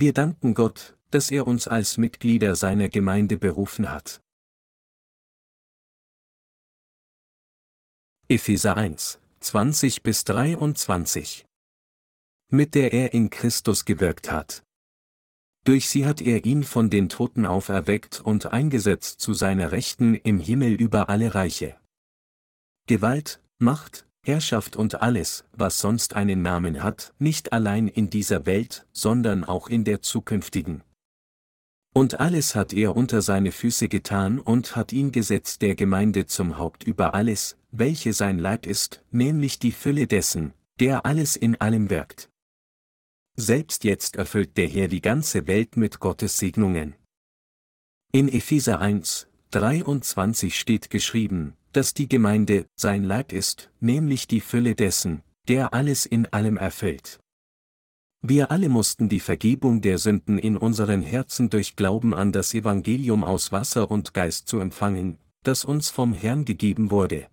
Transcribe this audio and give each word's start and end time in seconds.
Wir 0.00 0.12
danken 0.12 0.54
Gott, 0.54 0.96
dass 1.10 1.28
er 1.32 1.48
uns 1.48 1.66
als 1.66 1.96
Mitglieder 1.96 2.54
seiner 2.54 2.88
Gemeinde 2.88 3.36
berufen 3.36 3.90
hat. 3.90 4.20
Epheser 8.28 8.76
1, 8.76 9.18
20 9.40 10.04
bis 10.04 10.22
23 10.22 11.46
Mit 12.48 12.76
der 12.76 12.92
er 12.92 13.12
in 13.12 13.28
Christus 13.28 13.84
gewirkt 13.84 14.30
hat. 14.30 14.62
Durch 15.64 15.88
sie 15.88 16.06
hat 16.06 16.20
er 16.20 16.44
ihn 16.44 16.62
von 16.62 16.90
den 16.90 17.08
Toten 17.08 17.44
auferweckt 17.44 18.20
und 18.20 18.46
eingesetzt 18.46 19.20
zu 19.20 19.34
seiner 19.34 19.72
Rechten 19.72 20.14
im 20.14 20.38
Himmel 20.38 20.74
über 20.74 21.08
alle 21.08 21.34
Reiche. 21.34 21.76
Gewalt, 22.86 23.42
Macht, 23.58 24.07
Herrschaft 24.28 24.76
und 24.76 25.00
alles, 25.00 25.44
was 25.52 25.80
sonst 25.80 26.14
einen 26.14 26.42
Namen 26.42 26.82
hat, 26.82 27.14
nicht 27.18 27.52
allein 27.52 27.88
in 27.88 28.10
dieser 28.10 28.44
Welt, 28.44 28.86
sondern 28.92 29.42
auch 29.42 29.68
in 29.68 29.84
der 29.84 30.02
zukünftigen. 30.02 30.84
Und 31.94 32.20
alles 32.20 32.54
hat 32.54 32.72
er 32.74 32.94
unter 32.94 33.22
seine 33.22 33.50
Füße 33.50 33.88
getan 33.88 34.38
und 34.38 34.76
hat 34.76 34.92
ihn 34.92 35.10
gesetzt 35.12 35.62
der 35.62 35.74
Gemeinde 35.74 36.26
zum 36.26 36.58
Haupt 36.58 36.84
über 36.84 37.14
alles, 37.14 37.56
welche 37.72 38.12
sein 38.12 38.38
Leib 38.38 38.66
ist, 38.66 39.02
nämlich 39.10 39.58
die 39.58 39.72
Fülle 39.72 40.06
dessen, 40.06 40.52
der 40.78 41.06
alles 41.06 41.34
in 41.34 41.58
allem 41.60 41.88
wirkt. 41.88 42.28
Selbst 43.34 43.84
jetzt 43.84 44.16
erfüllt 44.16 44.56
der 44.58 44.68
Herr 44.68 44.88
die 44.88 45.00
ganze 45.00 45.46
Welt 45.46 45.76
mit 45.76 46.00
Gottes 46.00 46.36
Segnungen. 46.36 46.94
In 48.12 48.28
Epheser 48.28 48.78
1, 48.80 49.26
23 49.52 50.58
steht 50.58 50.90
geschrieben, 50.90 51.54
dass 51.72 51.94
die 51.94 52.08
Gemeinde 52.08 52.66
sein 52.74 53.04
Leib 53.04 53.32
ist, 53.32 53.70
nämlich 53.80 54.26
die 54.26 54.40
Fülle 54.40 54.74
dessen, 54.74 55.22
der 55.48 55.74
alles 55.74 56.06
in 56.06 56.26
allem 56.26 56.56
erfüllt. 56.56 57.20
Wir 58.20 58.50
alle 58.50 58.68
mussten 58.68 59.08
die 59.08 59.20
Vergebung 59.20 59.80
der 59.80 59.98
Sünden 59.98 60.38
in 60.38 60.56
unseren 60.56 61.02
Herzen 61.02 61.50
durch 61.50 61.76
Glauben 61.76 62.14
an 62.14 62.32
das 62.32 62.52
Evangelium 62.52 63.22
aus 63.22 63.52
Wasser 63.52 63.90
und 63.90 64.12
Geist 64.12 64.48
zu 64.48 64.58
empfangen, 64.58 65.18
das 65.44 65.64
uns 65.64 65.88
vom 65.88 66.12
Herrn 66.12 66.44
gegeben 66.44 66.90
wurde. 66.90 67.28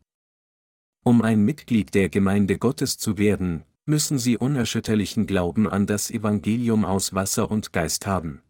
Um 1.04 1.22
ein 1.22 1.44
Mitglied 1.44 1.94
der 1.96 2.10
Gemeinde 2.10 2.58
Gottes 2.58 2.98
zu 2.98 3.18
werden, 3.18 3.64
müssen 3.86 4.18
sie 4.18 4.38
unerschütterlichen 4.38 5.28
Glauben 5.28 5.68
an 5.68 5.86
das 5.88 6.10
Evangelium 6.12 6.86
aus 6.86 7.14
Wasser 7.14 7.50
und 7.50 7.74
Geist 7.74 8.08
haben. 8.08 8.42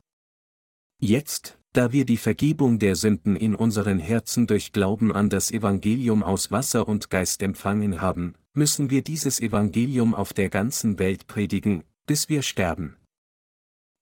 Jetzt, 0.99 1.57
da 1.75 1.91
wir 1.91 2.05
die 2.05 2.15
Vergebung 2.15 2.79
der 2.79 2.95
Sünden 2.95 3.35
in 3.35 3.53
unseren 3.53 3.99
Herzen 3.99 4.47
durch 4.47 4.71
Glauben 4.71 5.11
an 5.11 5.29
das 5.29 5.51
Evangelium 5.51 6.23
aus 6.23 6.49
Wasser 6.49 6.87
und 6.87 7.09
Geist 7.09 7.43
empfangen 7.43 7.99
haben, 7.99 8.35
müssen 8.53 8.89
wir 8.89 9.03
dieses 9.03 9.41
Evangelium 9.41 10.15
auf 10.15 10.31
der 10.31 10.49
ganzen 10.49 10.99
Welt 10.99 11.27
predigen, 11.27 11.83
bis 12.05 12.29
wir 12.29 12.43
sterben. 12.43 12.95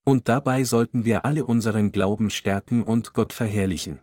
Und 0.06 0.30
dabei 0.30 0.66
sollten 0.66 1.04
wir 1.04 1.26
alle 1.26 1.46
unseren 1.46 1.92
Glauben 1.92 2.30
stärken 2.30 2.84
und 2.84 3.14
Gott 3.14 3.34
verherrlichen. 3.34 3.98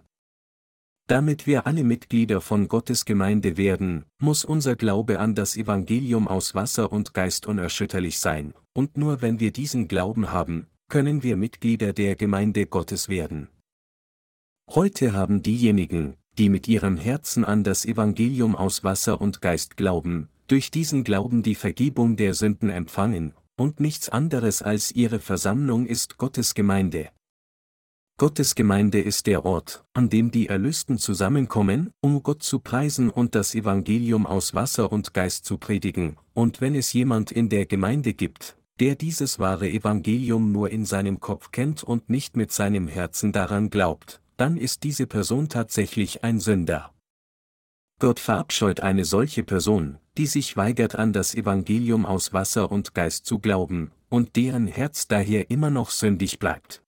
Damit 1.07 1.47
wir 1.47 1.67
alle 1.67 1.85
Mitglieder 1.85 2.41
von 2.41 2.67
Gottes 2.67 3.05
Gemeinde 3.05 3.57
werden, 3.57 4.05
muss 4.19 4.45
unser 4.45 4.75
Glaube 4.75 5.21
an 5.21 5.37
das 5.37 5.57
Evangelium 5.57 6.27
aus 6.27 6.57
Wasser 6.57 6.91
und 6.91 7.15
Geist 7.15 7.47
unerschütterlich 7.47 8.19
sein, 8.19 8.53
und 8.73 8.97
nur 8.97 9.23
wenn 9.23 9.39
wir 9.39 9.53
diesen 9.53 9.87
Glauben 9.87 10.33
haben, 10.33 10.67
können 10.89 11.23
wir 11.23 11.37
Mitglieder 11.37 11.93
der 11.93 12.17
Gemeinde 12.17 12.67
Gottes 12.67 13.09
werden. 13.09 13.49
Heute 14.73 15.15
haben 15.15 15.43
diejenigen, 15.43 16.15
die 16.39 16.49
mit 16.49 16.69
ihrem 16.69 16.97
Herzen 16.97 17.45
an 17.45 17.65
das 17.65 17.85
Evangelium 17.85 18.55
aus 18.55 18.85
Wasser 18.85 19.21
und 19.21 19.41
Geist 19.41 19.77
glauben, 19.77 20.29
durch 20.47 20.71
diesen 20.71 21.03
Glauben 21.03 21.43
die 21.43 21.57
Vergebung 21.57 22.15
der 22.17 22.35
Sünden 22.35 22.71
empfangen, 22.71 23.35
und 23.57 23.81
nichts 23.81 24.09
anderes 24.09 24.63
als 24.63 24.93
ihre 24.93 25.19
Versammlung 25.19 25.87
ist 25.87 26.19
Gottes 26.19 26.55
Gemeinde, 26.55 27.09
Gottes 28.17 28.55
Gemeinde 28.55 29.01
ist 29.01 29.27
der 29.27 29.45
Ort, 29.45 29.83
an 29.93 30.09
dem 30.09 30.31
die 30.31 30.47
Erlösten 30.47 30.99
zusammenkommen, 30.99 31.91
um 32.01 32.23
Gott 32.23 32.45
zu 32.45 32.61
preisen 32.61 33.11
und 33.11 33.35
das 33.35 33.57
Evangelium 33.57 34.25
aus 34.25 34.55
Wasser 34.55 34.93
und 34.93 35.15
Geist 35.15 35.47
zu 35.47 35.59
predigen, 35.59 36.17
und 36.33 36.61
wenn 36.61 36.77
es 36.77 36.93
jemand 36.93 37.33
in 37.33 37.49
der 37.49 37.67
Gemeinde 37.67 38.15
gibt, 38.15 38.57
der 38.79 38.95
dieses 38.95 39.41
wahre 39.41 39.69
Evangelium 39.69 40.53
nur 40.53 40.71
in 40.71 40.85
seinem 40.85 41.19
Kopf 41.19 41.51
kennt 41.51 41.83
und 41.83 42.09
nicht 42.09 42.37
mit 42.37 42.53
seinem 42.53 42.87
Herzen 42.87 43.33
daran 43.33 43.71
glaubt, 43.71 44.21
dann 44.41 44.57
ist 44.57 44.85
diese 44.85 45.07
Person 45.07 45.51
tatsächlich 45.51 46.25
ein 46.25 46.41
Sünder. 46.41 46.95
Gott 47.99 48.19
verabscheut 48.19 48.81
eine 48.81 49.05
solche 49.05 49.43
Person, 49.45 49.99
die 50.17 50.27
sich 50.27 50.57
weigert 50.57 50.95
an 50.95 51.13
das 51.13 51.35
Evangelium 51.35 52.07
aus 52.07 52.33
Wasser 52.33 52.73
und 52.73 52.95
Geist 52.95 53.27
zu 53.27 53.39
glauben, 53.39 53.93
und 54.09 54.37
deren 54.37 54.67
Herz 54.67 55.07
daher 55.07 55.51
immer 55.51 55.69
noch 55.69 55.91
sündig 55.91 56.39
bleibt. 56.39 56.83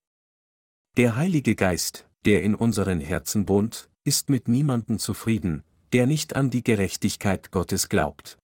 Der 0.97 1.17
Heilige 1.17 1.55
Geist, 1.55 2.09
der 2.25 2.43
in 2.43 2.55
unseren 2.55 3.01
Herzen 3.01 3.47
wohnt, 3.49 3.91
ist 4.05 4.31
mit 4.31 4.49
niemandem 4.49 4.99
zufrieden, 4.99 5.63
der 5.93 6.07
nicht 6.07 6.35
an 6.35 6.49
die 6.49 6.65
Gerechtigkeit 6.65 7.51
Gottes 7.51 7.91
glaubt. 7.91 8.39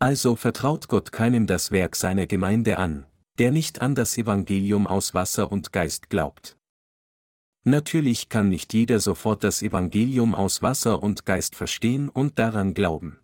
Also 0.00 0.34
vertraut 0.34 0.88
Gott 0.88 1.12
keinem 1.12 1.46
das 1.46 1.70
Werk 1.70 1.94
seiner 1.94 2.26
Gemeinde 2.26 2.78
an, 2.78 3.06
der 3.38 3.52
nicht 3.52 3.80
an 3.80 3.94
das 3.94 4.18
Evangelium 4.18 4.88
aus 4.88 5.14
Wasser 5.14 5.52
und 5.52 5.72
Geist 5.72 6.10
glaubt. 6.10 6.56
Natürlich 7.64 8.28
kann 8.28 8.48
nicht 8.48 8.72
jeder 8.72 9.00
sofort 9.00 9.44
das 9.44 9.62
Evangelium 9.62 10.34
aus 10.34 10.62
Wasser 10.62 11.02
und 11.02 11.26
Geist 11.26 11.54
verstehen 11.54 12.08
und 12.08 12.38
daran 12.38 12.72
glauben. 12.72 13.18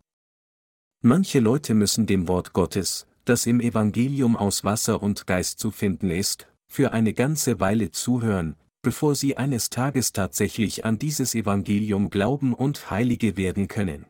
Manche 1.03 1.41
Leute 1.41 1.73
müssen 1.75 2.07
dem 2.07 2.29
Wort 2.29 2.53
Gottes, 2.53 3.07
das 3.25 3.47
im 3.47 3.61
Evangelium 3.61 4.37
aus 4.37 4.63
Wasser 4.65 5.03
und 5.03 5.27
Geist 5.27 5.59
zu 5.59 5.71
finden 5.71 6.11
ist, 6.11 6.49
für 6.69 6.93
eine 6.93 7.15
ganze 7.15 7.61
Weile 7.61 7.91
zuhören, 7.91 8.57
bevor 8.83 9.15
sie 9.15 9.37
eines 9.37 9.71
Tages 9.71 10.13
tatsächlich 10.13 10.85
an 10.85 10.99
dieses 10.99 11.35
Evangelium 11.35 12.11
glauben 12.11 12.53
und 12.53 12.91
Heilige 12.91 13.37
werden 13.37 13.69
können. 13.69 14.07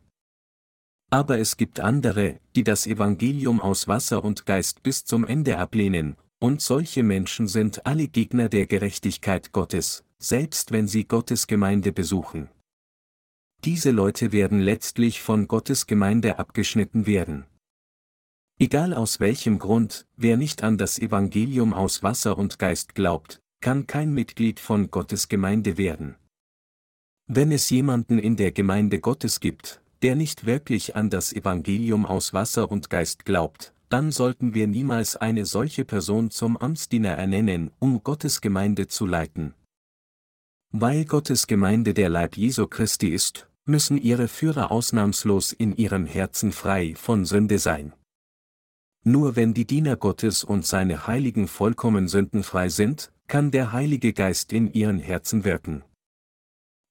Aber 1.09 1.39
es 1.39 1.55
gibt 1.55 1.79
andere, 1.79 2.39
die 2.55 2.63
das 2.63 2.85
Evangelium 2.85 3.61
aus 3.61 3.87
Wasser 3.87 4.25
und 4.25 4.45
Geist 4.45 4.83
bis 4.83 5.05
zum 5.05 5.25
Ende 5.25 5.57
ablehnen, 5.57 6.17
und 6.39 6.61
solche 6.61 7.01
Menschen 7.01 7.47
sind 7.47 7.85
alle 7.85 8.07
Gegner 8.07 8.49
der 8.49 8.67
Gerechtigkeit 8.67 9.51
Gottes, 9.53 10.03
selbst 10.19 10.71
wenn 10.71 10.87
sie 10.87 11.05
Gottes 11.05 11.47
Gemeinde 11.47 11.91
besuchen. 11.91 12.49
Diese 13.63 13.91
Leute 13.91 14.31
werden 14.31 14.59
letztlich 14.59 15.21
von 15.21 15.47
Gottes 15.47 15.87
Gemeinde 15.87 16.39
abgeschnitten 16.39 17.05
werden. 17.05 17.45
Egal 18.59 18.93
aus 18.93 19.19
welchem 19.19 19.59
Grund, 19.59 20.07
wer 20.15 20.37
nicht 20.37 20.63
an 20.63 20.77
das 20.77 20.97
Evangelium 20.97 21.73
aus 21.73 22.01
Wasser 22.01 22.37
und 22.37 22.57
Geist 22.57 22.95
glaubt, 22.95 23.39
kann 23.61 23.87
kein 23.87 24.13
Mitglied 24.13 24.59
von 24.59 24.89
Gottes 24.89 25.27
Gemeinde 25.27 25.77
werden. 25.77 26.15
Wenn 27.27 27.51
es 27.51 27.69
jemanden 27.69 28.19
in 28.19 28.35
der 28.35 28.51
Gemeinde 28.51 28.99
Gottes 28.99 29.39
gibt, 29.39 29.81
der 30.01 30.15
nicht 30.15 30.45
wirklich 30.45 30.95
an 30.95 31.09
das 31.09 31.33
Evangelium 31.33 32.05
aus 32.05 32.33
Wasser 32.33 32.71
und 32.71 32.89
Geist 32.89 33.25
glaubt, 33.25 33.73
dann 33.89 34.11
sollten 34.11 34.53
wir 34.53 34.67
niemals 34.67 35.15
eine 35.15 35.45
solche 35.45 35.85
Person 35.85 36.29
zum 36.29 36.57
Amtsdiener 36.57 37.11
ernennen, 37.11 37.71
um 37.79 38.03
Gottes 38.03 38.41
Gemeinde 38.41 38.87
zu 38.87 39.05
leiten. 39.05 39.53
Weil 40.71 41.05
Gottes 41.05 41.47
Gemeinde 41.47 41.93
der 41.93 42.09
Leib 42.09 42.35
Jesu 42.35 42.67
Christi 42.67 43.09
ist, 43.09 43.47
müssen 43.65 43.97
ihre 43.97 44.27
Führer 44.27 44.71
ausnahmslos 44.71 45.53
in 45.53 45.75
ihrem 45.75 46.05
Herzen 46.05 46.51
frei 46.51 46.93
von 46.95 47.25
Sünde 47.25 47.57
sein. 47.57 47.93
Nur 49.03 49.37
wenn 49.37 49.53
die 49.53 49.65
Diener 49.65 49.95
Gottes 49.95 50.43
und 50.43 50.65
seine 50.65 51.07
Heiligen 51.07 51.47
vollkommen 51.47 52.09
sündenfrei 52.09 52.67
sind, 52.67 53.13
kann 53.27 53.51
der 53.51 53.71
Heilige 53.71 54.11
Geist 54.11 54.51
in 54.51 54.71
ihren 54.73 54.99
Herzen 54.99 55.45
wirken. 55.45 55.83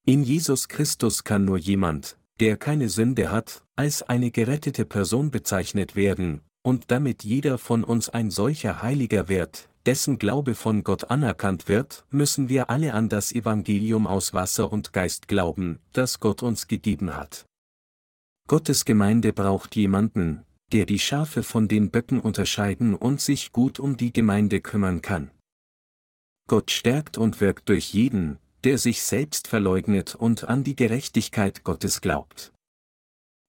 In 0.05 0.23
Jesus 0.23 0.67
Christus 0.67 1.23
kann 1.23 1.45
nur 1.45 1.57
jemand, 1.57 2.17
der 2.39 2.57
keine 2.57 2.89
Sünde 2.89 3.31
hat, 3.31 3.63
als 3.75 4.01
eine 4.01 4.31
gerettete 4.31 4.85
Person 4.85 5.29
bezeichnet 5.29 5.95
werden, 5.95 6.41
und 6.63 6.89
damit 6.89 7.23
jeder 7.23 7.57
von 7.57 7.83
uns 7.83 8.09
ein 8.09 8.31
solcher 8.31 8.81
Heiliger 8.81 9.29
wird, 9.29 9.69
dessen 9.87 10.19
Glaube 10.19 10.53
von 10.53 10.83
Gott 10.83 11.05
anerkannt 11.05 11.69
wird, 11.69 12.05
müssen 12.11 12.49
wir 12.49 12.69
alle 12.69 12.93
an 12.93 13.07
das 13.07 13.31
Evangelium 13.31 14.05
aus 14.05 14.33
Wasser 14.33 14.71
und 14.71 14.91
Geist 14.91 15.29
glauben, 15.29 15.79
das 15.93 16.19
Gott 16.19 16.43
uns 16.43 16.67
gegeben 16.67 17.15
hat. 17.15 17.45
Gottes 18.49 18.83
Gemeinde 18.83 19.31
braucht 19.31 19.77
jemanden, 19.77 20.43
der 20.73 20.85
die 20.85 20.99
Schafe 20.99 21.41
von 21.41 21.69
den 21.69 21.89
Böcken 21.89 22.19
unterscheiden 22.19 22.95
und 22.95 23.21
sich 23.21 23.53
gut 23.53 23.79
um 23.79 23.95
die 23.95 24.11
Gemeinde 24.11 24.59
kümmern 24.59 25.01
kann. 25.01 25.31
Gott 26.49 26.69
stärkt 26.71 27.17
und 27.17 27.39
wirkt 27.39 27.69
durch 27.69 27.93
jeden, 27.93 28.39
der 28.65 28.77
sich 28.77 29.01
selbst 29.01 29.47
verleugnet 29.47 30.15
und 30.15 30.43
an 30.43 30.65
die 30.65 30.75
Gerechtigkeit 30.75 31.63
Gottes 31.63 32.01
glaubt. 32.01 32.51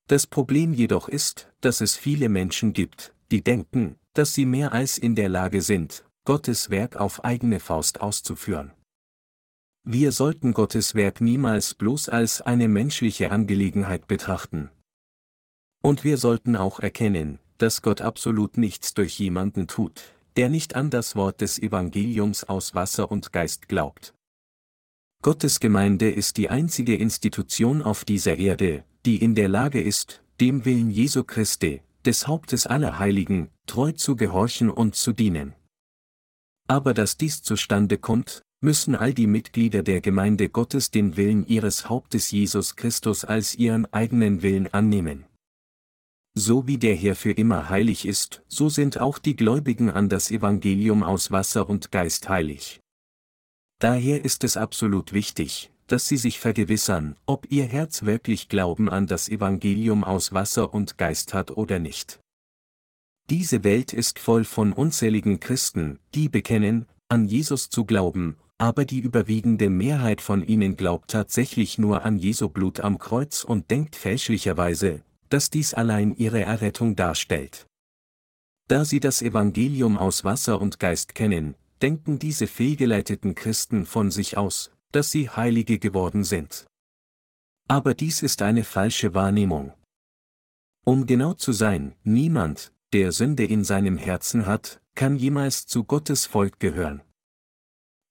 Das 0.07 0.29
Problem 0.29 0.73
jedoch 0.73 1.09
ist, 1.09 1.53
dass 1.61 1.81
es 1.81 1.97
viele 1.97 2.29
Menschen 2.29 2.73
gibt, 2.73 3.13
die 3.33 3.43
denken, 3.43 3.97
dass 4.15 4.35
sie 4.35 4.47
mehr 4.47 4.73
als 4.73 4.99
in 4.99 5.17
der 5.17 5.29
Lage 5.29 5.63
sind, 5.63 6.05
Gottes 6.29 6.69
Werk 6.69 6.97
auf 6.97 7.25
eigene 7.25 7.59
Faust 7.59 8.03
auszuführen. 8.03 8.73
Wir 9.83 10.13
sollten 10.13 10.53
Gottes 10.53 10.95
Werk 10.95 11.23
niemals 11.23 11.73
bloß 11.73 12.11
als 12.11 12.43
eine 12.43 12.69
menschliche 12.69 13.31
Angelegenheit 13.31 14.07
betrachten, 14.09 14.69
und 15.83 16.05
wir 16.05 16.19
sollten 16.19 16.55
auch 16.55 16.81
erkennen, 16.81 17.39
dass 17.57 17.81
Gott 17.81 18.03
absolut 18.03 18.59
nichts 18.59 18.93
durch 18.93 19.19
jemanden 19.19 19.69
tut, 19.69 20.03
der 20.37 20.51
nicht 20.51 20.77
an 20.77 20.91
das 20.91 21.17
Wort 21.17 21.41
des 21.41 21.59
Evangeliums 21.59 22.45
aus 22.45 22.75
Wasser 22.75 23.11
und 23.11 23.33
Geist 23.33 23.67
glaubt. 23.67 24.13
Gottes 25.23 25.61
Gemeinde 25.61 26.11
ist 26.11 26.37
die 26.37 26.51
einzige 26.51 26.95
Institution 26.95 27.81
auf 27.81 28.05
dieser 28.05 28.37
Erde, 28.37 28.85
die 29.07 29.17
in 29.17 29.35
der 29.35 29.49
Lage 29.49 29.81
ist, 29.81 30.23
dem 30.43 30.67
Willen 30.67 30.91
Jesu 30.91 31.25
Christi, 31.25 31.81
des 32.05 32.27
Hauptes 32.27 32.67
aller 32.67 32.99
Heiligen, 32.99 33.49
treu 33.65 33.93
zu 33.93 34.15
gehorchen 34.15 34.69
und 34.69 34.95
zu 34.95 35.15
dienen. 35.15 35.55
Aber 36.69 36.95
dass 36.95 37.17
dies 37.17 37.43
zustande 37.43 37.99
kommt, 37.99 38.43
müssen 38.61 38.95
all 38.95 39.15
die 39.15 39.27
Mitglieder 39.27 39.83
der 39.83 40.01
Gemeinde 40.01 40.49
Gottes 40.49 40.91
den 40.91 41.17
Willen 41.17 41.47
ihres 41.47 41.89
Hauptes 41.89 42.31
Jesus 42.31 42.77
Christus 42.77 43.25
als 43.25 43.55
ihren 43.55 43.93
eigenen 43.93 44.43
Willen 44.43 44.73
annehmen. 44.73 45.25
So 46.35 46.67
wie 46.67 46.79
der 46.79 46.95
Herr 46.95 47.17
für 47.17 47.33
immer 47.33 47.69
heilig 47.69 48.07
ist, 48.07 48.43
so 48.47 48.69
sind 48.69 49.01
auch 49.01 49.19
die 49.19 49.35
Gläubigen 49.35 49.91
an 49.91 50.09
das 50.09 50.31
Evangelium 50.31 51.03
aus 51.03 51.31
Wasser 51.31 51.69
und 51.69 51.91
Geist 51.91 52.29
heilig. 52.29 52.81
Daher 53.81 54.25
ist 54.25 54.45
es 54.45 54.57
absolut 54.57 55.13
wichtig, 55.13 55.71
dass 55.87 56.07
sie 56.07 56.17
sich 56.17 56.39
vergewissern, 56.39 57.17
ob 57.27 57.51
ihr 57.51 57.65
Herz 57.65 58.05
wirklich 58.05 58.49
Glauben 58.49 58.89
an 58.89 59.07
das 59.07 59.29
Evangelium 59.29 60.05
aus 60.05 60.33
Wasser 60.33 60.75
und 60.75 60.99
Geist 60.99 61.33
hat 61.33 61.51
oder 61.53 61.79
nicht. 61.79 62.21
Diese 63.31 63.63
Welt 63.63 63.93
ist 63.93 64.19
voll 64.19 64.45
von 64.45 64.73
unzähligen 64.73 65.39
Christen, 65.39 65.99
die 66.15 66.29
bekennen, 66.31 66.87
an 67.09 67.27
Jesus 67.27 67.69
zu 67.69 67.85
glauben, 67.85 68.37
aber 68.57 68.85
die 68.85 69.01
überwiegende 69.01 69.69
Mehrheit 69.69 70.21
von 70.21 70.43
ihnen 70.43 70.77
glaubt 70.77 71.11
tatsächlich 71.11 71.79
nur 71.79 72.05
an 72.05 72.17
Jesu 72.17 72.49
Blut 72.49 72.81
am 72.81 72.99
Kreuz 72.99 73.45
und 73.45 73.71
denkt 73.71 73.97
fälschlicherweise, 73.97 75.03
dass 75.29 75.51
dies 75.51 75.75
allein 75.75 76.15
ihre 76.17 76.41
Errettung 76.41 76.97
darstellt. 76.97 77.67
Da 78.67 78.85
sie 78.85 79.01
das 79.01 79.23
Evangelium 79.23 79.97
aus 79.97 80.25
Wasser 80.25 80.61
und 80.61 80.79
Geist 80.79 81.15
kennen, 81.15 81.55
denken 81.83 82.19
diese 82.19 82.47
fehlgeleiteten 82.47 83.35
Christen 83.35 83.87
von 83.87 84.11
sich 84.11 84.37
aus, 84.37 84.73
dass 84.93 85.11
sie 85.11 85.29
Heilige 85.29 85.79
geworden 85.79 86.25
sind. 86.25 86.67
Aber 87.69 87.95
dies 87.95 88.23
ist 88.23 88.41
eine 88.41 88.65
falsche 88.65 89.15
Wahrnehmung. 89.15 89.73
Um 90.85 91.07
genau 91.07 91.35
zu 91.35 91.53
sein, 91.53 91.95
niemand, 92.03 92.73
der 92.93 93.13
Sünde 93.13 93.45
in 93.45 93.65
seinem 93.65 93.99
Herzen 93.99 94.47
hat, 94.47 94.81
kann 94.95 95.17
jemals 95.17 95.67
zu 95.67 95.85
Gottes 95.85 96.27
Volk 96.27 96.59
gehören. 96.59 97.03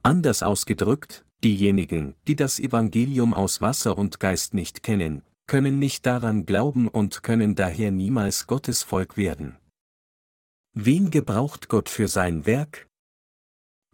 Anders 0.04 0.44
ausgedrückt, 0.44 1.26
diejenigen, 1.44 2.16
die 2.28 2.36
das 2.36 2.60
Evangelium 2.60 3.34
aus 3.34 3.60
Wasser 3.62 3.98
und 3.98 4.20
Geist 4.20 4.54
nicht 4.54 4.84
kennen, 4.84 5.24
können 5.48 5.80
nicht 5.80 6.06
daran 6.06 6.46
glauben 6.46 6.88
und 6.88 7.24
können 7.24 7.56
daher 7.56 7.92
niemals 7.92 8.48
Gottes 8.48 8.84
Volk 8.84 9.18
werden. 9.18 9.58
Wen 10.74 11.10
gebraucht 11.10 11.70
Gott 11.70 11.90
für 11.90 12.08
sein 12.08 12.46
Werk? 12.46 12.88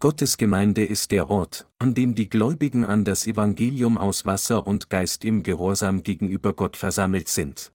Gottes 0.01 0.35
Gemeinde 0.35 0.83
ist 0.83 1.11
der 1.11 1.29
Ort, 1.29 1.69
an 1.79 1.93
dem 1.93 2.13
die 2.13 2.27
Gläubigen 2.27 2.83
an 2.83 3.05
das 3.05 3.25
Evangelium 3.25 3.97
aus 3.97 4.25
Wasser 4.25 4.67
und 4.67 4.89
Geist 4.89 5.23
im 5.23 5.43
Gehorsam 5.43 6.03
gegenüber 6.03 6.53
Gott 6.53 6.75
versammelt 6.75 7.29
sind. 7.29 7.71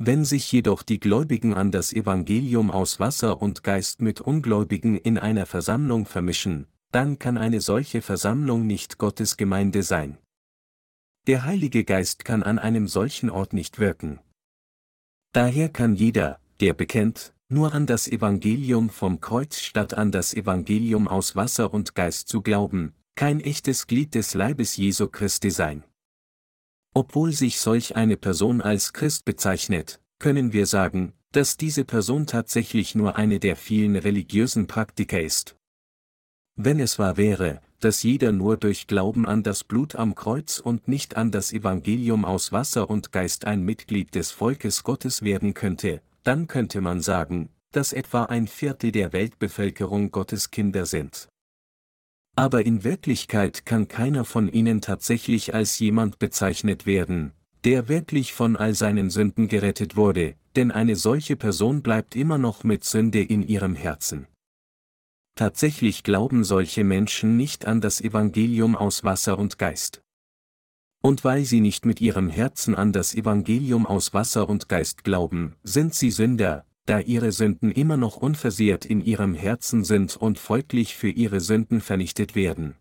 Wenn 0.00 0.24
sich 0.24 0.50
jedoch 0.52 0.84
die 0.84 1.00
Gläubigen 1.00 1.54
an 1.54 1.72
das 1.72 1.92
Evangelium 1.92 2.70
aus 2.70 3.00
Wasser 3.00 3.42
und 3.42 3.64
Geist 3.64 4.00
mit 4.00 4.20
Ungläubigen 4.20 4.96
in 4.96 5.18
einer 5.18 5.44
Versammlung 5.44 6.06
vermischen, 6.06 6.68
dann 6.92 7.18
kann 7.18 7.36
eine 7.36 7.60
solche 7.60 8.00
Versammlung 8.00 8.64
nicht 8.64 8.98
Gottes 8.98 9.36
Gemeinde 9.36 9.82
sein. 9.82 10.16
Der 11.26 11.44
Heilige 11.44 11.82
Geist 11.82 12.24
kann 12.24 12.44
an 12.44 12.60
einem 12.60 12.86
solchen 12.86 13.28
Ort 13.28 13.52
nicht 13.52 13.80
wirken. 13.80 14.20
Daher 15.32 15.68
kann 15.68 15.96
jeder, 15.96 16.38
der 16.60 16.74
bekennt, 16.74 17.34
nur 17.48 17.74
an 17.74 17.86
das 17.86 18.06
Evangelium 18.06 18.90
vom 18.90 19.20
Kreuz 19.20 19.58
statt 19.58 19.94
an 19.94 20.12
das 20.12 20.32
Evangelium 20.32 21.08
aus 21.08 21.34
Wasser 21.34 21.74
und 21.74 21.96
Geist 21.96 22.28
zu 22.28 22.40
glauben, 22.40 22.94
kein 23.16 23.40
echtes 23.40 23.88
Glied 23.88 24.14
des 24.14 24.34
Leibes 24.34 24.76
Jesu 24.76 25.08
Christi 25.08 25.50
sein. 25.50 25.82
Obwohl 26.94 27.32
sich 27.32 27.60
solch 27.60 27.96
eine 27.96 28.16
Person 28.16 28.60
als 28.60 28.92
Christ 28.92 29.24
bezeichnet, 29.24 30.00
können 30.18 30.52
wir 30.52 30.66
sagen, 30.66 31.12
dass 31.32 31.56
diese 31.56 31.84
Person 31.84 32.26
tatsächlich 32.26 32.94
nur 32.94 33.16
eine 33.16 33.38
der 33.38 33.56
vielen 33.56 33.96
religiösen 33.96 34.66
Praktiker 34.66 35.20
ist. 35.20 35.56
Wenn 36.56 36.80
es 36.80 36.98
wahr 36.98 37.16
wäre, 37.16 37.60
dass 37.80 38.02
jeder 38.02 38.32
nur 38.32 38.56
durch 38.56 38.86
Glauben 38.86 39.26
an 39.26 39.42
das 39.42 39.62
Blut 39.62 39.94
am 39.94 40.14
Kreuz 40.14 40.58
und 40.58 40.88
nicht 40.88 41.16
an 41.16 41.30
das 41.30 41.52
Evangelium 41.52 42.24
aus 42.24 42.50
Wasser 42.50 42.90
und 42.90 43.12
Geist 43.12 43.44
ein 43.44 43.62
Mitglied 43.62 44.14
des 44.14 44.32
Volkes 44.32 44.82
Gottes 44.82 45.22
werden 45.22 45.54
könnte, 45.54 46.02
dann 46.24 46.48
könnte 46.48 46.80
man 46.80 47.00
sagen, 47.00 47.50
dass 47.70 47.92
etwa 47.92 48.24
ein 48.24 48.48
Viertel 48.48 48.90
der 48.90 49.12
Weltbevölkerung 49.12 50.10
Gottes 50.10 50.50
Kinder 50.50 50.86
sind. 50.86 51.28
Aber 52.38 52.64
in 52.64 52.84
Wirklichkeit 52.84 53.66
kann 53.66 53.88
keiner 53.88 54.24
von 54.24 54.46
ihnen 54.48 54.80
tatsächlich 54.80 55.54
als 55.54 55.80
jemand 55.80 56.20
bezeichnet 56.20 56.86
werden, 56.86 57.32
der 57.64 57.88
wirklich 57.88 58.32
von 58.32 58.54
all 58.54 58.74
seinen 58.74 59.10
Sünden 59.10 59.48
gerettet 59.48 59.96
wurde, 59.96 60.36
denn 60.54 60.70
eine 60.70 60.94
solche 60.94 61.34
Person 61.34 61.82
bleibt 61.82 62.14
immer 62.14 62.38
noch 62.38 62.62
mit 62.62 62.84
Sünde 62.84 63.20
in 63.20 63.42
ihrem 63.42 63.74
Herzen. 63.74 64.28
Tatsächlich 65.34 66.04
glauben 66.04 66.44
solche 66.44 66.84
Menschen 66.84 67.36
nicht 67.36 67.66
an 67.66 67.80
das 67.80 68.00
Evangelium 68.00 68.76
aus 68.76 69.02
Wasser 69.02 69.36
und 69.36 69.58
Geist. 69.58 70.00
Und 71.02 71.24
weil 71.24 71.44
sie 71.44 71.60
nicht 71.60 71.86
mit 71.86 72.00
ihrem 72.00 72.28
Herzen 72.28 72.76
an 72.76 72.92
das 72.92 73.16
Evangelium 73.16 73.84
aus 73.84 74.14
Wasser 74.14 74.48
und 74.48 74.68
Geist 74.68 75.02
glauben, 75.02 75.56
sind 75.64 75.92
sie 75.92 76.12
Sünder, 76.12 76.64
da 76.88 77.00
ihre 77.00 77.32
Sünden 77.32 77.70
immer 77.70 77.98
noch 77.98 78.16
unversehrt 78.16 78.86
in 78.86 79.02
ihrem 79.02 79.34
Herzen 79.34 79.84
sind 79.84 80.16
und 80.16 80.38
folglich 80.38 80.96
für 80.96 81.10
ihre 81.10 81.40
Sünden 81.40 81.80
vernichtet 81.82 82.34
werden. 82.34 82.76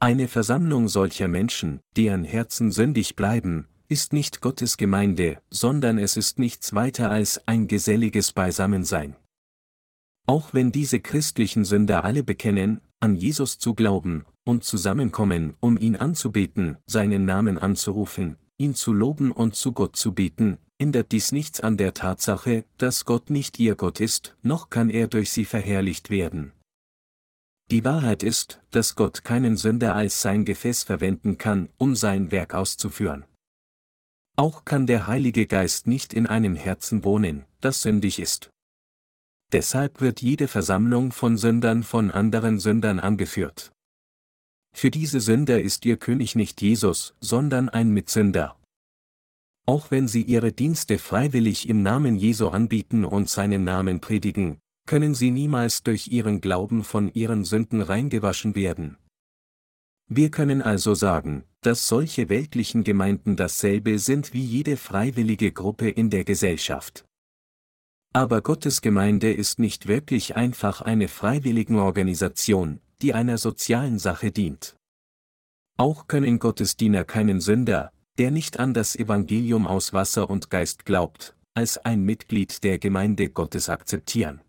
Eine 0.00 0.26
Versammlung 0.26 0.88
solcher 0.88 1.28
Menschen, 1.28 1.80
deren 1.96 2.24
Herzen 2.24 2.72
sündig 2.72 3.14
bleiben, 3.14 3.68
ist 3.88 4.12
nicht 4.12 4.40
Gottes 4.40 4.76
Gemeinde, 4.76 5.40
sondern 5.48 5.98
es 5.98 6.16
ist 6.16 6.38
nichts 6.38 6.74
weiter 6.74 7.10
als 7.10 7.46
ein 7.46 7.68
geselliges 7.68 8.32
Beisammensein. 8.32 9.16
Auch 10.26 10.52
wenn 10.52 10.72
diese 10.72 11.00
christlichen 11.00 11.64
Sünder 11.64 12.04
alle 12.04 12.22
bekennen, 12.22 12.80
an 13.00 13.14
Jesus 13.14 13.58
zu 13.58 13.74
glauben, 13.74 14.24
und 14.44 14.64
zusammenkommen, 14.64 15.54
um 15.60 15.76
ihn 15.76 15.94
anzubeten, 15.94 16.78
seinen 16.86 17.24
Namen 17.26 17.58
anzurufen, 17.58 18.38
ihn 18.56 18.74
zu 18.74 18.92
loben 18.92 19.30
und 19.30 19.54
zu 19.54 19.72
Gott 19.72 19.94
zu 19.94 20.14
beten, 20.14 20.58
ändert 20.78 21.12
dies 21.12 21.32
nichts 21.32 21.60
an 21.60 21.76
der 21.76 21.92
Tatsache, 21.92 22.64
dass 22.78 23.04
Gott 23.04 23.30
nicht 23.30 23.58
ihr 23.58 23.74
Gott 23.74 24.00
ist, 24.00 24.36
noch 24.42 24.70
kann 24.70 24.90
er 24.90 25.08
durch 25.08 25.30
sie 25.30 25.44
verherrlicht 25.44 26.08
werden. 26.10 26.52
Die 27.70 27.84
Wahrheit 27.84 28.22
ist, 28.22 28.60
dass 28.70 28.94
Gott 28.94 29.24
keinen 29.24 29.56
Sünder 29.56 29.94
als 29.94 30.22
sein 30.22 30.44
Gefäß 30.44 30.84
verwenden 30.84 31.36
kann, 31.36 31.68
um 31.76 31.94
sein 31.94 32.30
Werk 32.30 32.54
auszuführen. 32.54 33.24
Auch 34.36 34.64
kann 34.64 34.86
der 34.86 35.06
Heilige 35.06 35.46
Geist 35.46 35.86
nicht 35.86 36.14
in 36.14 36.26
einem 36.26 36.54
Herzen 36.54 37.04
wohnen, 37.04 37.44
das 37.60 37.82
sündig 37.82 38.20
ist. 38.20 38.50
Deshalb 39.52 40.00
wird 40.00 40.22
jede 40.22 40.46
Versammlung 40.46 41.12
von 41.12 41.36
Sündern 41.36 41.82
von 41.82 42.10
anderen 42.10 42.60
Sündern 42.60 43.00
angeführt. 43.00 43.72
Für 44.74 44.90
diese 44.90 45.20
Sünder 45.20 45.60
ist 45.60 45.84
ihr 45.86 45.96
König 45.96 46.36
nicht 46.36 46.62
Jesus, 46.62 47.14
sondern 47.20 47.68
ein 47.68 47.90
Mitsünder. 47.90 48.57
Auch 49.68 49.90
wenn 49.90 50.08
sie 50.08 50.22
ihre 50.22 50.50
Dienste 50.50 50.96
freiwillig 50.96 51.68
im 51.68 51.82
Namen 51.82 52.16
Jesu 52.16 52.48
anbieten 52.48 53.04
und 53.04 53.28
seinen 53.28 53.64
Namen 53.64 54.00
predigen, 54.00 54.60
können 54.86 55.14
sie 55.14 55.30
niemals 55.30 55.82
durch 55.82 56.08
ihren 56.08 56.40
Glauben 56.40 56.82
von 56.82 57.12
ihren 57.12 57.44
Sünden 57.44 57.82
reingewaschen 57.82 58.54
werden. 58.54 58.96
Wir 60.08 60.30
können 60.30 60.62
also 60.62 60.94
sagen, 60.94 61.44
dass 61.60 61.86
solche 61.86 62.30
weltlichen 62.30 62.82
Gemeinden 62.82 63.36
dasselbe 63.36 63.98
sind 63.98 64.32
wie 64.32 64.42
jede 64.42 64.78
freiwillige 64.78 65.52
Gruppe 65.52 65.90
in 65.90 66.08
der 66.08 66.24
Gesellschaft. 66.24 67.04
Aber 68.14 68.40
Gottes 68.40 68.80
Gemeinde 68.80 69.30
ist 69.30 69.58
nicht 69.58 69.86
wirklich 69.86 70.34
einfach 70.34 70.80
eine 70.80 71.08
Freiwilligenorganisation, 71.08 72.80
die 73.02 73.12
einer 73.12 73.36
sozialen 73.36 73.98
Sache 73.98 74.30
dient. 74.30 74.76
Auch 75.76 76.06
können 76.06 76.38
Gottesdiener 76.38 77.04
keinen 77.04 77.42
Sünder, 77.42 77.92
der 78.18 78.30
nicht 78.32 78.58
an 78.58 78.74
das 78.74 78.96
Evangelium 78.96 79.66
aus 79.66 79.92
Wasser 79.92 80.28
und 80.28 80.50
Geist 80.50 80.84
glaubt, 80.84 81.36
als 81.54 81.78
ein 81.78 82.02
Mitglied 82.02 82.64
der 82.64 82.78
Gemeinde 82.78 83.30
Gottes 83.30 83.68
akzeptieren. 83.68 84.40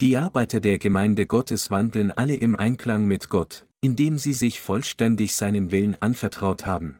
Die 0.00 0.16
Arbeiter 0.16 0.60
der 0.60 0.78
Gemeinde 0.78 1.26
Gottes 1.26 1.70
wandeln 1.70 2.10
alle 2.10 2.34
im 2.34 2.56
Einklang 2.56 3.06
mit 3.06 3.28
Gott, 3.28 3.66
indem 3.80 4.18
sie 4.18 4.32
sich 4.32 4.60
vollständig 4.60 5.36
seinem 5.36 5.70
Willen 5.70 5.96
anvertraut 6.00 6.66
haben. 6.66 6.98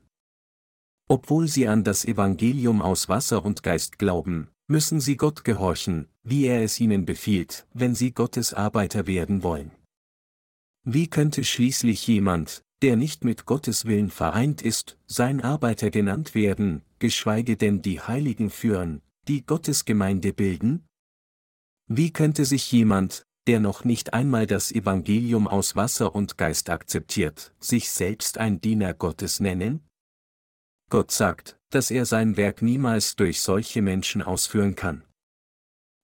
Obwohl 1.09 1.49
sie 1.49 1.66
an 1.66 1.83
das 1.83 2.04
Evangelium 2.04 2.80
aus 2.80 3.09
Wasser 3.09 3.44
und 3.44 3.62
Geist 3.62 3.99
glauben, 3.99 4.49
müssen 4.68 5.00
sie 5.00 5.16
Gott 5.16 5.44
gehorchen, 5.44 6.09
wie 6.23 6.47
er 6.47 6.62
es 6.62 6.80
ihnen 6.80 7.04
befiehlt, 7.04 7.66
wenn 7.75 7.94
sie 7.94 8.12
Gottes 8.12 8.54
Arbeiter 8.54 9.06
werden 9.06 9.42
wollen. 9.42 9.71
Wie 10.85 11.09
könnte 11.09 11.44
schließlich 11.44 12.06
jemand, 12.06 12.63
der 12.85 12.97
nicht 12.97 13.25
mit 13.25 13.47
Gottes 13.47 13.87
Willen 13.87 14.11
vereint 14.11 14.61
ist, 14.61 14.99
sein 15.07 15.41
Arbeiter 15.41 15.91
genannt 15.91 16.35
werden, 16.35 16.83
geschweige 16.99 17.57
denn 17.57 17.81
die 17.81 17.99
Heiligen 17.99 18.50
führen, 18.50 19.00
die 19.26 19.41
Gottes 19.47 19.87
Gemeinde 19.87 20.35
bilden? 20.35 20.85
Wie 21.87 22.12
könnte 22.12 22.45
sich 22.45 22.71
jemand, 22.71 23.25
der 23.47 23.59
noch 23.59 23.85
nicht 23.85 24.12
einmal 24.12 24.47
das 24.47 24.71
Evangelium 24.71 25.49
aus 25.49 25.76
Wasser 25.76 26.14
und 26.14 26.37
Geist 26.37 26.69
akzeptiert, 26.69 27.55
sich 27.59 27.88
selbst 27.88 28.37
ein 28.37 28.61
Diener 28.61 28.93
Gottes 28.93 29.41
nennen? 29.41 29.81
Gott 30.91 31.11
sagt, 31.11 31.59
dass 31.71 31.91
er 31.91 32.05
sein 32.05 32.37
Werk 32.37 32.61
niemals 32.61 33.17
durch 33.17 33.41
solche 33.41 33.81
Menschen 33.81 34.21
ausführen 34.21 34.75
kann. 34.75 35.05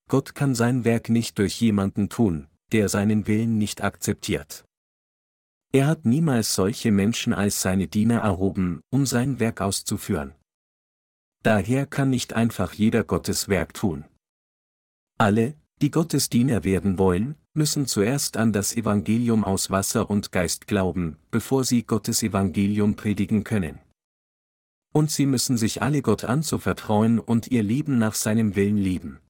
Gott 0.08 0.34
kann 0.34 0.54
sein 0.54 0.86
Werk 0.86 1.10
nicht 1.10 1.38
durch 1.38 1.60
jemanden 1.60 2.08
tun, 2.08 2.48
der 2.72 2.88
seinen 2.88 3.26
Willen 3.26 3.58
nicht 3.58 3.82
akzeptiert. 3.84 4.64
Er 5.72 5.86
hat 5.86 6.04
niemals 6.04 6.54
solche 6.54 6.90
Menschen 6.90 7.32
als 7.32 7.62
seine 7.62 7.86
Diener 7.86 8.20
erhoben, 8.20 8.80
um 8.90 9.06
sein 9.06 9.38
Werk 9.38 9.60
auszuführen. 9.60 10.34
Daher 11.42 11.86
kann 11.86 12.10
nicht 12.10 12.32
einfach 12.32 12.72
jeder 12.72 13.04
Gottes 13.04 13.48
Werk 13.48 13.74
tun. 13.74 14.04
Alle, 15.16 15.54
die 15.80 15.90
Gottes 15.90 16.28
Diener 16.28 16.64
werden 16.64 16.98
wollen, 16.98 17.36
müssen 17.54 17.86
zuerst 17.86 18.36
an 18.36 18.52
das 18.52 18.76
Evangelium 18.76 19.44
aus 19.44 19.70
Wasser 19.70 20.10
und 20.10 20.32
Geist 20.32 20.66
glauben, 20.66 21.16
bevor 21.30 21.64
sie 21.64 21.84
Gottes 21.84 22.22
Evangelium 22.22 22.96
predigen 22.96 23.44
können. 23.44 23.78
Und 24.92 25.10
sie 25.10 25.26
müssen 25.26 25.56
sich 25.56 25.82
alle 25.82 26.02
Gott 26.02 26.24
anzuvertrauen 26.24 27.20
und 27.20 27.48
ihr 27.48 27.62
Leben 27.62 27.98
nach 27.98 28.14
seinem 28.14 28.56
Willen 28.56 28.76
lieben. 28.76 29.20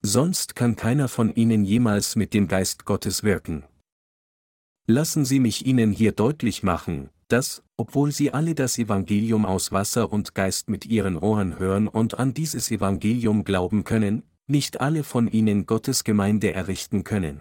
Sonst 0.00 0.56
kann 0.56 0.74
keiner 0.76 1.08
von 1.08 1.34
ihnen 1.34 1.64
jemals 1.64 2.16
mit 2.16 2.34
dem 2.34 2.48
Geist 2.48 2.84
Gottes 2.84 3.22
wirken. 3.22 3.64
Lassen 4.86 5.24
Sie 5.24 5.40
mich 5.40 5.64
Ihnen 5.64 5.92
hier 5.92 6.12
deutlich 6.12 6.62
machen, 6.62 7.08
dass, 7.28 7.62
obwohl 7.78 8.12
Sie 8.12 8.32
alle 8.32 8.54
das 8.54 8.76
Evangelium 8.76 9.46
aus 9.46 9.72
Wasser 9.72 10.12
und 10.12 10.34
Geist 10.34 10.68
mit 10.68 10.84
Ihren 10.84 11.16
Ohren 11.16 11.58
hören 11.58 11.88
und 11.88 12.18
an 12.18 12.34
dieses 12.34 12.70
Evangelium 12.70 13.44
glauben 13.44 13.84
können, 13.84 14.24
nicht 14.46 14.82
alle 14.82 15.02
von 15.02 15.26
Ihnen 15.26 15.64
Gottes 15.64 16.04
Gemeinde 16.04 16.52
errichten 16.52 17.02
können. 17.02 17.40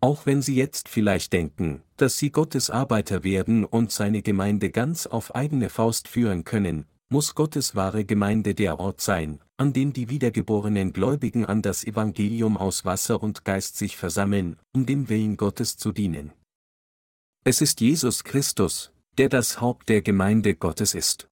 Auch 0.00 0.24
wenn 0.24 0.40
Sie 0.40 0.54
jetzt 0.54 0.88
vielleicht 0.88 1.32
denken, 1.32 1.82
dass 1.96 2.16
Sie 2.18 2.30
Gottes 2.30 2.70
Arbeiter 2.70 3.24
werden 3.24 3.64
und 3.64 3.90
seine 3.90 4.22
Gemeinde 4.22 4.70
ganz 4.70 5.08
auf 5.08 5.34
eigene 5.34 5.68
Faust 5.68 6.06
führen 6.06 6.44
können, 6.44 6.86
muss 7.10 7.34
Gottes 7.34 7.74
wahre 7.74 8.04
Gemeinde 8.04 8.54
der 8.54 8.78
Ort 8.78 9.00
sein, 9.00 9.40
an 9.56 9.72
dem 9.72 9.92
die 9.92 10.08
wiedergeborenen 10.08 10.92
Gläubigen 10.92 11.44
an 11.44 11.60
das 11.60 11.84
Evangelium 11.84 12.56
aus 12.56 12.84
Wasser 12.84 13.20
und 13.20 13.44
Geist 13.44 13.76
sich 13.76 13.96
versammeln, 13.96 14.56
um 14.72 14.86
dem 14.86 15.08
Willen 15.08 15.36
Gottes 15.36 15.76
zu 15.76 15.90
dienen. 15.90 16.32
Es 17.42 17.60
ist 17.60 17.80
Jesus 17.80 18.22
Christus, 18.22 18.92
der 19.18 19.28
das 19.28 19.60
Haupt 19.60 19.88
der 19.88 20.02
Gemeinde 20.02 20.54
Gottes 20.54 20.94
ist. 20.94 21.28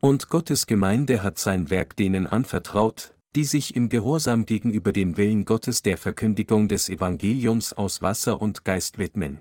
Und 0.00 0.28
Gottes 0.28 0.66
Gemeinde 0.66 1.22
hat 1.22 1.38
sein 1.38 1.70
Werk 1.70 1.96
denen 1.96 2.26
anvertraut, 2.26 3.14
die 3.36 3.44
sich 3.44 3.76
im 3.76 3.88
Gehorsam 3.88 4.46
gegenüber 4.46 4.92
dem 4.92 5.16
Willen 5.16 5.44
Gottes 5.44 5.82
der 5.82 5.96
Verkündigung 5.96 6.66
des 6.66 6.88
Evangeliums 6.88 7.72
aus 7.72 8.02
Wasser 8.02 8.42
und 8.42 8.64
Geist 8.64 8.98
widmen. 8.98 9.40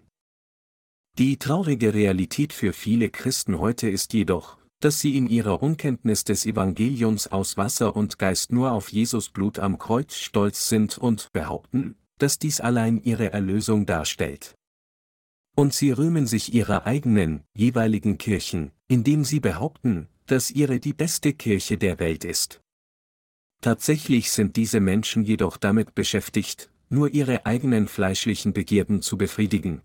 Die 1.18 1.38
traurige 1.38 1.94
Realität 1.96 2.54
für 2.54 2.74
viele 2.74 3.10
Christen 3.10 3.60
heute 3.60 3.90
ist 3.90 4.14
jedoch, 4.14 4.61
dass 4.82 5.00
sie 5.00 5.16
in 5.16 5.28
ihrer 5.28 5.62
Unkenntnis 5.64 6.24
des 6.24 6.46
Evangeliums 6.46 7.28
aus 7.28 7.56
Wasser 7.56 7.96
und 7.96 8.20
Geist 8.20 8.52
nur 8.52 8.72
auf 8.72 8.92
Jesus 8.92 9.30
Blut 9.30 9.60
am 9.60 9.78
Kreuz 9.78 10.16
stolz 10.16 10.68
sind 10.68 10.98
und 10.98 11.32
behaupten, 11.32 11.96
dass 12.18 12.40
dies 12.40 12.60
allein 12.60 13.02
ihre 13.02 13.32
Erlösung 13.32 13.86
darstellt. 13.86 14.56
Und 15.56 15.74
sie 15.74 15.92
rühmen 15.92 16.28
sich 16.28 16.54
ihrer 16.54 16.86
eigenen, 16.86 17.44
jeweiligen 17.56 18.18
Kirchen, 18.18 18.72
indem 18.88 19.24
sie 19.24 19.40
behaupten, 19.40 20.08
dass 20.26 20.50
ihre 20.50 20.80
die 20.80 20.94
beste 20.94 21.34
Kirche 21.34 21.78
der 21.78 22.00
Welt 22.00 22.26
ist. 22.26 22.62
Tatsächlich 23.62 24.32
sind 24.32 24.56
diese 24.56 24.80
Menschen 24.80 25.24
jedoch 25.24 25.58
damit 25.58 25.94
beschäftigt, 25.94 26.72
nur 26.90 27.14
ihre 27.14 27.46
eigenen 27.46 27.88
fleischlichen 27.88 28.54
Begierden 28.54 29.04
zu 29.04 29.18
befriedigen. 29.18 29.82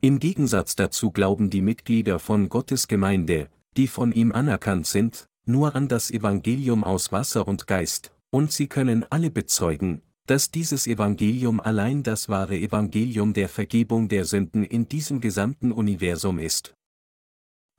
Im 0.00 0.20
Gegensatz 0.20 0.76
dazu 0.76 1.10
glauben 1.10 1.50
die 1.50 1.62
Mitglieder 1.62 2.18
von 2.18 2.48
Gottes 2.48 2.86
Gemeinde, 2.86 3.50
die 3.76 3.88
von 3.88 4.12
ihm 4.12 4.32
anerkannt 4.32 4.86
sind, 4.86 5.28
nur 5.44 5.74
an 5.74 5.88
das 5.88 6.10
Evangelium 6.10 6.84
aus 6.84 7.12
Wasser 7.12 7.46
und 7.48 7.66
Geist, 7.66 8.12
und 8.30 8.52
sie 8.52 8.68
können 8.68 9.04
alle 9.10 9.30
bezeugen, 9.30 10.02
dass 10.26 10.50
dieses 10.50 10.86
Evangelium 10.86 11.60
allein 11.60 12.02
das 12.02 12.28
wahre 12.28 12.56
Evangelium 12.56 13.32
der 13.32 13.48
Vergebung 13.48 14.08
der 14.08 14.24
Sünden 14.24 14.62
in 14.62 14.88
diesem 14.88 15.20
gesamten 15.20 15.72
Universum 15.72 16.38
ist. 16.38 16.74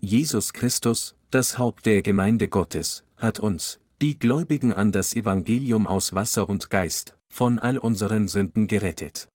Jesus 0.01 0.51
Christus, 0.51 1.15
das 1.29 1.57
Haupt 1.57 1.85
der 1.85 2.01
Gemeinde 2.01 2.47
Gottes, 2.47 3.05
hat 3.15 3.39
uns, 3.39 3.79
die 4.01 4.17
Gläubigen 4.17 4.73
an 4.73 4.91
das 4.91 5.15
Evangelium 5.15 5.87
aus 5.87 6.13
Wasser 6.13 6.49
und 6.49 6.69
Geist, 6.69 7.15
von 7.29 7.59
all 7.59 7.77
unseren 7.77 8.27
Sünden 8.27 8.67
gerettet. 8.67 9.29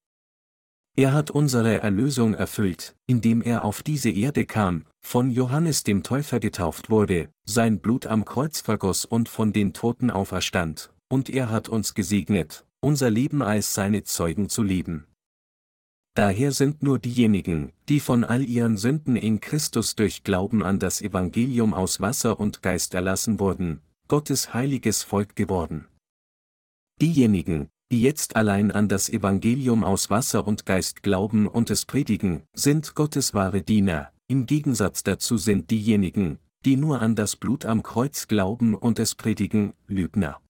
Er 0.99 1.13
hat 1.13 1.31
unsere 1.31 1.83
Erlösung 1.83 2.33
erfüllt, 2.33 2.97
indem 3.07 3.43
er 3.43 3.67
auf 3.67 3.83
diese 3.83 4.09
Erde 4.09 4.47
kam, 4.47 4.87
von 5.03 5.31
Johannes 5.31 5.85
dem 5.85 6.03
Täufer 6.03 6.41
getauft 6.41 6.89
wurde, 6.89 7.29
sein 7.45 7.81
Blut 7.81 8.07
am 8.07 8.25
Kreuz 8.25 8.63
vergoss 8.63 9.05
und 9.05 9.29
von 9.29 9.53
den 9.53 9.75
Toten 9.75 10.11
auferstand, 10.11 10.91
und 11.09 11.29
er 11.29 11.51
hat 11.51 11.69
uns 11.69 11.93
gesegnet, 11.93 12.65
unser 12.81 13.11
Leben 13.11 13.43
als 13.43 13.75
seine 13.75 14.05
Zeugen 14.05 14.49
zu 14.49 14.63
leben. 14.63 15.07
Daher 16.15 16.51
sind 16.51 16.83
nur 16.83 16.99
diejenigen, 16.99 17.73
die 17.91 18.01
von 18.01 18.25
all 18.25 18.43
ihren 18.43 18.79
Sünden 18.79 19.17
in 19.17 19.41
Christus 19.41 19.97
durch 19.97 20.25
Glauben 20.25 20.63
an 20.63 20.79
das 20.79 21.03
Evangelium 21.03 21.75
aus 21.75 22.01
Wasser 22.01 22.41
und 22.41 22.63
Geist 22.63 22.95
erlassen 22.95 23.39
wurden, 23.39 23.83
Gottes 24.09 24.55
heiliges 24.55 25.03
Volk 25.03 25.37
geworden. 25.37 25.89
Diejenigen, 27.03 27.69
die 27.91 28.03
jetzt 28.03 28.37
allein 28.37 28.71
an 28.71 28.89
das 28.89 29.09
Evangelium 29.09 29.85
aus 29.85 30.11
Wasser 30.11 30.47
und 30.47 30.67
Geist 30.67 31.03
glauben 31.03 31.47
und 31.47 31.71
es 31.71 31.85
predigen, 31.85 32.43
sind 32.53 32.95
Gottes 32.95 33.33
wahre 33.33 33.63
Diener, 33.63 34.13
im 34.29 34.47
Gegensatz 34.47 35.05
dazu 35.05 35.37
sind 35.37 35.71
diejenigen, 35.71 36.39
die 36.65 36.77
nur 36.77 37.01
an 37.01 37.15
das 37.15 37.37
Blut 37.37 37.65
am 37.65 37.83
Kreuz 37.83 38.27
glauben 38.27 38.75
und 38.75 38.99
es 38.99 39.15
predigen, 39.15 39.73
Lügner. 39.87 40.41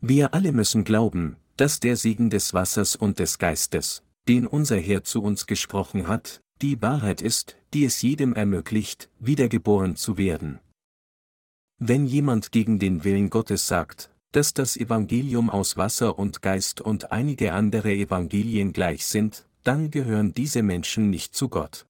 Wir 0.00 0.32
alle 0.32 0.52
müssen 0.52 0.84
glauben, 0.84 1.36
dass 1.56 1.78
der 1.78 1.96
Segen 1.96 2.30
des 2.30 2.54
Wassers 2.54 2.96
und 2.96 3.18
des 3.18 3.38
Geistes, 3.38 4.02
den 4.28 4.46
unser 4.46 4.78
Herr 4.78 5.04
zu 5.04 5.22
uns 5.22 5.46
gesprochen 5.46 6.08
hat, 6.08 6.40
die 6.62 6.80
Wahrheit 6.80 7.20
ist, 7.20 7.56
die 7.74 7.84
es 7.84 8.00
jedem 8.00 8.32
ermöglicht, 8.32 9.10
wiedergeboren 9.18 9.96
zu 9.96 10.16
werden. 10.16 10.58
Wenn 11.78 12.06
jemand 12.06 12.52
gegen 12.52 12.78
den 12.78 13.04
Willen 13.04 13.28
Gottes 13.28 13.66
sagt, 13.66 14.09
dass 14.32 14.54
das 14.54 14.76
Evangelium 14.76 15.50
aus 15.50 15.76
Wasser 15.76 16.18
und 16.18 16.42
Geist 16.42 16.80
und 16.80 17.12
einige 17.12 17.52
andere 17.52 17.92
Evangelien 17.92 18.72
gleich 18.72 19.06
sind, 19.06 19.46
dann 19.62 19.90
gehören 19.90 20.32
diese 20.32 20.62
Menschen 20.62 21.10
nicht 21.10 21.34
zu 21.34 21.48
Gott. 21.48 21.86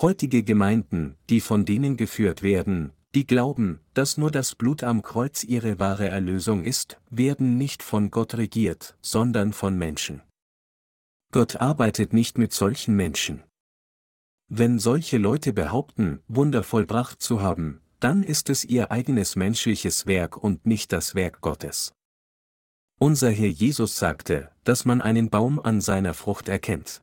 Heutige 0.00 0.42
Gemeinden, 0.42 1.16
die 1.28 1.40
von 1.40 1.64
denen 1.64 1.96
geführt 1.96 2.42
werden, 2.42 2.92
die 3.14 3.26
glauben, 3.26 3.80
dass 3.94 4.18
nur 4.18 4.30
das 4.30 4.54
Blut 4.54 4.82
am 4.82 5.02
Kreuz 5.02 5.42
ihre 5.44 5.78
wahre 5.78 6.08
Erlösung 6.08 6.64
ist, 6.64 7.00
werden 7.10 7.56
nicht 7.56 7.82
von 7.82 8.10
Gott 8.10 8.34
regiert, 8.34 8.96
sondern 9.00 9.52
von 9.52 9.76
Menschen. 9.76 10.22
Gott 11.32 11.56
arbeitet 11.56 12.12
nicht 12.12 12.38
mit 12.38 12.52
solchen 12.52 12.94
Menschen. 12.94 13.42
Wenn 14.48 14.78
solche 14.78 15.18
Leute 15.18 15.52
behaupten, 15.52 16.20
Wunder 16.28 16.62
vollbracht 16.62 17.20
zu 17.20 17.42
haben, 17.42 17.80
dann 18.00 18.22
ist 18.22 18.50
es 18.50 18.64
ihr 18.64 18.90
eigenes 18.90 19.36
menschliches 19.36 20.06
Werk 20.06 20.36
und 20.36 20.66
nicht 20.66 20.92
das 20.92 21.14
Werk 21.14 21.40
Gottes. 21.40 21.92
Unser 22.98 23.30
Herr 23.30 23.48
Jesus 23.48 23.96
sagte, 23.96 24.50
dass 24.64 24.84
man 24.84 25.00
einen 25.00 25.30
Baum 25.30 25.60
an 25.60 25.80
seiner 25.80 26.14
Frucht 26.14 26.48
erkennt. 26.48 27.00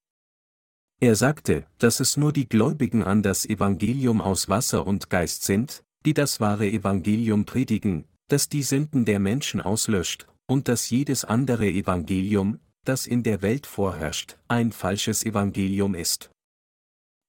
Er 0.99 1.15
sagte, 1.15 1.65
dass 1.77 1.99
es 1.99 2.17
nur 2.17 2.31
die 2.31 2.47
Gläubigen 2.47 3.03
an 3.03 3.21
das 3.21 3.45
Evangelium 3.45 4.21
aus 4.21 4.47
Wasser 4.49 4.87
und 4.87 5.09
Geist 5.09 5.43
sind, 5.43 5.83
die 6.05 6.13
das 6.13 6.39
wahre 6.39 6.67
Evangelium 6.67 7.45
predigen, 7.45 8.05
das 8.27 8.49
die 8.49 8.63
Sünden 8.63 9.05
der 9.05 9.19
Menschen 9.19 9.61
auslöscht, 9.61 10.27
und 10.47 10.67
dass 10.67 10.89
jedes 10.89 11.25
andere 11.25 11.67
Evangelium, 11.67 12.59
das 12.83 13.07
in 13.07 13.23
der 13.23 13.41
Welt 13.41 13.65
vorherrscht, 13.65 14.37
ein 14.47 14.71
falsches 14.71 15.25
Evangelium 15.25 15.95
ist. 15.95 16.29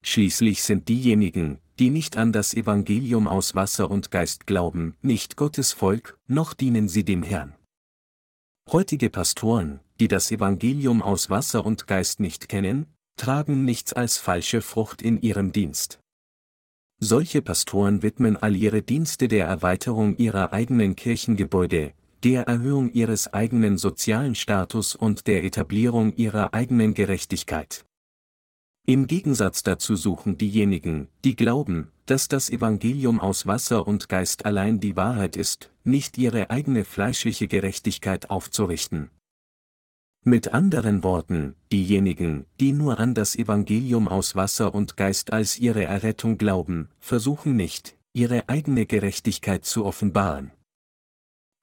Schließlich 0.02 0.62
sind 0.62 0.88
diejenigen, 0.88 1.58
die 1.78 1.90
nicht 1.90 2.16
an 2.16 2.32
das 2.32 2.54
Evangelium 2.54 3.28
aus 3.28 3.54
Wasser 3.54 3.90
und 3.90 4.10
Geist 4.10 4.46
glauben, 4.46 4.94
nicht 5.02 5.36
Gottes 5.36 5.72
Volk, 5.72 6.18
noch 6.26 6.54
dienen 6.54 6.88
sie 6.88 7.04
dem 7.04 7.22
Herrn. 7.22 7.54
Heutige 8.70 9.10
Pastoren, 9.10 9.80
die 10.00 10.08
das 10.08 10.30
Evangelium 10.30 11.02
aus 11.02 11.30
Wasser 11.30 11.64
und 11.64 11.86
Geist 11.86 12.20
nicht 12.20 12.48
kennen, 12.48 12.86
tragen 13.16 13.64
nichts 13.64 13.92
als 13.92 14.18
falsche 14.18 14.60
Frucht 14.60 15.02
in 15.02 15.20
ihrem 15.20 15.52
Dienst. 15.52 16.00
Solche 16.98 17.42
Pastoren 17.42 18.02
widmen 18.02 18.36
all 18.36 18.56
ihre 18.56 18.82
Dienste 18.82 19.28
der 19.28 19.46
Erweiterung 19.46 20.16
ihrer 20.16 20.52
eigenen 20.52 20.96
Kirchengebäude, 20.96 21.92
der 22.24 22.44
Erhöhung 22.48 22.90
ihres 22.92 23.32
eigenen 23.32 23.76
sozialen 23.76 24.34
Status 24.34 24.94
und 24.94 25.26
der 25.26 25.44
Etablierung 25.44 26.14
ihrer 26.16 26.54
eigenen 26.54 26.94
Gerechtigkeit. 26.94 27.84
Im 28.88 29.08
Gegensatz 29.08 29.64
dazu 29.64 29.96
suchen 29.96 30.38
diejenigen, 30.38 31.08
die 31.24 31.34
glauben, 31.34 31.90
dass 32.06 32.28
das 32.28 32.48
Evangelium 32.48 33.18
aus 33.18 33.44
Wasser 33.44 33.84
und 33.84 34.08
Geist 34.08 34.46
allein 34.46 34.78
die 34.78 34.94
Wahrheit 34.94 35.36
ist, 35.36 35.72
nicht 35.82 36.18
ihre 36.18 36.50
eigene 36.50 36.84
fleischliche 36.84 37.48
Gerechtigkeit 37.48 38.30
aufzurichten. 38.30 39.10
Mit 40.22 40.54
anderen 40.54 41.02
Worten, 41.02 41.56
diejenigen, 41.72 42.46
die 42.60 42.70
nur 42.70 43.00
an 43.00 43.14
das 43.14 43.34
Evangelium 43.34 44.06
aus 44.06 44.36
Wasser 44.36 44.72
und 44.72 44.96
Geist 44.96 45.32
als 45.32 45.58
ihre 45.58 45.82
Errettung 45.82 46.38
glauben, 46.38 46.88
versuchen 47.00 47.56
nicht, 47.56 47.96
ihre 48.12 48.48
eigene 48.48 48.86
Gerechtigkeit 48.86 49.64
zu 49.64 49.84
offenbaren. 49.84 50.52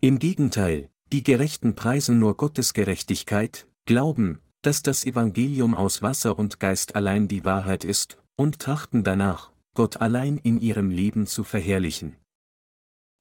Im 0.01 0.19
Gegenteil, 0.19 0.89
die 1.13 1.23
Gerechten 1.23 1.73
preisen 1.73 2.19
nur 2.19 2.35
Gottes 2.35 2.73
Gerechtigkeit, 2.73 3.65
glauben, 3.85 4.39
dass 4.63 4.81
das 4.81 5.05
Evangelium 5.05 5.75
aus 5.75 6.01
Wasser 6.01 6.39
und 6.39 6.59
Geist 6.59 6.95
allein 6.95 7.27
die 7.27 7.45
Wahrheit 7.45 7.83
ist, 7.83 8.17
und 8.35 8.59
trachten 8.59 9.03
danach, 9.03 9.51
Gott 9.75 9.97
allein 9.97 10.37
in 10.37 10.59
ihrem 10.59 10.89
Leben 10.89 11.27
zu 11.27 11.43
verherrlichen. 11.43 12.15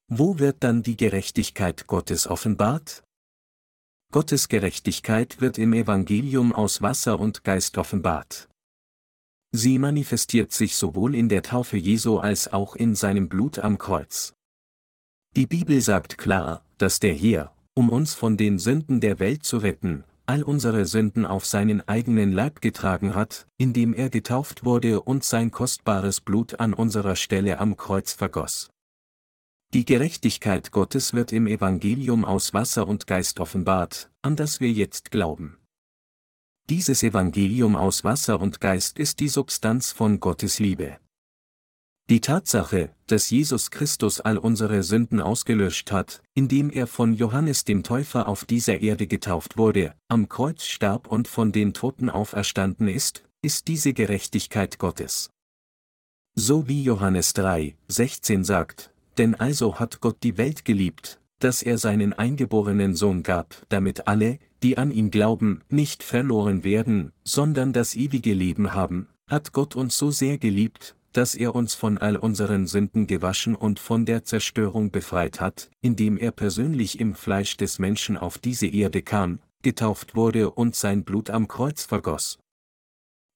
Wo 0.07 0.39
wird 0.39 0.63
dann 0.63 0.83
die 0.83 0.97
Gerechtigkeit 0.97 1.85
Gottes 1.87 2.27
offenbart? 2.27 3.03
Gottes 4.11 4.47
Gerechtigkeit 4.47 5.41
wird 5.41 5.57
im 5.57 5.73
Evangelium 5.73 6.53
aus 6.53 6.81
Wasser 6.81 7.19
und 7.19 7.43
Geist 7.43 7.77
offenbart. 7.77 8.47
Sie 9.51 9.77
manifestiert 9.79 10.51
sich 10.51 10.75
sowohl 10.75 11.13
in 11.13 11.29
der 11.29 11.43
Taufe 11.43 11.77
Jesu 11.77 12.19
als 12.19 12.51
auch 12.51 12.75
in 12.75 12.95
seinem 12.95 13.27
Blut 13.27 13.59
am 13.59 13.77
Kreuz. 13.77 14.33
Die 15.35 15.47
Bibel 15.47 15.81
sagt 15.81 16.17
klar, 16.17 16.63
dass 16.77 16.99
der 16.99 17.13
Herr, 17.13 17.55
um 17.73 17.89
uns 17.89 18.13
von 18.13 18.37
den 18.37 18.59
Sünden 18.59 19.01
der 19.01 19.19
Welt 19.19 19.43
zu 19.43 19.57
retten, 19.57 20.03
all 20.25 20.43
unsere 20.43 20.85
Sünden 20.85 21.25
auf 21.25 21.45
seinen 21.45 21.87
eigenen 21.87 22.31
Leib 22.31 22.61
getragen 22.61 23.15
hat, 23.15 23.47
indem 23.57 23.93
er 23.93 24.09
getauft 24.09 24.63
wurde 24.63 25.01
und 25.01 25.23
sein 25.23 25.51
kostbares 25.51 26.21
Blut 26.21 26.59
an 26.59 26.73
unserer 26.73 27.15
Stelle 27.15 27.59
am 27.59 27.77
Kreuz 27.77 28.13
vergoss. 28.13 28.69
Die 29.73 29.85
Gerechtigkeit 29.85 30.71
Gottes 30.71 31.13
wird 31.13 31.33
im 31.33 31.47
Evangelium 31.47 32.25
aus 32.25 32.53
Wasser 32.53 32.87
und 32.87 33.07
Geist 33.07 33.39
offenbart, 33.39 34.11
an 34.21 34.35
das 34.35 34.59
wir 34.59 34.71
jetzt 34.71 35.09
glauben. 35.09 35.57
Dieses 36.69 37.03
Evangelium 37.03 37.75
aus 37.75 38.03
Wasser 38.03 38.39
und 38.39 38.61
Geist 38.61 38.99
ist 38.99 39.19
die 39.19 39.27
Substanz 39.27 39.91
von 39.91 40.19
Gottes 40.19 40.59
Liebe. 40.59 40.99
Die 42.09 42.19
Tatsache, 42.19 42.89
dass 43.07 43.29
Jesus 43.29 43.71
Christus 43.71 44.19
all 44.19 44.37
unsere 44.37 44.83
Sünden 44.83 45.21
ausgelöscht 45.21 45.93
hat, 45.93 46.21
indem 46.33 46.69
er 46.69 46.85
von 46.85 47.13
Johannes 47.13 47.63
dem 47.63 47.81
Täufer 47.81 48.27
auf 48.27 48.43
dieser 48.43 48.81
Erde 48.81 49.07
getauft 49.07 49.57
wurde, 49.57 49.95
am 50.09 50.27
Kreuz 50.27 50.65
starb 50.65 51.07
und 51.07 51.29
von 51.29 51.53
den 51.53 51.73
Toten 51.73 52.09
auferstanden 52.09 52.89
ist, 52.89 53.23
ist 53.41 53.69
diese 53.69 53.93
Gerechtigkeit 53.93 54.79
Gottes. 54.79 55.29
So 56.35 56.67
wie 56.67 56.83
Johannes 56.83 57.33
3, 57.33 57.75
16 57.87 58.43
sagt, 58.43 58.91
denn 59.17 59.35
also 59.35 59.79
hat 59.79 60.01
Gott 60.01 60.17
die 60.23 60.37
Welt 60.37 60.65
geliebt, 60.65 61.21
dass 61.39 61.61
er 61.61 61.77
seinen 61.77 62.11
eingeborenen 62.11 62.95
Sohn 62.95 63.23
gab, 63.23 63.55
damit 63.69 64.07
alle, 64.07 64.39
die 64.61 64.77
an 64.77 64.91
ihn 64.91 65.09
glauben, 65.09 65.61
nicht 65.69 66.03
verloren 66.03 66.65
werden, 66.65 67.13
sondern 67.23 67.71
das 67.71 67.95
ewige 67.95 68.33
Leben 68.33 68.73
haben, 68.73 69.07
hat 69.27 69.53
Gott 69.53 69.75
uns 69.75 69.97
so 69.97 70.11
sehr 70.11 70.37
geliebt, 70.37 70.95
dass 71.13 71.35
er 71.35 71.55
uns 71.55 71.75
von 71.75 71.97
all 71.97 72.17
unseren 72.17 72.67
Sünden 72.67 73.07
gewaschen 73.07 73.55
und 73.55 73.79
von 73.79 74.05
der 74.05 74.25
Zerstörung 74.25 74.91
befreit 74.91 75.39
hat, 75.39 75.69
indem 75.81 76.17
er 76.17 76.31
persönlich 76.31 76.99
im 76.99 77.15
Fleisch 77.15 77.55
des 77.55 77.79
Menschen 77.79 78.17
auf 78.17 78.39
diese 78.39 78.67
Erde 78.67 79.01
kam, 79.01 79.39
getauft 79.61 80.15
wurde 80.15 80.51
und 80.51 80.75
sein 80.75 81.03
Blut 81.03 81.29
am 81.29 81.47
Kreuz 81.47 81.83
vergoss. 81.83 82.39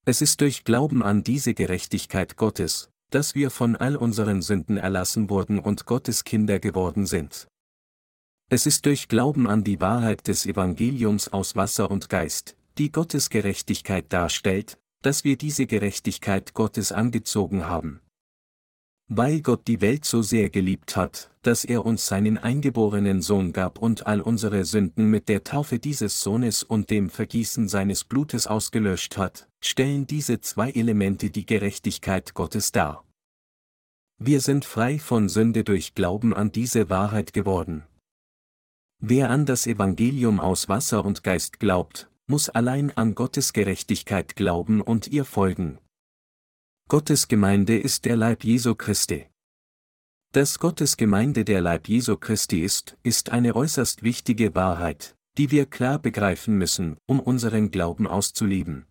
Es 0.06 0.22
ist 0.22 0.42
durch 0.42 0.64
Glauben 0.64 1.04
an 1.04 1.24
diese 1.24 1.54
Gerechtigkeit 1.54 2.36
Gottes, 2.36 2.90
dass 3.12 3.36
wir 3.36 3.52
von 3.52 3.76
all 3.76 3.96
unseren 3.96 4.42
Sünden 4.42 4.78
erlassen 4.78 5.30
wurden 5.30 5.60
und 5.60 5.86
Gottes 5.86 6.24
Kinder 6.24 6.60
geworden 6.60 7.06
sind. 7.06 7.48
Es 8.50 8.66
ist 8.66 8.86
durch 8.86 9.08
Glauben 9.08 9.48
an 9.48 9.64
die 9.64 9.82
Wahrheit 9.82 10.28
des 10.28 10.46
Evangeliums 10.46 11.28
aus 11.34 11.56
Wasser 11.56 11.92
und 11.92 12.10
Geist, 12.10 12.56
die 12.78 12.92
Gottes 12.92 13.30
Gerechtigkeit 13.30 14.06
darstellt, 14.14 14.78
dass 15.02 15.24
wir 15.24 15.38
diese 15.38 15.68
Gerechtigkeit 15.68 16.54
Gottes 16.54 16.92
angezogen 16.92 17.66
haben. 17.66 18.02
Weil 19.10 19.42
Gott 19.42 19.68
die 19.68 19.80
Welt 19.80 20.04
so 20.04 20.22
sehr 20.22 20.50
geliebt 20.50 20.98
hat, 20.98 21.32
dass 21.42 21.64
er 21.64 21.86
uns 21.86 22.06
seinen 22.08 22.38
eingeborenen 22.38 23.22
Sohn 23.22 23.54
gab 23.54 23.80
und 23.80 24.06
all 24.06 24.20
unsere 24.20 24.66
Sünden 24.66 25.10
mit 25.10 25.30
der 25.30 25.46
Taufe 25.46 25.80
dieses 25.80 26.22
Sohnes 26.22 26.62
und 26.62 26.90
dem 26.90 27.10
Vergießen 27.10 27.70
seines 27.70 28.04
Blutes 28.04 28.48
ausgelöscht 28.48 29.18
hat, 29.18 29.48
stellen 29.62 30.08
diese 30.08 30.42
zwei 30.42 30.72
Elemente 30.72 31.30
die 31.30 31.46
Gerechtigkeit 31.46 32.34
Gottes 32.34 32.74
dar. 32.74 33.06
Wir 34.20 34.42
sind 34.42 34.66
frei 34.66 35.00
von 35.00 35.30
Sünde 35.30 35.64
durch 35.64 35.96
Glauben 35.96 36.34
an 36.34 36.52
diese 36.52 36.90
Wahrheit 36.90 37.32
geworden. 37.32 37.84
Wer 39.00 39.30
an 39.30 39.46
das 39.46 39.68
Evangelium 39.68 40.40
aus 40.40 40.68
Wasser 40.68 41.06
und 41.06 41.24
Geist 41.24 41.60
glaubt, 41.60 42.10
muss 42.28 42.50
allein 42.50 42.92
an 42.92 43.16
Gottes 43.16 43.54
Gerechtigkeit 43.54 44.36
glauben 44.36 44.82
und 44.82 45.08
ihr 45.08 45.26
folgen. 45.26 45.80
Gottes 46.90 47.28
Gemeinde 47.28 47.78
ist 47.78 48.06
der 48.06 48.16
Leib 48.18 48.44
Jesu 48.44 48.76
Christi. 48.76 49.28
Dass 50.34 50.60
Gottes 50.60 50.98
Gemeinde 50.98 51.46
der 51.46 51.62
Leib 51.62 51.88
Jesu 51.88 52.18
Christi 52.18 52.62
ist, 52.62 52.98
ist 53.04 53.30
eine 53.30 53.56
äußerst 53.56 54.04
wichtige 54.04 54.56
Wahrheit, 54.56 55.16
die 55.38 55.52
wir 55.52 55.66
klar 55.66 56.00
begreifen 56.00 56.58
müssen, 56.58 56.98
um 57.06 57.20
unseren 57.20 57.72
Glauben 57.72 58.08
auszuleben. 58.08 58.86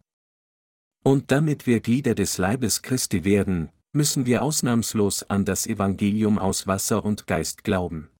Und 1.05 1.31
damit 1.31 1.67
wir 1.67 1.81
Glieder 1.81 2.15
des 2.15 2.39
Leibes 2.39 2.83
Christi 2.83 3.25
werden, 3.25 3.71
müssen 3.93 4.27
wir 4.27 4.43
ausnahmslos 4.43 5.23
an 5.25 5.45
das 5.45 5.67
Evangelium 5.67 6.39
aus 6.39 6.67
Wasser 6.67 7.05
und 7.05 7.27
Geist 7.27 7.65
glauben. 7.65 8.11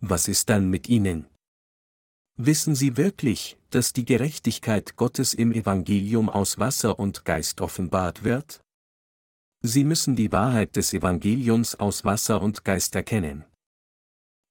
Was 0.00 0.28
ist 0.28 0.50
dann 0.50 0.70
mit 0.70 0.88
ihnen? 0.88 1.26
Wissen 2.42 2.74
Sie 2.74 2.96
wirklich, 2.96 3.58
dass 3.68 3.92
die 3.92 4.06
Gerechtigkeit 4.06 4.96
Gottes 4.96 5.34
im 5.34 5.52
Evangelium 5.52 6.30
aus 6.30 6.58
Wasser 6.58 6.98
und 6.98 7.26
Geist 7.26 7.60
offenbart 7.60 8.24
wird? 8.24 8.64
Sie 9.62 9.84
müssen 9.84 10.16
die 10.16 10.32
Wahrheit 10.32 10.74
des 10.74 10.94
Evangeliums 10.94 11.74
aus 11.74 12.06
Wasser 12.06 12.40
und 12.40 12.64
Geist 12.64 12.94
erkennen. 12.94 13.44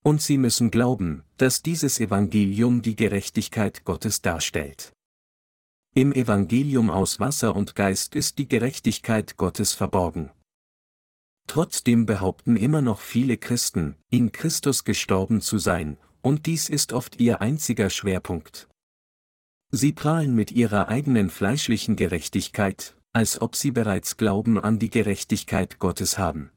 Und 0.03 0.21
Sie 0.21 0.37
müssen 0.37 0.69
glauben, 0.69 1.23
dass 1.37 1.63
dieses 1.63 1.99
Evangelium 1.99 2.83
die 2.83 2.95
Gerechtigkeit 2.95 3.85
Gottes 3.85 4.21
darstellt. 4.21 4.93
Im 5.95 6.13
Evangelium 6.13 6.91
aus 6.91 7.19
Wasser 7.19 7.55
und 7.55 7.73
Geist 7.73 8.13
ist 8.13 8.37
die 8.37 8.47
Gerechtigkeit 8.47 9.35
Gottes 9.35 9.73
verborgen. 9.73 10.29
Trotzdem 11.47 12.05
behaupten 12.05 12.55
immer 12.55 12.83
noch 12.83 13.01
viele 13.01 13.37
Christen, 13.37 13.95
in 14.11 14.31
Christus 14.31 14.83
gestorben 14.83 15.41
zu 15.41 15.57
sein, 15.57 15.97
und 16.21 16.45
dies 16.45 16.69
ist 16.69 16.93
oft 16.93 17.19
ihr 17.19 17.41
einziger 17.41 17.89
Schwerpunkt. 17.89 18.67
Sie 19.71 19.93
prahlen 19.93 20.33
mit 20.33 20.51
ihrer 20.51 20.87
eigenen 20.87 21.29
fleischlichen 21.29 21.95
Gerechtigkeit, 21.95 22.95
als 23.13 23.41
ob 23.41 23.55
sie 23.55 23.71
bereits 23.71 24.17
Glauben 24.17 24.59
an 24.59 24.79
die 24.79 24.89
Gerechtigkeit 24.89 25.79
Gottes 25.79 26.17
haben. 26.17 26.51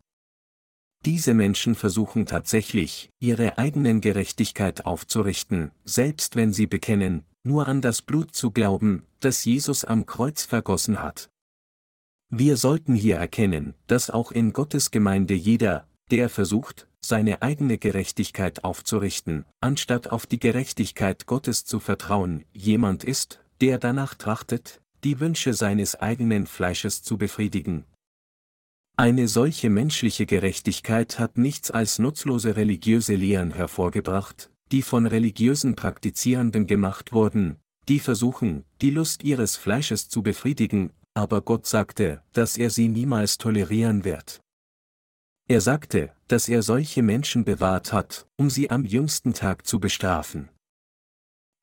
Diese 1.05 1.35
Menschen 1.35 1.75
versuchen 1.75 2.27
tatsächlich, 2.27 3.11
ihre 3.19 3.59
eigenen 3.59 4.01
Gerechtigkeit 4.01 4.87
aufzurichten, 4.87 5.73
selbst 5.85 6.37
wenn 6.37 6.53
sie 6.53 6.67
bekennen, 6.67 7.25
nur 7.43 7.67
an 7.67 7.81
das 7.81 8.03
Blut 8.03 8.35
zu 8.35 8.53
glauben, 8.53 9.05
das 9.21 9.45
Jesus 9.45 9.85
am 9.85 10.07
Kreuz 10.07 10.45
vergossen 10.45 11.03
hat. 11.03 11.29
Wir 12.31 12.57
sollten 12.57 12.95
hier 12.95 13.17
erkennen, 13.17 13.75
dass 13.89 14.11
auch 14.11 14.33
in 14.33 14.53
Gottes 14.53 14.91
Gemeinde 14.91 15.35
jeder, 15.35 15.89
der 16.11 16.29
versucht, 16.29 16.89
seine 17.05 17.43
eigene 17.43 17.79
Gerechtigkeit 17.79 18.65
aufzurichten, 18.65 19.45
anstatt 19.61 20.11
auf 20.11 20.27
die 20.27 20.39
Gerechtigkeit 20.39 21.27
Gottes 21.27 21.65
zu 21.65 21.81
vertrauen, 21.81 22.45
jemand 22.53 23.05
ist, 23.05 23.41
der 23.61 23.79
danach 23.79 24.15
trachtet, 24.15 24.81
die 25.05 25.21
Wünsche 25.21 25.53
seines 25.55 25.97
eigenen 25.97 26.47
Fleisches 26.47 27.03
zu 27.03 27.19
befriedigen. 27.19 27.85
Eine 28.97 29.27
solche 29.27 29.71
menschliche 29.71 30.27
Gerechtigkeit 30.27 31.19
hat 31.19 31.39
nichts 31.39 31.71
als 31.71 31.99
nutzlose 31.99 32.57
religiöse 32.57 33.15
Lehren 33.15 33.53
hervorgebracht, 33.53 34.51
die 34.71 34.83
von 34.83 35.07
religiösen 35.07 35.75
Praktizierenden 35.75 36.67
gemacht 36.67 37.13
wurden, 37.13 37.57
die 37.89 37.99
versuchen, 37.99 38.65
die 38.81 38.91
Lust 38.91 39.25
ihres 39.25 39.57
Fleisches 39.57 40.09
zu 40.09 40.23
befriedigen, 40.23 40.93
aber 41.15 41.43
Gott 41.43 41.67
sagte, 41.67 42.23
dass 42.33 42.57
er 42.57 42.71
sie 42.71 42.89
niemals 42.89 43.39
tolerieren 43.39 44.05
wird. 44.05 44.41
Er 45.53 45.61
sagte, 45.61 46.11
dass 46.29 46.49
er 46.49 46.63
solche 46.63 47.03
Menschen 47.03 47.45
bewahrt 47.45 47.93
hat, 47.93 48.27
um 48.39 48.49
sie 48.49 48.71
am 48.71 48.87
jüngsten 48.87 49.35
Tag 49.35 49.67
zu 49.67 49.81
bestrafen. 49.81 50.49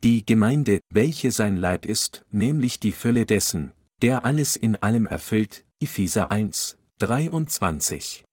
Die 0.04 0.24
Gemeinde, 0.24 0.80
welche 0.94 1.32
sein 1.32 1.58
Leib 1.58 1.88
ist, 1.88 2.24
nämlich 2.30 2.80
die 2.80 2.92
Fülle 2.92 3.26
dessen, 3.26 3.72
der 4.04 4.26
alles 4.26 4.56
in 4.56 4.76
allem 4.76 5.08
erfüllt, 5.08 5.66
Epheser 5.82 6.30
1, 6.30 6.78
23. 7.00 8.26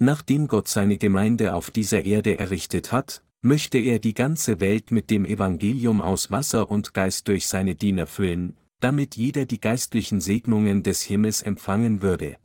Nachdem 0.00 0.48
Gott 0.48 0.68
seine 0.68 0.96
Gemeinde 0.96 1.52
auf 1.52 1.70
dieser 1.70 2.06
Erde 2.06 2.38
errichtet 2.38 2.92
hat, 2.92 3.22
möchte 3.42 3.76
er 3.76 3.98
die 3.98 4.14
ganze 4.14 4.58
Welt 4.58 4.90
mit 4.90 5.10
dem 5.10 5.26
Evangelium 5.26 6.00
aus 6.00 6.30
Wasser 6.30 6.70
und 6.70 6.94
Geist 6.94 7.28
durch 7.28 7.46
seine 7.46 7.74
Diener 7.74 8.06
füllen, 8.06 8.56
damit 8.80 9.16
jeder 9.16 9.44
die 9.44 9.60
geistlichen 9.60 10.22
Segnungen 10.22 10.82
des 10.82 11.02
Himmels 11.02 11.42
empfangen 11.42 12.00
würde. 12.00 12.38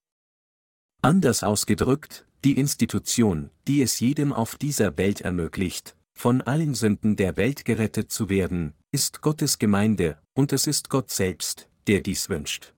Anders 1.04 1.44
ausgedrückt, 1.44 2.28
die 2.46 2.60
Institution, 2.60 3.50
die 3.68 3.82
es 3.82 4.00
jedem 4.00 4.32
auf 4.32 4.56
dieser 4.56 5.00
Welt 5.00 5.22
ermöglicht, 5.22 5.96
von 6.14 6.42
allen 6.42 6.76
Sünden 6.76 7.16
der 7.16 7.38
Welt 7.38 7.66
gerettet 7.66 8.12
zu 8.12 8.30
werden, 8.30 8.74
ist 8.92 9.22
Gottes 9.22 9.58
Gemeinde, 9.58 10.20
und 10.34 10.54
es 10.54 10.68
ist 10.68 10.90
Gott 10.90 11.10
selbst, 11.10 11.70
der 11.88 12.02
dies 12.02 12.30
wünscht. 12.30 12.76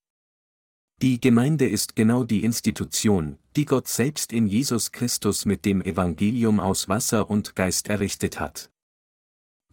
Die 1.01 1.19
Gemeinde 1.19 1.67
ist 1.67 1.97
genau 1.97 2.23
die 2.23 2.45
Institution, 2.45 3.39
die 3.57 3.65
Gott 3.65 3.89
selbst 3.89 4.31
in 4.31 4.47
Jesus 4.47 4.93
Christus 4.93 5.43
mit 5.43 5.65
dem 5.65 5.81
Evangelium 5.81 6.61
aus 6.61 6.87
Wasser 6.87 7.29
und 7.29 7.57
Geist 7.57 7.89
errichtet 7.89 8.39
hat. 8.39 8.71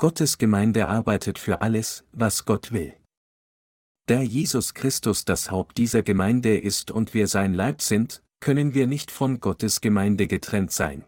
Gottes 0.01 0.39
Gemeinde 0.39 0.89
arbeitet 0.89 1.39
für 1.39 1.61
alles, 1.61 2.03
was 2.11 2.47
Gott 2.47 2.73
will. 2.73 2.97
Da 4.07 4.23
Jesus 4.23 4.75
Christus 4.75 5.25
das 5.25 5.53
Haupt 5.53 5.79
dieser 5.79 6.03
Gemeinde 6.03 6.59
ist 6.59 6.91
und 6.91 7.15
wir 7.15 7.29
sein 7.29 7.55
Leib 7.55 7.81
sind, 7.81 8.25
können 8.41 8.75
wir 8.75 8.87
nicht 8.87 9.11
von 9.11 9.41
Gottes 9.41 9.81
Gemeinde 9.81 10.27
getrennt 10.27 10.73
sein. 10.73 11.05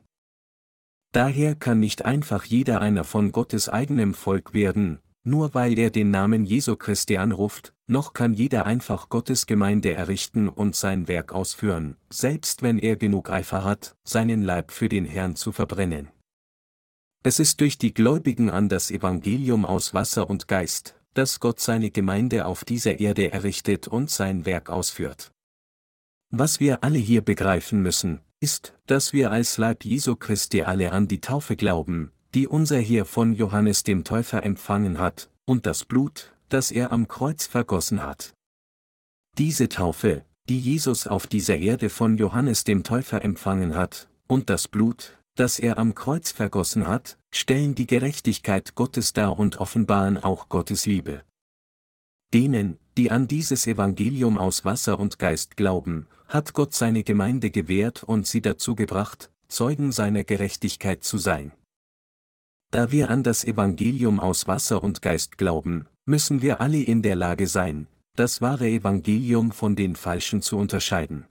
Daher 1.13 1.55
kann 1.55 1.81
nicht 1.81 2.05
einfach 2.05 2.45
jeder 2.45 2.81
einer 2.81 3.05
von 3.05 3.33
Gottes 3.33 3.69
eigenem 3.69 4.15
Volk 4.15 4.55
werden, 4.55 5.01
nur 5.25 5.55
weil 5.55 5.79
er 5.79 5.91
den 5.91 6.11
Namen 6.11 6.45
Jesu 6.45 6.77
Christi 6.77 7.17
anruft, 7.17 7.75
noch 7.87 8.13
kann 8.13 8.35
jeder 8.35 8.67
einfach 8.67 9.09
Gottes 9.09 9.47
Gemeinde 9.47 9.93
errichten 9.93 10.49
und 10.49 10.75
sein 10.75 11.09
Werk 11.09 11.33
ausführen, 11.33 11.97
selbst 12.11 12.63
wenn 12.63 12.79
er 12.79 12.97
genug 12.97 13.31
Eifer 13.31 13.63
hat, 13.63 13.95
seinen 14.05 14.43
Leib 14.43 14.73
für 14.73 14.89
den 14.89 15.05
Herrn 15.05 15.37
zu 15.37 15.53
verbrennen. 15.53 16.09
Es 17.23 17.39
ist 17.39 17.61
durch 17.61 17.79
die 17.79 17.95
Gläubigen 17.95 18.51
an 18.51 18.69
das 18.69 18.91
Evangelium 18.91 19.65
aus 19.65 19.95
Wasser 19.95 20.29
und 20.29 20.49
Geist, 20.49 20.97
dass 21.15 21.39
Gott 21.39 21.61
seine 21.61 21.91
Gemeinde 21.91 22.47
auf 22.47 22.65
dieser 22.65 22.99
Erde 22.99 23.33
errichtet 23.33 23.87
und 23.87 24.11
sein 24.11 24.45
Werk 24.45 24.71
ausführt. 24.71 25.31
Was 26.35 26.61
wir 26.61 26.83
alle 26.83 26.99
hier 26.99 27.21
begreifen 27.21 27.83
müssen, 27.83 28.23
ist, 28.41 28.73
dass 28.87 29.13
wir 29.13 29.31
als 29.31 29.59
Leib 29.59 29.85
Jesu 29.85 30.17
Christi 30.17 30.63
alle 30.63 30.91
an 30.93 31.07
die 31.07 31.21
Taufe 31.21 31.57
glauben, 31.57 32.11
die 32.35 32.49
unser 32.49 32.79
Herr 32.79 33.05
von 33.05 33.35
Johannes 33.35 33.85
dem 33.85 34.03
Täufer 34.03 34.43
empfangen 34.43 34.99
hat, 34.99 35.29
und 35.45 35.67
das 35.67 35.85
Blut, 35.85 36.33
das 36.49 36.71
er 36.71 36.91
am 36.91 37.07
Kreuz 37.07 37.47
vergossen 37.47 38.03
hat. 38.03 38.33
Diese 39.37 39.69
Taufe, 39.69 40.25
die 40.49 40.59
Jesus 40.59 41.07
auf 41.07 41.27
dieser 41.27 41.59
Erde 41.59 41.91
von 41.91 42.17
Johannes 42.17 42.65
dem 42.65 42.83
Täufer 42.83 43.23
empfangen 43.23 43.75
hat, 43.75 44.09
und 44.27 44.49
das 44.49 44.69
Blut, 44.69 45.19
das 45.35 45.59
er 45.59 45.77
am 45.77 45.95
Kreuz 45.95 46.33
vergossen 46.33 46.87
hat, 46.87 47.19
stellen 47.31 47.75
die 47.75 47.87
Gerechtigkeit 47.87 48.75
Gottes 48.75 49.13
dar 49.13 49.39
und 49.39 49.59
offenbaren 49.59 50.17
auch 50.17 50.49
Gottes 50.49 50.87
Liebe. 50.87 51.25
Denen, 52.33 52.79
die 52.97 53.11
an 53.11 53.29
dieses 53.29 53.67
Evangelium 53.67 54.39
aus 54.39 54.65
Wasser 54.65 54.99
und 54.99 55.19
Geist 55.19 55.59
glauben, 55.59 56.07
hat 56.33 56.55
Gott 56.55 56.75
seine 56.75 57.05
Gemeinde 57.05 57.51
gewährt 57.51 58.03
und 58.03 58.27
sie 58.27 58.41
dazu 58.41 58.75
gebracht, 58.75 59.31
Zeugen 59.49 59.93
seiner 59.93 60.25
Gerechtigkeit 60.25 61.05
zu 61.05 61.19
sein. 61.19 61.53
Da 62.71 62.91
wir 62.91 63.11
an 63.11 63.23
das 63.23 63.45
Evangelium 63.45 64.19
aus 64.19 64.47
Wasser 64.47 64.83
und 64.83 65.03
Geist 65.03 65.37
glauben, 65.37 65.87
müssen 66.07 66.41
wir 66.41 66.63
alle 66.63 66.83
in 66.83 67.03
der 67.03 67.17
Lage 67.17 67.47
sein, 67.47 67.87
das 68.17 68.41
wahre 68.41 68.67
Evangelium 68.67 69.53
von 69.53 69.77
den 69.77 69.95
falschen 69.95 70.41
zu 70.41 70.57
unterscheiden. 70.57 71.27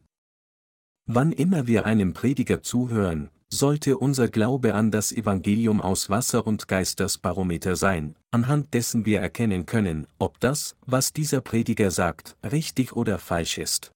Wann 1.07 1.31
immer 1.31 1.65
wir 1.65 1.87
einem 1.87 2.13
Prediger 2.13 2.61
zuhören, 2.61 3.31
sollte 3.49 3.97
unser 3.97 4.27
Glaube 4.27 4.75
an 4.75 4.91
das 4.91 5.11
Evangelium 5.11 5.81
aus 5.81 6.11
Wasser 6.11 6.45
und 6.45 6.67
Geist 6.67 6.99
das 6.99 7.17
Barometer 7.17 7.75
sein, 7.75 8.15
anhand 8.29 8.75
dessen 8.75 9.07
wir 9.07 9.19
erkennen 9.19 9.65
können, 9.65 10.05
ob 10.19 10.39
das, 10.39 10.75
was 10.85 11.11
dieser 11.11 11.41
Prediger 11.41 11.89
sagt, 11.89 12.37
richtig 12.43 12.95
oder 12.95 13.17
falsch 13.17 13.57
ist. 13.57 13.91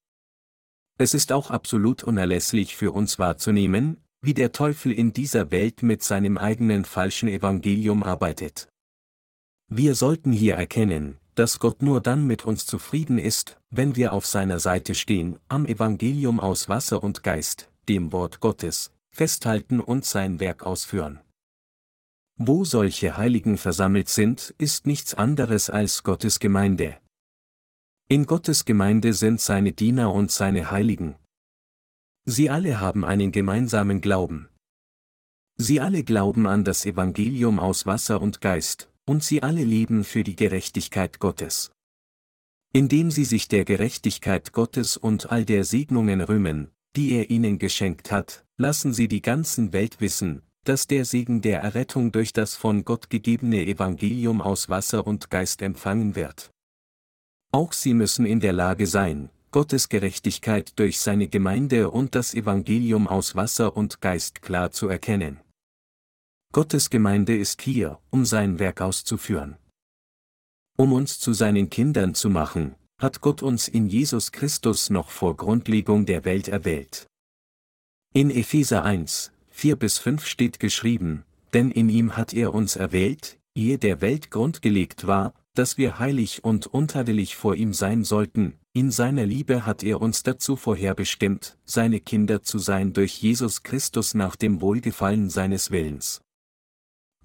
Es 0.98 1.14
ist 1.14 1.32
auch 1.32 1.52
absolut 1.52 2.04
unerlässlich 2.04 2.76
für 2.76 2.92
uns 2.92 3.20
wahrzunehmen, 3.20 3.98
wie 4.22 4.34
der 4.34 4.54
Teufel 4.54 4.92
in 4.92 5.12
dieser 5.12 5.52
Welt 5.52 5.84
mit 5.84 6.02
seinem 6.02 6.38
eigenen 6.38 6.86
falschen 6.86 7.28
Evangelium 7.28 8.02
arbeitet. 8.02 8.70
Wir 9.68 9.96
sollten 9.96 10.32
hier 10.32 10.56
erkennen, 10.56 11.18
dass 11.36 11.60
Gott 11.60 11.82
nur 11.82 12.00
dann 12.00 12.26
mit 12.26 12.46
uns 12.46 12.66
zufrieden 12.66 13.18
ist, 13.18 13.60
wenn 13.70 13.96
wir 13.98 14.14
auf 14.14 14.26
seiner 14.26 14.60
Seite 14.60 14.96
stehen, 14.96 15.38
am 15.50 15.66
Evangelium 15.66 16.40
aus 16.40 16.70
Wasser 16.70 17.04
und 17.04 17.24
Geist, 17.24 17.70
dem 17.90 18.14
Wort 18.14 18.40
Gottes, 18.40 18.92
festhalten 19.12 19.82
und 19.82 20.06
sein 20.06 20.40
Werk 20.40 20.66
ausführen. 20.66 21.20
Wo 22.38 22.64
solche 22.64 23.18
Heiligen 23.18 23.58
versammelt 23.58 24.10
sind, 24.10 24.56
ist 24.58 24.88
nichts 24.88 25.14
anderes 25.14 25.70
als 25.70 26.04
Gottes 26.04 26.40
Gemeinde. 26.40 26.98
In 28.08 28.28
Gottes 28.28 28.66
Gemeinde 28.66 29.14
sind 29.14 29.42
seine 29.42 29.72
Diener 29.72 30.14
und 30.14 30.30
seine 30.30 30.70
Heiligen. 30.70 31.16
Sie 32.26 32.52
alle 32.52 32.80
haben 32.80 33.04
einen 33.04 33.32
gemeinsamen 33.32 34.00
Glauben. 34.00 34.48
Sie 35.58 35.80
alle 35.82 36.04
glauben 36.04 36.46
an 36.46 36.64
das 36.64 36.86
Evangelium 36.86 37.58
aus 37.58 37.88
Wasser 37.88 38.22
und 38.22 38.42
Geist, 38.42 38.92
und 39.06 39.24
sie 39.24 39.42
alle 39.42 39.64
leben 39.64 40.04
für 40.04 40.24
die 40.24 40.36
Gerechtigkeit 40.36 41.18
Gottes. 41.18 41.72
Indem 42.74 43.10
sie 43.10 43.26
sich 43.26 43.48
der 43.48 43.66
Gerechtigkeit 43.66 44.54
Gottes 44.54 44.98
und 44.98 45.32
all 45.32 45.44
der 45.44 45.64
Segnungen 45.64 46.22
rühmen, 46.22 46.70
die 46.96 47.14
er 47.14 47.32
ihnen 47.32 47.58
geschenkt 47.58 48.12
hat, 48.12 48.46
lassen 48.58 48.94
sie 48.94 49.08
die 49.08 49.24
ganzen 49.24 49.74
Welt 49.74 50.00
wissen, 50.00 50.44
dass 50.64 50.86
der 50.86 51.06
Segen 51.06 51.42
der 51.42 51.62
Errettung 51.62 52.12
durch 52.12 52.34
das 52.34 52.56
von 52.56 52.86
Gott 52.86 53.10
gegebene 53.10 53.66
Evangelium 53.66 54.42
aus 54.42 54.70
Wasser 54.70 55.08
und 55.08 55.32
Geist 55.32 55.64
empfangen 55.64 56.16
wird. 56.16 56.52
Auch 57.56 57.72
sie 57.72 57.94
müssen 57.94 58.26
in 58.26 58.42
der 58.42 58.52
Lage 58.52 58.86
sein, 58.86 59.30
Gottes 59.52 59.88
Gerechtigkeit 59.88 60.78
durch 60.78 61.00
seine 61.00 61.30
Gemeinde 61.30 61.90
und 61.90 62.14
das 62.14 62.34
Evangelium 62.34 63.08
aus 63.08 63.34
Wasser 63.34 63.78
und 63.78 64.02
Geist 64.02 64.42
klar 64.42 64.72
zu 64.72 64.90
erkennen. 64.90 65.40
Gottes 66.52 66.90
Gemeinde 66.90 67.34
ist 67.34 67.62
hier, 67.62 67.98
um 68.10 68.26
sein 68.26 68.60
Werk 68.60 68.82
auszuführen. 68.82 69.56
Um 70.76 70.92
uns 70.92 71.18
zu 71.18 71.32
seinen 71.32 71.70
Kindern 71.70 72.14
zu 72.14 72.30
machen, 72.30 72.76
hat 73.02 73.22
Gott 73.22 73.42
uns 73.42 73.70
in 73.70 73.88
Jesus 73.88 74.34
Christus 74.34 74.90
noch 74.90 75.10
vor 75.10 75.38
Grundlegung 75.38 76.06
der 76.06 76.26
Welt 76.26 76.50
erwählt. 76.50 77.08
In 78.14 78.32
Epheser 78.32 78.84
1, 78.84 79.32
4 79.52 79.78
bis 79.78 79.98
5 79.98 80.26
steht 80.26 80.60
geschrieben, 80.60 81.24
denn 81.54 81.72
in 81.72 81.88
ihm 81.88 82.18
hat 82.18 82.34
er 82.34 82.54
uns 82.54 82.76
erwählt, 82.76 83.40
ehe 83.56 83.78
der 83.78 84.02
Welt 84.02 84.30
Grund 84.30 84.62
gelegt 84.62 85.08
war, 85.08 85.34
dass 85.56 85.78
wir 85.78 86.00
heilig 86.00 86.44
und 86.44 86.68
untadelig 86.68 87.36
vor 87.36 87.56
ihm 87.56 87.74
sein 87.74 88.04
sollten, 88.04 88.54
in 88.74 88.92
seiner 88.92 89.26
Liebe 89.26 89.66
hat 89.66 89.84
er 89.84 90.02
uns 90.02 90.24
dazu 90.24 90.56
vorherbestimmt, 90.56 91.58
seine 91.66 92.00
Kinder 92.00 92.44
zu 92.44 92.60
sein 92.60 92.94
durch 92.94 93.22
Jesus 93.22 93.64
Christus 93.64 94.14
nach 94.14 94.36
dem 94.36 94.62
Wohlgefallen 94.62 95.30
seines 95.30 95.72
Willens. 95.72 96.22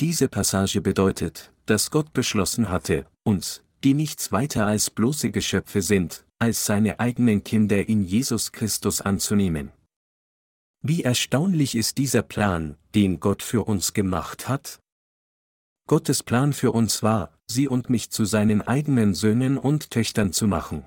Diese 0.01 0.29
Passage 0.29 0.81
bedeutet, 0.81 1.53
dass 1.67 1.91
Gott 1.91 2.13
beschlossen 2.13 2.71
hatte, 2.71 3.07
uns, 3.23 3.63
die 3.85 3.95
nichts 3.95 4.33
weiter 4.33 4.67
als 4.67 4.91
bloße 4.91 5.31
Geschöpfe 5.31 5.83
sind, 5.83 6.25
als 6.39 6.65
seine 6.65 7.01
eigenen 7.01 7.45
Kinder 7.45 7.89
in 7.89 8.03
Jesus 8.03 8.53
Christus 8.53 9.01
anzunehmen. 9.01 9.73
Wie 10.83 11.03
erstaunlich 11.03 11.75
ist 11.75 11.99
dieser 11.99 12.23
Plan, 12.23 12.77
den 12.95 13.21
Gott 13.21 13.43
für 13.43 13.65
uns 13.65 13.93
gemacht 13.93 14.49
hat? 14.49 14.81
Gottes 15.91 16.23
Plan 16.23 16.53
für 16.53 16.71
uns 16.71 17.03
war, 17.03 17.37
sie 17.49 17.67
und 17.67 17.91
mich 17.91 18.13
zu 18.13 18.25
seinen 18.25 18.63
eigenen 18.63 19.13
Söhnen 19.13 19.59
und 19.59 19.91
Töchtern 19.91 20.33
zu 20.33 20.47
machen. 20.47 20.87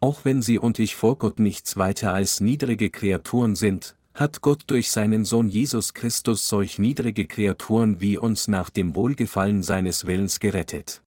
Auch 0.00 0.24
wenn 0.24 0.40
sie 0.40 0.58
und 0.58 0.78
ich 0.78 0.96
vor 0.96 1.18
Gott 1.18 1.38
nichts 1.38 1.76
weiter 1.76 2.14
als 2.14 2.40
niedrige 2.40 2.88
Kreaturen 2.88 3.54
sind, 3.54 3.94
hat 4.14 4.40
Gott 4.40 4.62
durch 4.68 4.90
seinen 4.90 5.26
Sohn 5.26 5.50
Jesus 5.50 5.92
Christus 5.92 6.48
solch 6.48 6.78
niedrige 6.78 7.26
Kreaturen 7.26 8.00
wie 8.00 8.16
uns 8.16 8.48
nach 8.48 8.70
dem 8.70 8.94
Wohlgefallen 8.94 9.62
seines 9.62 10.06
Willens 10.06 10.40
gerettet. 10.40 11.02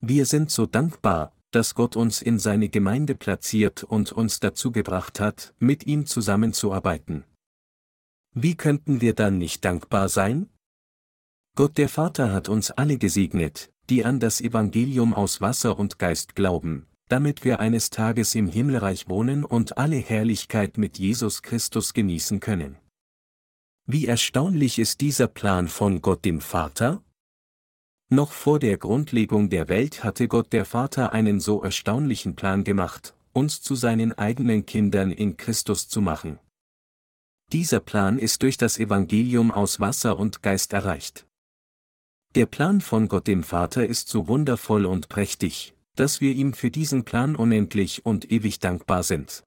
Wir 0.00 0.26
sind 0.26 0.52
so 0.52 0.66
dankbar, 0.66 1.32
dass 1.50 1.74
Gott 1.74 1.96
uns 1.96 2.22
in 2.22 2.38
seine 2.38 2.68
Gemeinde 2.68 3.16
platziert 3.16 3.82
und 3.82 4.12
uns 4.12 4.38
dazu 4.38 4.70
gebracht 4.70 5.18
hat, 5.18 5.54
mit 5.58 5.88
ihm 5.88 6.06
zusammenzuarbeiten. 6.06 7.24
Wie 8.32 8.54
könnten 8.54 9.00
wir 9.00 9.16
dann 9.16 9.38
nicht 9.38 9.64
dankbar 9.64 10.08
sein? 10.08 10.48
Gott 11.56 11.78
der 11.78 11.88
Vater 11.88 12.32
hat 12.32 12.48
uns 12.48 12.70
alle 12.70 12.96
gesegnet, 12.96 13.70
die 13.88 14.04
an 14.04 14.20
das 14.20 14.40
Evangelium 14.40 15.14
aus 15.14 15.40
Wasser 15.40 15.78
und 15.78 15.98
Geist 15.98 16.34
glauben, 16.34 16.86
damit 17.08 17.44
wir 17.44 17.58
eines 17.58 17.90
Tages 17.90 18.34
im 18.34 18.46
Himmelreich 18.46 19.08
wohnen 19.08 19.44
und 19.44 19.76
alle 19.76 19.96
Herrlichkeit 19.96 20.78
mit 20.78 20.98
Jesus 20.98 21.42
Christus 21.42 21.92
genießen 21.92 22.38
können. 22.40 22.76
Wie 23.86 24.06
erstaunlich 24.06 24.78
ist 24.78 25.00
dieser 25.00 25.26
Plan 25.26 25.66
von 25.66 26.00
Gott 26.00 26.24
dem 26.24 26.40
Vater? 26.40 27.02
Noch 28.08 28.30
vor 28.30 28.60
der 28.60 28.78
Grundlegung 28.78 29.50
der 29.50 29.68
Welt 29.68 30.04
hatte 30.04 30.28
Gott 30.28 30.52
der 30.52 30.64
Vater 30.64 31.12
einen 31.12 31.40
so 31.40 31.62
erstaunlichen 31.62 32.36
Plan 32.36 32.62
gemacht, 32.62 33.14
uns 33.32 33.60
zu 33.60 33.74
seinen 33.74 34.12
eigenen 34.12 34.66
Kindern 34.66 35.10
in 35.10 35.36
Christus 35.36 35.88
zu 35.88 36.00
machen. 36.00 36.38
Dieser 37.52 37.80
Plan 37.80 38.18
ist 38.18 38.42
durch 38.42 38.56
das 38.56 38.78
Evangelium 38.78 39.50
aus 39.50 39.80
Wasser 39.80 40.18
und 40.18 40.42
Geist 40.42 40.72
erreicht. 40.72 41.26
Der 42.36 42.46
Plan 42.46 42.80
von 42.80 43.08
Gott 43.08 43.26
dem 43.26 43.42
Vater 43.42 43.84
ist 43.84 44.08
so 44.08 44.28
wundervoll 44.28 44.86
und 44.86 45.08
prächtig, 45.08 45.74
dass 45.96 46.20
wir 46.20 46.32
ihm 46.32 46.52
für 46.52 46.70
diesen 46.70 47.04
Plan 47.04 47.34
unendlich 47.34 48.06
und 48.06 48.30
ewig 48.30 48.60
dankbar 48.60 49.02
sind. 49.02 49.42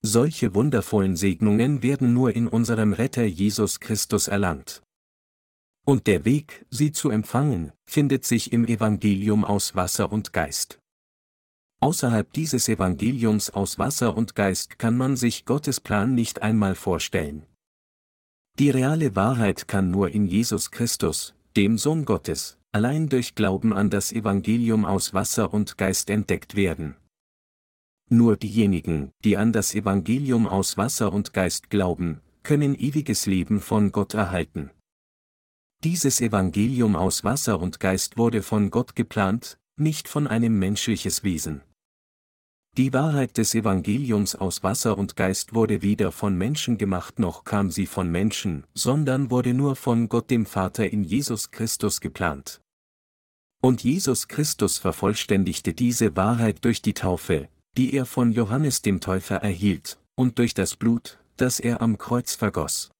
Solche 0.00 0.54
wundervollen 0.54 1.16
Segnungen 1.16 1.82
werden 1.82 2.14
nur 2.14 2.36
in 2.36 2.46
unserem 2.46 2.92
Retter 2.92 3.24
Jesus 3.24 3.80
Christus 3.80 4.28
erlangt. 4.28 4.82
Und 5.84 6.06
der 6.06 6.24
Weg, 6.24 6.64
sie 6.70 6.92
zu 6.92 7.10
empfangen, 7.10 7.72
findet 7.84 8.24
sich 8.24 8.52
im 8.52 8.64
Evangelium 8.64 9.44
aus 9.44 9.74
Wasser 9.74 10.12
und 10.12 10.32
Geist. 10.32 10.78
Außerhalb 11.80 12.32
dieses 12.32 12.68
Evangeliums 12.68 13.50
aus 13.50 13.80
Wasser 13.80 14.16
und 14.16 14.36
Geist 14.36 14.78
kann 14.78 14.96
man 14.96 15.16
sich 15.16 15.44
Gottes 15.46 15.80
Plan 15.80 16.14
nicht 16.14 16.42
einmal 16.42 16.76
vorstellen. 16.76 17.44
Die 18.60 18.70
reale 18.70 19.16
Wahrheit 19.16 19.66
kann 19.66 19.90
nur 19.90 20.10
in 20.10 20.26
Jesus 20.26 20.70
Christus, 20.70 21.34
dem 21.56 21.78
Sohn 21.78 22.04
Gottes, 22.04 22.58
allein 22.72 23.08
durch 23.08 23.34
Glauben 23.34 23.72
an 23.72 23.90
das 23.90 24.12
Evangelium 24.12 24.84
aus 24.84 25.12
Wasser 25.12 25.52
und 25.52 25.76
Geist 25.76 26.08
entdeckt 26.08 26.54
werden. 26.56 26.96
Nur 28.08 28.36
diejenigen, 28.36 29.10
die 29.24 29.36
an 29.36 29.52
das 29.52 29.74
Evangelium 29.74 30.46
aus 30.46 30.76
Wasser 30.76 31.12
und 31.12 31.32
Geist 31.32 31.70
glauben, 31.70 32.20
können 32.42 32.74
ewiges 32.74 33.26
Leben 33.26 33.60
von 33.60 33.92
Gott 33.92 34.14
erhalten. 34.14 34.70
Dieses 35.84 36.20
Evangelium 36.20 36.96
aus 36.96 37.24
Wasser 37.24 37.60
und 37.60 37.80
Geist 37.80 38.16
wurde 38.16 38.42
von 38.42 38.70
Gott 38.70 38.94
geplant, 38.94 39.58
nicht 39.76 40.08
von 40.08 40.26
einem 40.26 40.58
menschliches 40.58 41.24
Wesen. 41.24 41.62
Die 42.78 42.94
Wahrheit 42.94 43.36
des 43.36 43.54
Evangeliums 43.54 44.34
aus 44.34 44.62
Wasser 44.62 44.96
und 44.96 45.14
Geist 45.14 45.54
wurde 45.54 45.82
weder 45.82 46.10
von 46.10 46.38
Menschen 46.38 46.78
gemacht 46.78 47.18
noch 47.18 47.44
kam 47.44 47.70
sie 47.70 47.84
von 47.84 48.10
Menschen, 48.10 48.64
sondern 48.72 49.30
wurde 49.30 49.52
nur 49.52 49.76
von 49.76 50.08
Gott 50.08 50.30
dem 50.30 50.46
Vater 50.46 50.90
in 50.90 51.04
Jesus 51.04 51.50
Christus 51.50 52.00
geplant. 52.00 52.62
Und 53.60 53.84
Jesus 53.84 54.26
Christus 54.26 54.78
vervollständigte 54.78 55.74
diese 55.74 56.16
Wahrheit 56.16 56.64
durch 56.64 56.80
die 56.80 56.94
Taufe, 56.94 57.50
die 57.76 57.92
er 57.92 58.06
von 58.06 58.32
Johannes 58.32 58.80
dem 58.80 59.02
Täufer 59.02 59.36
erhielt, 59.36 59.98
und 60.14 60.38
durch 60.38 60.54
das 60.54 60.74
Blut, 60.74 61.18
das 61.36 61.60
er 61.60 61.82
am 61.82 61.98
Kreuz 61.98 62.34
vergoss. 62.34 62.90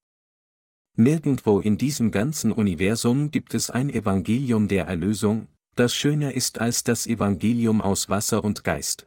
Nirgendwo 0.98 1.60
in 1.60 1.78
diesem 1.78 2.10
ganzen 2.10 2.52
Universum 2.52 3.30
gibt 3.30 3.54
es 3.54 3.70
ein 3.70 3.88
Evangelium 3.88 4.68
der 4.68 4.84
Erlösung, 4.84 5.48
das 5.76 5.94
schöner 5.94 6.34
ist 6.34 6.60
als 6.60 6.84
das 6.84 7.06
Evangelium 7.06 7.80
aus 7.80 8.10
Wasser 8.10 8.44
und 8.44 8.64
Geist. 8.64 9.06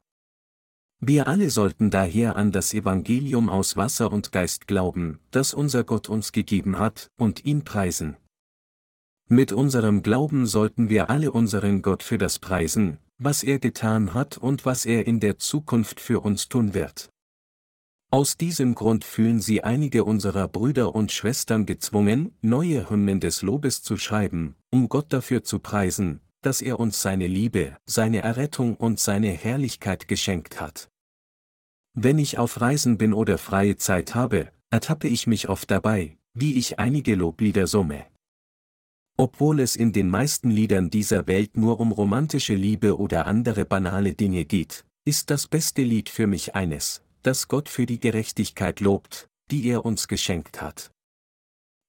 Wir 1.00 1.28
alle 1.28 1.50
sollten 1.50 1.90
daher 1.90 2.36
an 2.36 2.52
das 2.52 2.74
Evangelium 2.74 3.50
aus 3.50 3.76
Wasser 3.76 4.12
und 4.12 4.32
Geist 4.32 4.68
glauben, 4.68 5.20
das 5.32 5.54
unser 5.54 5.84
Gott 5.84 6.10
uns 6.10 6.32
gegeben 6.32 6.80
hat, 6.80 7.12
und 7.18 7.46
ihn 7.46 7.64
preisen. 7.64 8.18
Mit 9.28 9.52
unserem 9.52 10.04
Glauben 10.04 10.46
sollten 10.46 10.90
wir 10.90 11.10
alle 11.10 11.32
unseren 11.32 11.82
Gott 11.82 12.04
für 12.04 12.18
das 12.18 12.40
preisen, 12.40 13.00
was 13.18 13.44
er 13.44 13.60
getan 13.60 14.14
hat 14.14 14.38
und 14.38 14.66
was 14.66 14.86
er 14.86 15.08
in 15.08 15.20
der 15.20 15.38
Zukunft 15.38 16.00
für 16.00 16.20
uns 16.20 16.48
tun 16.48 16.74
wird. 16.74 17.10
Aus 18.12 18.38
diesem 18.38 18.76
Grund 18.76 19.04
fühlen 19.04 19.42
sie 19.42 19.64
einige 19.64 20.06
unserer 20.06 20.48
Brüder 20.48 20.96
und 20.96 21.12
Schwestern 21.12 21.66
gezwungen, 21.66 22.34
neue 22.42 22.90
Hymnen 22.90 23.20
des 23.20 23.42
Lobes 23.42 23.82
zu 23.82 23.98
schreiben, 23.98 24.56
um 24.70 24.90
Gott 24.90 25.12
dafür 25.12 25.44
zu 25.44 25.60
preisen, 25.60 26.22
dass 26.46 26.62
er 26.62 26.80
uns 26.80 27.02
seine 27.02 27.28
Liebe, 27.28 27.76
seine 27.86 28.22
Errettung 28.22 28.76
und 28.76 29.00
seine 29.00 29.30
Herrlichkeit 29.30 30.08
geschenkt 30.08 30.62
hat. 30.62 30.90
Wenn 31.94 32.20
ich 32.20 32.38
auf 32.38 32.62
Reisen 32.62 32.98
bin 32.98 33.14
oder 33.14 33.38
freie 33.38 33.78
Zeit 33.78 34.14
habe, 34.14 34.52
ertappe 34.70 35.08
ich 35.08 35.26
mich 35.26 35.50
oft 35.50 35.72
dabei, 35.72 36.18
wie 36.34 36.56
ich 36.56 36.78
einige 36.78 37.16
Loblieder 37.16 37.66
summe. 37.66 38.06
Obwohl 39.18 39.62
es 39.62 39.76
in 39.76 39.94
den 39.94 40.10
meisten 40.10 40.52
Liedern 40.52 40.90
dieser 40.90 41.26
Welt 41.26 41.58
nur 41.58 41.80
um 41.80 41.92
romantische 41.92 42.54
Liebe 42.54 42.98
oder 42.98 43.26
andere 43.26 43.66
banale 43.66 44.14
Dinge 44.14 44.46
geht, 44.46 44.86
ist 45.06 45.32
das 45.32 45.48
beste 45.48 45.82
Lied 45.82 46.10
für 46.10 46.28
mich 46.28 46.54
eines, 46.54 47.02
das 47.24 47.48
Gott 47.48 47.70
für 47.70 47.86
die 47.86 48.00
Gerechtigkeit 48.00 48.82
lobt, 48.82 49.30
die 49.50 49.66
er 49.68 49.86
uns 49.86 50.08
geschenkt 50.08 50.62
hat. 50.62 50.92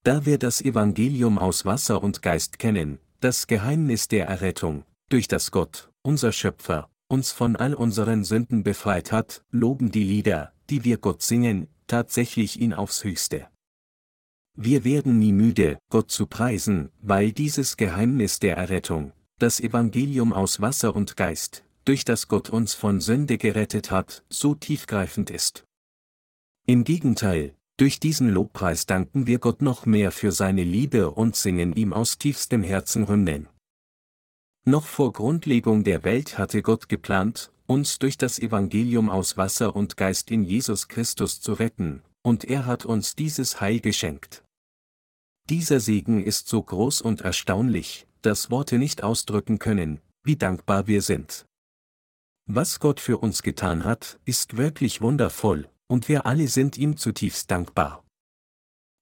Da 0.05 0.25
wir 0.25 0.38
das 0.38 0.61
Evangelium 0.62 1.37
aus 1.38 1.64
Wasser 1.64 2.03
und 2.03 2.23
Geist 2.23 2.61
kennen, 2.61 3.01
das 3.20 3.46
Geheimnis 3.46 4.09
der 4.09 4.26
Errettung, 4.26 4.85
durch 5.09 5.29
das 5.29 5.50
Gott, 5.50 5.90
unser 6.02 6.33
Schöpfer, 6.33 6.90
uns 7.09 7.33
von 7.33 7.57
all 7.57 7.74
unseren 7.74 8.24
Sünden 8.24 8.62
befreit 8.62 9.12
hat, 9.12 9.44
loben 9.50 9.90
die 9.90 10.05
Lieder, 10.05 10.52
die 10.70 10.85
wir 10.85 10.98
Gott 10.98 11.22
singen, 11.22 11.68
tatsächlich 11.87 12.61
ihn 12.61 12.74
aufs 12.74 13.05
höchste. 13.05 13.48
Wir 14.55 14.85
werden 14.85 15.18
nie 15.18 15.33
müde, 15.33 15.79
Gott 15.90 16.11
zu 16.11 16.26
preisen, 16.26 16.90
weil 17.00 17.33
dieses 17.33 17.76
Geheimnis 17.76 18.38
der 18.38 18.57
Errettung, 18.57 19.12
das 19.38 19.61
Evangelium 19.61 20.33
aus 20.33 20.61
Wasser 20.61 20.96
und 20.96 21.16
Geist, 21.16 21.62
durch 21.85 22.05
das 22.05 22.29
Gott 22.29 22.50
uns 22.50 22.74
von 22.74 23.00
Sünde 23.00 23.38
gerettet 23.38 23.90
hat, 23.90 24.24
so 24.29 24.55
tiefgreifend 24.55 25.31
ist. 25.31 25.64
Im 26.66 26.85
Gegenteil, 26.85 27.55
durch 27.77 28.01
diesen 28.01 28.31
Lobpreis 28.31 28.87
danken 28.87 29.27
wir 29.27 29.39
Gott 29.39 29.61
noch 29.61 29.85
mehr 29.85 30.11
für 30.11 30.33
seine 30.33 30.65
Liebe 30.65 31.11
und 31.11 31.37
singen 31.37 31.75
ihm 31.75 31.93
aus 31.93 32.19
tiefstem 32.19 32.62
Herzen 32.62 33.09
Hymnen. 33.09 33.49
Noch 34.65 34.87
vor 34.87 35.12
Grundlegung 35.12 35.85
der 35.85 36.03
Welt 36.03 36.39
hatte 36.39 36.62
Gott 36.62 36.89
geplant, 36.89 37.53
uns 37.67 37.99
durch 37.99 38.17
das 38.17 38.39
Evangelium 38.39 39.11
aus 39.11 39.37
Wasser 39.37 39.77
und 39.77 39.97
Geist 39.97 40.31
in 40.31 40.43
Jesus 40.43 40.89
Christus 40.89 41.41
zu 41.41 41.53
retten, 41.53 42.03
und 42.23 42.45
er 42.45 42.67
hat 42.67 42.85
uns 42.85 43.15
dieses 43.15 43.61
Heil 43.61 43.81
geschenkt. 43.81 44.43
Dieser 45.49 45.79
Segen 45.79 46.25
ist 46.25 46.49
so 46.49 46.62
groß 46.62 47.03
und 47.03 47.21
erstaunlich, 47.21 48.07
dass 48.23 48.51
Worte 48.51 48.79
nicht 48.79 49.05
ausdrücken 49.05 49.59
können, 49.59 50.01
wie 50.25 50.37
dankbar 50.37 50.89
wir 50.89 51.03
sind. 51.03 51.47
Was 52.49 52.81
Gott 52.81 53.01
für 53.01 53.19
uns 53.19 53.43
getan 53.43 53.85
hat, 53.85 54.19
ist 54.25 54.57
wirklich 54.57 55.01
wundervoll, 55.01 55.69
und 55.88 56.09
wir 56.09 56.27
alle 56.27 56.49
sind 56.49 56.77
ihm 56.79 56.96
zutiefst 56.96 57.51
dankbar. 57.51 58.05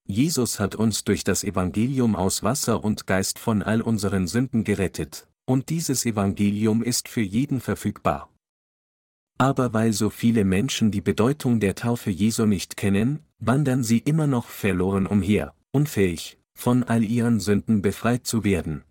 Jesus 0.07 0.61
hat 0.61 0.75
uns 0.75 1.05
durch 1.05 1.25
das 1.25 1.45
Evangelium 1.45 2.15
aus 2.15 2.43
Wasser 2.43 2.85
und 2.85 3.07
Geist 3.07 3.39
von 3.39 3.63
all 3.63 3.81
unseren 3.81 4.27
Sünden 4.27 4.63
gerettet, 4.63 5.27
und 5.47 5.71
dieses 5.71 6.05
Evangelium 6.05 6.83
ist 6.83 7.09
für 7.09 7.23
jeden 7.23 7.61
verfügbar. 7.61 8.31
Aber 9.39 9.73
weil 9.73 9.93
so 9.93 10.11
viele 10.11 10.45
Menschen 10.45 10.91
die 10.91 11.01
Bedeutung 11.01 11.59
der 11.59 11.75
Taufe 11.75 12.11
Jesu 12.11 12.47
nicht 12.47 12.77
kennen, 12.77 13.21
wandern 13.39 13.83
sie 13.83 13.99
immer 13.99 14.27
noch 14.27 14.47
verloren 14.47 15.07
umher, 15.07 15.55
unfähig, 15.73 16.39
von 16.55 16.85
all 16.85 17.03
ihren 17.03 17.41
Sünden 17.41 17.83
befreit 17.83 18.27
zu 18.27 18.45
werden. 18.45 18.85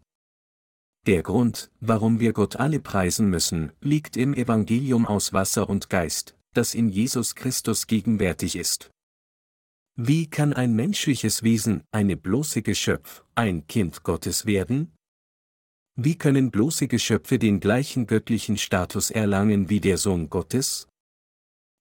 Der 1.06 1.22
Grund, 1.22 1.70
warum 1.80 2.20
wir 2.20 2.34
Gott 2.34 2.56
alle 2.56 2.80
preisen 2.80 3.30
müssen, 3.30 3.72
liegt 3.82 4.18
im 4.18 4.34
Evangelium 4.34 5.06
aus 5.06 5.32
Wasser 5.34 5.70
und 5.70 5.90
Geist, 5.90 6.36
das 6.54 6.76
in 6.76 6.90
Jesus 6.90 7.36
Christus 7.36 7.88
gegenwärtig 7.88 8.56
ist. 8.56 8.92
Wie 9.96 10.28
kann 10.28 10.54
ein 10.54 10.74
menschliches 10.74 11.44
Wesen, 11.44 11.84
eine 11.92 12.18
bloße 12.18 12.64
Geschöpf, 12.64 13.24
ein 13.36 13.68
Kind 13.68 14.04
Gottes 14.04 14.46
werden? 14.46 14.92
Wie 15.96 16.18
können 16.18 16.50
bloße 16.50 16.88
Geschöpfe 16.88 17.38
den 17.38 17.60
gleichen 17.60 18.08
göttlichen 18.08 18.58
Status 18.58 19.12
erlangen 19.12 19.70
wie 19.70 19.80
der 19.80 20.00
Sohn 20.00 20.32
Gottes? 20.32 20.88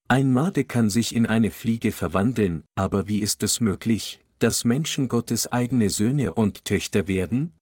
Ein 0.08 0.30
Made 0.30 0.64
kann 0.64 0.90
sich 0.90 1.14
in 1.14 1.24
eine 1.24 1.50
Fliege 1.50 1.90
verwandeln, 1.90 2.64
aber 2.74 3.08
wie 3.08 3.20
ist 3.20 3.42
es 3.42 3.60
möglich, 3.60 4.20
dass 4.40 4.66
Menschen 4.66 5.08
Gottes 5.08 5.50
eigene 5.50 5.88
Söhne 5.88 6.34
und 6.34 6.66
Töchter 6.66 7.08
werden? 7.08 7.54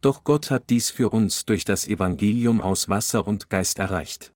Doch 0.00 0.24
Gott 0.24 0.50
hat 0.50 0.68
dies 0.68 0.90
für 0.90 1.10
uns 1.10 1.44
durch 1.44 1.64
das 1.64 1.86
Evangelium 1.86 2.60
aus 2.60 2.88
Wasser 2.88 3.24
und 3.26 3.48
Geist 3.48 3.78
erreicht. 3.78 4.33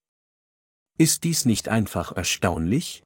Ist 1.00 1.22
dies 1.22 1.44
nicht 1.44 1.68
einfach 1.68 2.10
erstaunlich? 2.10 3.04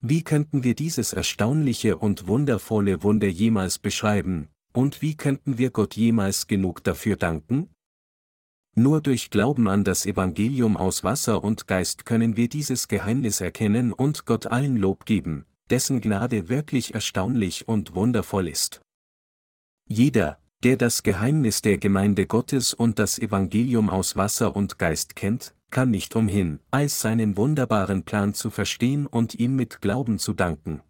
Wie 0.00 0.24
könnten 0.24 0.64
wir 0.64 0.74
dieses 0.74 1.12
erstaunliche 1.12 1.98
und 1.98 2.26
wundervolle 2.26 3.02
Wunder 3.02 3.28
jemals 3.28 3.78
beschreiben, 3.78 4.48
und 4.72 5.02
wie 5.02 5.14
könnten 5.14 5.58
wir 5.58 5.70
Gott 5.70 5.94
jemals 5.94 6.46
genug 6.46 6.82
dafür 6.84 7.16
danken? 7.16 7.68
Nur 8.74 9.02
durch 9.02 9.28
Glauben 9.28 9.68
an 9.68 9.84
das 9.84 10.06
Evangelium 10.06 10.78
aus 10.78 11.04
Wasser 11.04 11.44
und 11.44 11.66
Geist 11.66 12.06
können 12.06 12.38
wir 12.38 12.48
dieses 12.48 12.88
Geheimnis 12.88 13.42
erkennen 13.42 13.92
und 13.92 14.24
Gott 14.24 14.46
allen 14.46 14.78
Lob 14.78 15.04
geben, 15.04 15.44
dessen 15.68 16.00
Gnade 16.00 16.48
wirklich 16.48 16.94
erstaunlich 16.94 17.68
und 17.68 17.94
wundervoll 17.94 18.48
ist. 18.48 18.80
Jeder, 19.86 20.38
der 20.62 20.78
das 20.78 21.02
Geheimnis 21.02 21.60
der 21.60 21.76
Gemeinde 21.76 22.26
Gottes 22.26 22.72
und 22.72 22.98
das 22.98 23.18
Evangelium 23.18 23.90
aus 23.90 24.16
Wasser 24.16 24.56
und 24.56 24.78
Geist 24.78 25.14
kennt, 25.14 25.55
kann 25.70 25.90
nicht 25.90 26.16
umhin, 26.16 26.60
als 26.70 27.00
seinen 27.00 27.36
wunderbaren 27.36 28.04
Plan 28.04 28.34
zu 28.34 28.50
verstehen 28.50 29.06
und 29.06 29.34
ihm 29.34 29.56
mit 29.56 29.80
Glauben 29.80 30.18
zu 30.18 30.32
danken. 30.32 30.82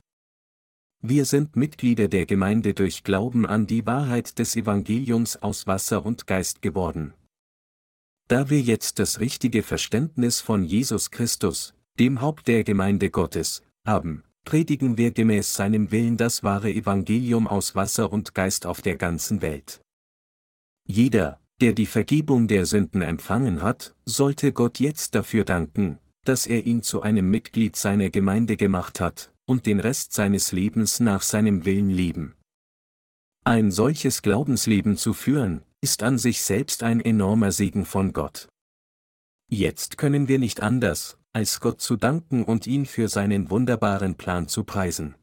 Wir 1.03 1.25
sind 1.25 1.57
Mitglieder 1.57 2.09
der 2.09 2.27
Gemeinde 2.27 2.75
durch 2.75 3.05
Glauben 3.05 3.47
an 3.47 3.67
die 3.67 3.87
Wahrheit 3.87 4.39
des 4.39 4.57
Evangeliums 4.57 5.37
aus 5.37 5.67
Wasser 5.67 6.05
und 6.05 6.27
Geist 6.27 6.63
geworden. 6.63 7.15
Da 8.29 8.51
wir 8.51 8.61
jetzt 8.61 8.99
das 8.99 9.21
richtige 9.21 9.63
Verständnis 9.63 10.41
von 10.41 10.65
Jesus 10.65 11.11
Christus, 11.11 11.75
dem 11.99 12.21
Haupt 12.21 12.49
der 12.49 12.65
Gemeinde 12.65 13.11
Gottes, 13.11 13.63
haben, 13.87 14.25
predigen 14.45 14.97
wir 14.97 15.13
gemäß 15.13 15.55
seinem 15.55 15.91
Willen 15.91 16.17
das 16.17 16.43
wahre 16.43 16.71
Evangelium 16.73 17.47
aus 17.47 17.75
Wasser 17.75 18.13
und 18.13 18.35
Geist 18.35 18.67
auf 18.67 18.83
der 18.83 18.97
ganzen 18.97 19.43
Welt. 19.43 19.81
Jeder, 20.87 21.41
der 21.61 21.73
die 21.73 21.87
Vergebung 21.87 22.49
der 22.49 22.67
Sünden 22.67 23.03
empfangen 23.03 23.63
hat, 23.63 23.95
sollte 24.05 24.53
Gott 24.53 24.79
jetzt 24.79 25.15
dafür 25.15 25.45
danken, 25.45 25.99
dass 26.25 26.47
er 26.47 26.67
ihn 26.67 26.83
zu 26.83 27.03
einem 27.03 27.31
Mitglied 27.31 27.77
seiner 27.77 28.11
Gemeinde 28.11 28.57
gemacht 28.57 29.01
hat, 29.01 29.33
und 29.47 29.67
den 29.67 29.81
Rest 29.81 30.13
seines 30.13 30.53
Lebens 30.53 31.01
nach 31.01 31.23
seinem 31.23 31.65
Willen 31.65 31.91
leben. 31.91 32.35
Ein 33.45 33.71
solches 33.71 34.23
Glaubensleben 34.23 34.97
zu 34.97 35.13
führen, 35.13 35.63
ist 35.81 36.03
an 36.03 36.19
sich 36.19 36.43
selbst 36.43 36.83
ein 36.83 37.01
enormer 37.01 37.53
Segen 37.53 37.85
von 37.85 38.13
Gott. 38.13 38.49
Jetzt 39.49 39.99
können 39.99 40.27
wir 40.27 40.41
nicht 40.41 40.61
anders, 40.61 41.17
als 41.33 41.61
Gott 41.61 41.81
zu 41.81 41.97
danken 41.97 42.45
und 42.45 42.67
ihn 42.67 42.87
für 42.87 43.09
seinen 43.09 43.51
wunderbaren 43.51 44.17
Plan 44.17 44.49
zu 44.49 44.65
preisen. 44.65 45.15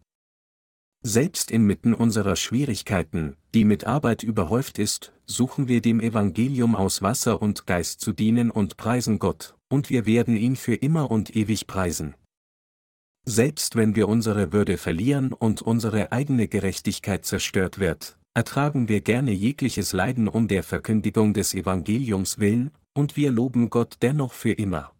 Selbst 1.01 1.51
inmitten 1.51 1.93
unserer 1.93 2.37
Schwierigkeiten, 2.37 3.35
die 3.53 3.65
mit 3.65 3.85
Arbeit 3.85 4.23
überhäuft 4.23 4.79
ist, 4.79 5.12
suchen 5.25 5.67
wir 5.67 5.81
dem 5.81 5.99
Evangelium 5.99 6.75
aus 6.75 7.01
Wasser 7.01 7.41
und 7.41 7.65
Geist 7.65 8.01
zu 8.01 8.11
dienen 8.11 8.51
und 8.51 8.77
preisen 8.77 9.19
Gott, 9.19 9.55
und 9.69 9.89
wir 9.89 10.05
werden 10.05 10.35
ihn 10.35 10.55
für 10.55 10.75
immer 10.75 11.11
und 11.11 11.35
ewig 11.35 11.67
preisen. 11.67 12.15
Selbst 13.25 13.75
wenn 13.75 13.95
wir 13.95 14.09
unsere 14.09 14.51
Würde 14.51 14.77
verlieren 14.77 15.31
und 15.31 15.61
unsere 15.61 16.11
eigene 16.11 16.47
Gerechtigkeit 16.47 17.25
zerstört 17.25 17.79
wird, 17.79 18.17
ertragen 18.33 18.89
wir 18.89 19.01
gerne 19.01 19.31
jegliches 19.31 19.93
Leiden 19.93 20.27
um 20.27 20.47
der 20.47 20.63
Verkündigung 20.63 21.33
des 21.33 21.53
Evangeliums 21.53 22.39
willen, 22.39 22.71
und 22.93 23.15
wir 23.15 23.31
loben 23.31 23.69
Gott 23.69 23.97
dennoch 24.01 24.33
für 24.33 24.51
immer. 24.51 24.91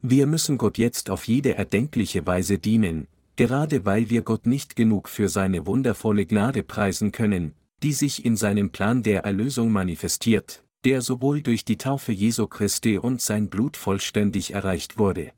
Wir 0.00 0.26
müssen 0.26 0.58
Gott 0.58 0.78
jetzt 0.78 1.10
auf 1.10 1.26
jede 1.26 1.56
erdenkliche 1.56 2.24
Weise 2.24 2.58
dienen, 2.58 3.08
gerade 3.34 3.84
weil 3.84 4.10
wir 4.10 4.22
Gott 4.22 4.46
nicht 4.46 4.76
genug 4.76 5.08
für 5.08 5.28
seine 5.28 5.66
wundervolle 5.66 6.24
Gnade 6.24 6.62
preisen 6.62 7.10
können, 7.10 7.54
die 7.82 7.92
sich 7.92 8.24
in 8.24 8.36
seinem 8.36 8.70
Plan 8.70 9.02
der 9.02 9.24
Erlösung 9.24 9.70
manifestiert, 9.70 10.64
der 10.84 11.02
sowohl 11.02 11.42
durch 11.42 11.64
die 11.64 11.78
Taufe 11.78 12.12
Jesu 12.12 12.46
Christi 12.46 12.98
und 12.98 13.20
sein 13.20 13.48
Blut 13.50 13.76
vollständig 13.76 14.52
erreicht 14.52 14.98
wurde. 14.98 15.32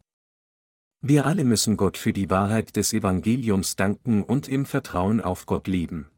Wir 1.03 1.25
alle 1.25 1.45
müssen 1.45 1.77
Gott 1.77 1.97
für 1.97 2.13
die 2.13 2.29
Wahrheit 2.29 2.77
des 2.77 2.93
Evangeliums 2.93 3.77
danken 3.77 4.23
und 4.23 4.49
im 4.49 4.67
Vertrauen 4.67 5.21
auf 5.21 5.47
Gott 5.47 5.67
leben. 5.67 6.11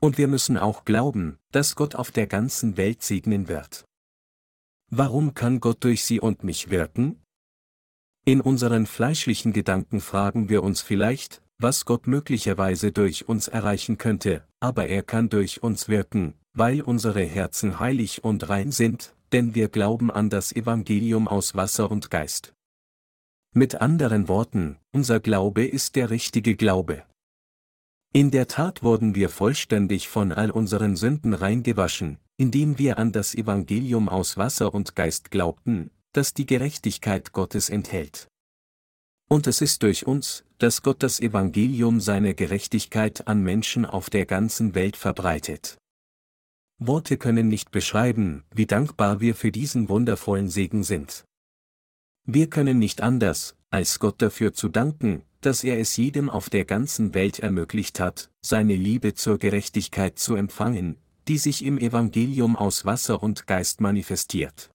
Und 0.00 0.18
wir 0.18 0.28
müssen 0.28 0.56
auch 0.56 0.84
glauben, 0.84 1.38
dass 1.50 1.74
Gott 1.74 1.94
auf 1.94 2.10
der 2.10 2.26
ganzen 2.26 2.76
Welt 2.76 3.02
segnen 3.02 3.48
wird. 3.48 3.84
Warum 4.90 5.34
kann 5.34 5.60
Gott 5.60 5.82
durch 5.84 6.04
sie 6.04 6.20
und 6.20 6.44
mich 6.44 6.70
wirken? 6.70 7.22
In 8.24 8.40
unseren 8.40 8.86
fleischlichen 8.86 9.52
Gedanken 9.52 10.00
fragen 10.00 10.48
wir 10.48 10.62
uns 10.62 10.80
vielleicht, 10.80 11.42
was 11.58 11.84
Gott 11.84 12.06
möglicherweise 12.06 12.92
durch 12.92 13.28
uns 13.28 13.48
erreichen 13.48 13.98
könnte, 13.98 14.46
aber 14.62 14.86
er 14.86 15.02
kann 15.02 15.28
durch 15.28 15.62
uns 15.62 15.88
wirken, 15.88 16.34
weil 16.54 16.82
unsere 16.82 17.24
Herzen 17.24 17.80
heilig 17.80 18.22
und 18.22 18.48
rein 18.48 18.70
sind, 18.70 19.14
denn 19.32 19.56
wir 19.56 19.68
glauben 19.68 20.10
an 20.10 20.30
das 20.30 20.52
Evangelium 20.54 21.26
aus 21.26 21.56
Wasser 21.56 21.90
und 21.90 22.10
Geist. 22.10 22.54
Mit 23.52 23.80
anderen 23.80 24.28
Worten, 24.28 24.78
unser 24.92 25.18
Glaube 25.18 25.66
ist 25.66 25.96
der 25.96 26.10
richtige 26.10 26.54
Glaube. 26.54 27.02
In 28.12 28.30
der 28.30 28.46
Tat 28.46 28.84
wurden 28.84 29.16
wir 29.16 29.30
vollständig 29.30 30.08
von 30.08 30.30
all 30.32 30.50
unseren 30.50 30.96
Sünden 30.96 31.34
reingewaschen, 31.34 32.18
indem 32.36 32.78
wir 32.78 32.98
an 32.98 33.10
das 33.10 33.34
Evangelium 33.34 34.08
aus 34.08 34.36
Wasser 34.36 34.72
und 34.72 34.94
Geist 34.94 35.32
glaubten, 35.32 35.90
das 36.12 36.34
die 36.34 36.46
Gerechtigkeit 36.46 37.32
Gottes 37.32 37.68
enthält. 37.68 38.28
Und 39.32 39.46
es 39.46 39.62
ist 39.62 39.82
durch 39.82 40.06
uns, 40.06 40.44
dass 40.58 40.82
Gott 40.82 41.02
das 41.02 41.18
Evangelium 41.18 42.00
seiner 42.00 42.34
Gerechtigkeit 42.34 43.26
an 43.26 43.42
Menschen 43.42 43.86
auf 43.86 44.10
der 44.10 44.26
ganzen 44.26 44.74
Welt 44.74 44.94
verbreitet. 44.94 45.78
Worte 46.78 47.16
können 47.16 47.48
nicht 47.48 47.70
beschreiben, 47.70 48.44
wie 48.54 48.66
dankbar 48.66 49.20
wir 49.20 49.34
für 49.34 49.50
diesen 49.50 49.88
wundervollen 49.88 50.50
Segen 50.50 50.84
sind. 50.84 51.24
Wir 52.26 52.50
können 52.50 52.78
nicht 52.78 53.00
anders, 53.00 53.56
als 53.70 54.00
Gott 54.00 54.20
dafür 54.20 54.52
zu 54.52 54.68
danken, 54.68 55.22
dass 55.40 55.64
er 55.64 55.80
es 55.80 55.96
jedem 55.96 56.28
auf 56.28 56.50
der 56.50 56.66
ganzen 56.66 57.14
Welt 57.14 57.38
ermöglicht 57.38 58.00
hat, 58.00 58.30
seine 58.42 58.76
Liebe 58.76 59.14
zur 59.14 59.38
Gerechtigkeit 59.38 60.18
zu 60.18 60.34
empfangen, 60.34 60.98
die 61.26 61.38
sich 61.38 61.64
im 61.64 61.78
Evangelium 61.78 62.54
aus 62.54 62.84
Wasser 62.84 63.22
und 63.22 63.46
Geist 63.46 63.80
manifestiert. 63.80 64.71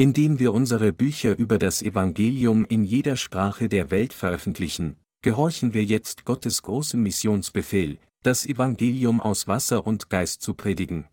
Indem 0.00 0.38
wir 0.38 0.54
unsere 0.54 0.94
Bücher 0.94 1.36
über 1.36 1.58
das 1.58 1.82
Evangelium 1.82 2.64
in 2.64 2.84
jeder 2.84 3.16
Sprache 3.16 3.68
der 3.68 3.90
Welt 3.90 4.14
veröffentlichen, 4.14 4.96
gehorchen 5.20 5.74
wir 5.74 5.84
jetzt 5.84 6.24
Gottes 6.24 6.62
großem 6.62 7.02
Missionsbefehl, 7.02 7.98
das 8.22 8.46
Evangelium 8.46 9.20
aus 9.20 9.46
Wasser 9.46 9.86
und 9.86 10.08
Geist 10.08 10.40
zu 10.40 10.54
predigen. 10.54 11.06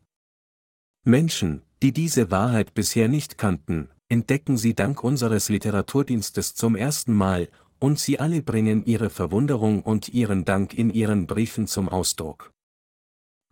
Menschen, 1.03 1.63
die 1.83 1.91
diese 1.91 2.31
Wahrheit 2.31 2.75
bisher 2.75 3.09
nicht 3.09 3.37
kannten, 3.37 3.89
entdecken 4.07 4.55
sie 4.55 4.73
dank 4.73 5.03
unseres 5.03 5.49
Literaturdienstes 5.49 6.55
zum 6.55 6.77
ersten 6.77 7.13
Mal, 7.13 7.49
und 7.79 7.99
sie 7.99 8.21
alle 8.21 8.41
bringen 8.41 8.85
ihre 8.85 9.09
Verwunderung 9.09 9.81
und 9.81 10.07
ihren 10.13 10.45
Dank 10.45 10.73
in 10.73 10.91
ihren 10.91 11.27
Briefen 11.27 11.67
zum 11.67 11.89
Ausdruck. 11.89 12.53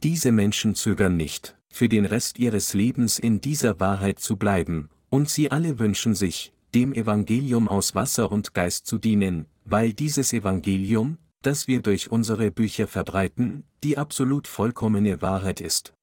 Diese 0.02 0.32
Menschen 0.32 0.76
zögern 0.76 1.18
nicht, 1.18 1.58
für 1.70 1.90
den 1.90 2.06
Rest 2.06 2.40
ihres 2.40 2.74
Lebens 2.74 3.20
in 3.20 3.42
dieser 3.42 3.82
Wahrheit 3.82 4.20
zu 4.20 4.38
bleiben, 4.38 4.90
und 5.16 5.30
sie 5.30 5.50
alle 5.50 5.80
wünschen 5.80 6.14
sich, 6.14 6.52
dem 6.74 6.94
Evangelium 6.94 7.70
aus 7.70 7.96
Wasser 7.96 8.34
und 8.34 8.54
Geist 8.54 8.86
zu 8.86 8.98
dienen, 8.98 9.46
weil 9.64 9.94
dieses 9.94 10.34
Evangelium, 10.34 11.18
das 11.42 11.70
wir 11.70 11.82
durch 11.82 12.12
unsere 12.12 12.52
Bücher 12.52 12.86
verbreiten, 12.86 13.64
die 13.82 13.98
absolut 13.98 14.46
vollkommene 14.46 15.22
Wahrheit 15.22 15.62
ist. 15.62 15.94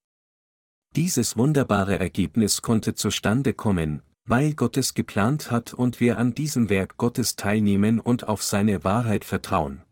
Dieses 0.95 1.37
wunderbare 1.37 1.99
Ergebnis 1.99 2.63
konnte 2.63 2.95
zustande 2.95 3.53
kommen, 3.53 4.01
weil 4.25 4.55
Gott 4.55 4.77
es 4.77 4.95
geplant 4.95 5.51
hat 5.51 5.75
und 5.75 5.99
wir 5.99 6.17
an 6.17 6.33
diesem 6.33 6.71
Werk 6.71 6.97
Gottes 6.97 7.35
teilnehmen 7.35 7.99
und 7.99 8.27
auf 8.27 8.41
seine 8.41 8.83
Wahrheit 8.83 9.25
vertrauen. 9.25 9.83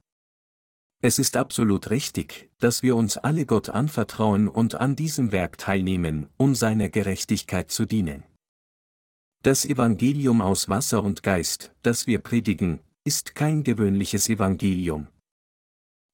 Es 1.04 1.20
ist 1.20 1.38
absolut 1.38 1.92
richtig, 1.92 2.50
dass 2.58 2.82
wir 2.82 2.96
uns 2.96 3.18
alle 3.18 3.46
Gott 3.46 3.70
anvertrauen 3.70 4.48
und 4.48 4.74
an 4.74 4.96
diesem 4.96 5.32
Werk 5.32 5.60
teilnehmen, 5.60 6.28
um 6.38 6.56
seiner 6.56 6.90
Gerechtigkeit 6.90 7.70
zu 7.70 7.86
dienen. 7.86 8.24
Das 9.44 9.66
Evangelium 9.66 10.40
aus 10.40 10.70
Wasser 10.70 11.04
und 11.04 11.24
Geist, 11.24 11.74
das 11.82 12.06
wir 12.06 12.20
predigen, 12.20 12.80
ist 13.04 13.34
kein 13.34 13.64
gewöhnliches 13.64 14.30
Evangelium. 14.30 15.08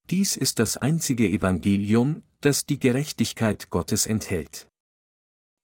Dies 0.08 0.34
ist 0.34 0.58
das 0.58 0.78
einzige 0.78 1.28
Evangelium, 1.28 2.22
das 2.40 2.64
die 2.64 2.78
Gerechtigkeit 2.78 3.68
Gottes 3.68 4.06
enthält. 4.06 4.66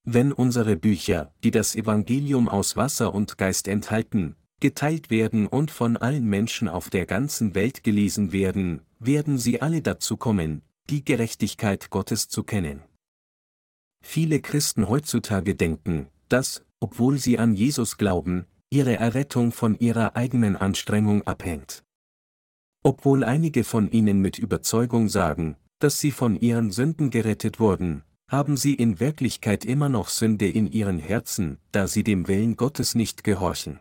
Wenn 0.05 0.31
unsere 0.35 0.77
Bücher, 0.77 1.33
die 1.43 1.51
das 1.51 1.75
Evangelium 1.75 2.51
aus 2.51 2.77
Wasser 2.77 3.15
und 3.15 3.39
Geist 3.39 3.67
enthalten, 3.67 4.37
geteilt 4.61 5.09
werden 5.09 5.47
und 5.47 5.71
von 5.71 5.97
allen 5.97 6.27
Menschen 6.27 6.69
auf 6.69 6.91
der 6.91 7.07
ganzen 7.07 7.55
Welt 7.55 7.83
gelesen 7.83 8.33
werden, 8.33 8.83
werden 8.99 9.39
sie 9.39 9.63
alle 9.63 9.81
dazu 9.81 10.19
kommen, 10.19 10.61
die 10.91 11.03
Gerechtigkeit 11.03 11.89
Gottes 11.89 12.29
zu 12.29 12.43
kennen. 12.43 12.83
Viele 14.03 14.41
Christen 14.41 14.91
heutzutage 14.91 15.55
denken, 15.55 16.09
dass, 16.29 16.64
obwohl 16.81 17.19
sie 17.19 17.39
an 17.39 17.55
Jesus 17.55 17.97
glauben, 17.97 18.47
ihre 18.71 18.97
Errettung 18.97 19.53
von 19.53 19.79
ihrer 19.79 20.17
eigenen 20.17 20.57
Anstrengung 20.57 21.23
abhängt. 21.23 21.85
Obwohl 22.83 23.25
einige 23.25 23.65
von 23.65 23.91
ihnen 23.91 24.21
mit 24.21 24.39
Überzeugung 24.39 25.09
sagen, 25.09 25.57
dass 25.79 26.01
sie 26.01 26.11
von 26.11 26.37
ihren 26.37 26.71
Sünden 26.71 27.11
gerettet 27.11 27.61
wurden, 27.61 28.03
haben 28.29 28.57
sie 28.57 28.75
in 28.75 29.01
Wirklichkeit 29.01 29.65
immer 29.65 29.89
noch 29.89 30.09
Sünde 30.09 30.49
in 30.49 30.71
ihren 30.71 30.99
Herzen, 30.99 31.59
da 31.73 31.87
sie 31.87 32.05
dem 32.05 32.27
Willen 32.27 32.57
Gottes 32.57 32.95
nicht 32.95 33.23
gehorchen. 33.23 33.81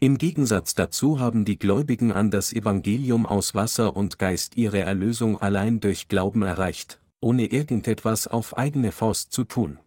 Im 0.00 0.18
Gegensatz 0.18 0.74
dazu 0.74 1.20
haben 1.20 1.44
die 1.44 1.58
Gläubigen 1.58 2.12
an 2.12 2.30
das 2.30 2.52
Evangelium 2.52 3.26
aus 3.26 3.54
Wasser 3.54 3.96
und 3.96 4.18
Geist 4.18 4.56
ihre 4.56 4.80
Erlösung 4.80 5.40
allein 5.40 5.80
durch 5.80 6.08
Glauben 6.08 6.42
erreicht, 6.42 7.00
ohne 7.20 7.46
irgendetwas 7.46 8.26
auf 8.26 8.56
eigene 8.56 8.92
Faust 8.92 9.32
zu 9.32 9.44
tun. 9.44 9.78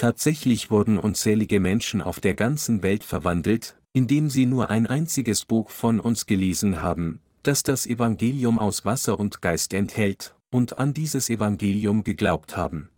Tatsächlich 0.00 0.70
wurden 0.70 0.98
unzählige 0.98 1.60
Menschen 1.60 2.00
auf 2.00 2.20
der 2.20 2.32
ganzen 2.32 2.82
Welt 2.82 3.04
verwandelt, 3.04 3.78
indem 3.92 4.30
sie 4.30 4.46
nur 4.46 4.70
ein 4.70 4.86
einziges 4.86 5.44
Buch 5.44 5.68
von 5.68 6.00
uns 6.00 6.24
gelesen 6.24 6.80
haben, 6.80 7.20
das 7.42 7.62
das 7.64 7.84
Evangelium 7.84 8.58
aus 8.58 8.86
Wasser 8.86 9.20
und 9.20 9.42
Geist 9.42 9.74
enthält, 9.74 10.34
und 10.50 10.78
an 10.78 10.94
dieses 10.94 11.28
Evangelium 11.28 12.02
geglaubt 12.02 12.56
haben. 12.56 12.88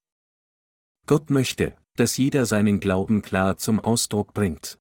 Gott 1.09 1.29
möchte, 1.29 1.75
dass 1.97 2.19
jeder 2.19 2.47
seinen 2.47 2.79
Glauben 2.79 3.21
klar 3.21 3.57
zum 3.57 3.81
Ausdruck 3.81 4.33
bringt. 4.33 4.79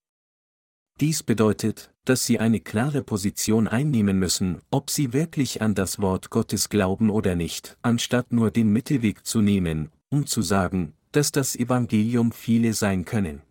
Dies 0.99 1.23
bedeutet, 1.23 1.91
dass 2.05 2.23
sie 2.27 2.37
eine 2.37 2.59
klare 2.59 3.01
Position 3.01 3.67
einnehmen 3.67 4.19
müssen, 4.19 4.61
ob 4.69 4.91
sie 4.91 5.11
wirklich 5.11 5.63
an 5.63 5.73
das 5.73 5.99
Wort 5.99 6.29
Gottes 6.29 6.69
glauben 6.69 7.09
oder 7.09 7.33
nicht, 7.33 7.79
anstatt 7.81 8.31
nur 8.31 8.51
den 8.51 8.71
Mittelweg 8.71 9.25
zu 9.25 9.41
nehmen, 9.41 9.89
um 10.09 10.27
zu 10.27 10.43
sagen, 10.43 10.93
dass 11.11 11.31
das 11.31 11.55
Evangelium 11.55 12.31
viele 12.31 12.73
sein 12.73 13.05
können. 13.05 13.41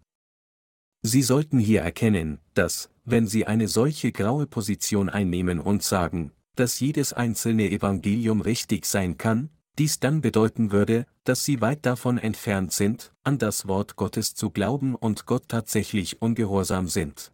Sie 1.03 1.23
sollten 1.23 1.59
hier 1.59 1.83
erkennen, 1.83 2.41
dass, 2.55 2.91
wenn 3.05 3.27
Sie 3.27 3.47
eine 3.47 3.69
solche 3.69 4.13
graue 4.13 4.47
Position 4.47 5.09
einnehmen 5.09 5.59
und 5.59 5.83
sagen, 5.83 6.33
dass 6.57 6.81
jedes 6.81 7.13
einzelne 7.13 7.71
Evangelium 7.71 8.41
richtig 8.41 8.85
sein 8.85 9.17
kann, 9.17 9.51
dies 9.79 9.99
dann 9.99 10.21
bedeuten 10.21 10.73
würde, 10.73 11.07
dass 11.25 11.45
sie 11.45 11.63
weit 11.63 11.87
davon 11.87 12.19
entfernt 12.19 12.73
sind, 12.73 13.15
an 13.23 13.39
das 13.39 13.67
Wort 13.67 13.97
Gottes 13.97 14.35
zu 14.35 14.51
glauben 14.51 14.95
und 14.95 15.25
Gott 15.25 15.49
tatsächlich 15.49 16.21
ungehorsam 16.21 16.87
sind. 16.87 17.33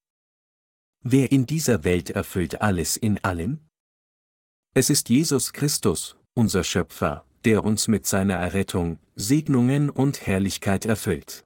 Wer 1.03 1.33
in 1.33 1.47
dieser 1.47 1.83
Welt 1.83 2.11
erfüllt 2.11 2.63
alles 2.63 2.97
in 2.97 3.23
allem? 3.25 3.61
Es 4.75 4.91
ist 4.91 5.09
Jesus 5.09 5.53
Christus, 5.53 6.17
unser 6.35 6.63
Schöpfer, 6.63 7.25
der 7.47 7.65
uns 7.65 7.87
mit 7.87 8.07
seiner 8.07 8.35
Errettung, 8.35 8.99
Segnungen 9.15 9.89
und 9.89 10.27
Herrlichkeit 10.27 10.85
erfüllt. 10.85 11.45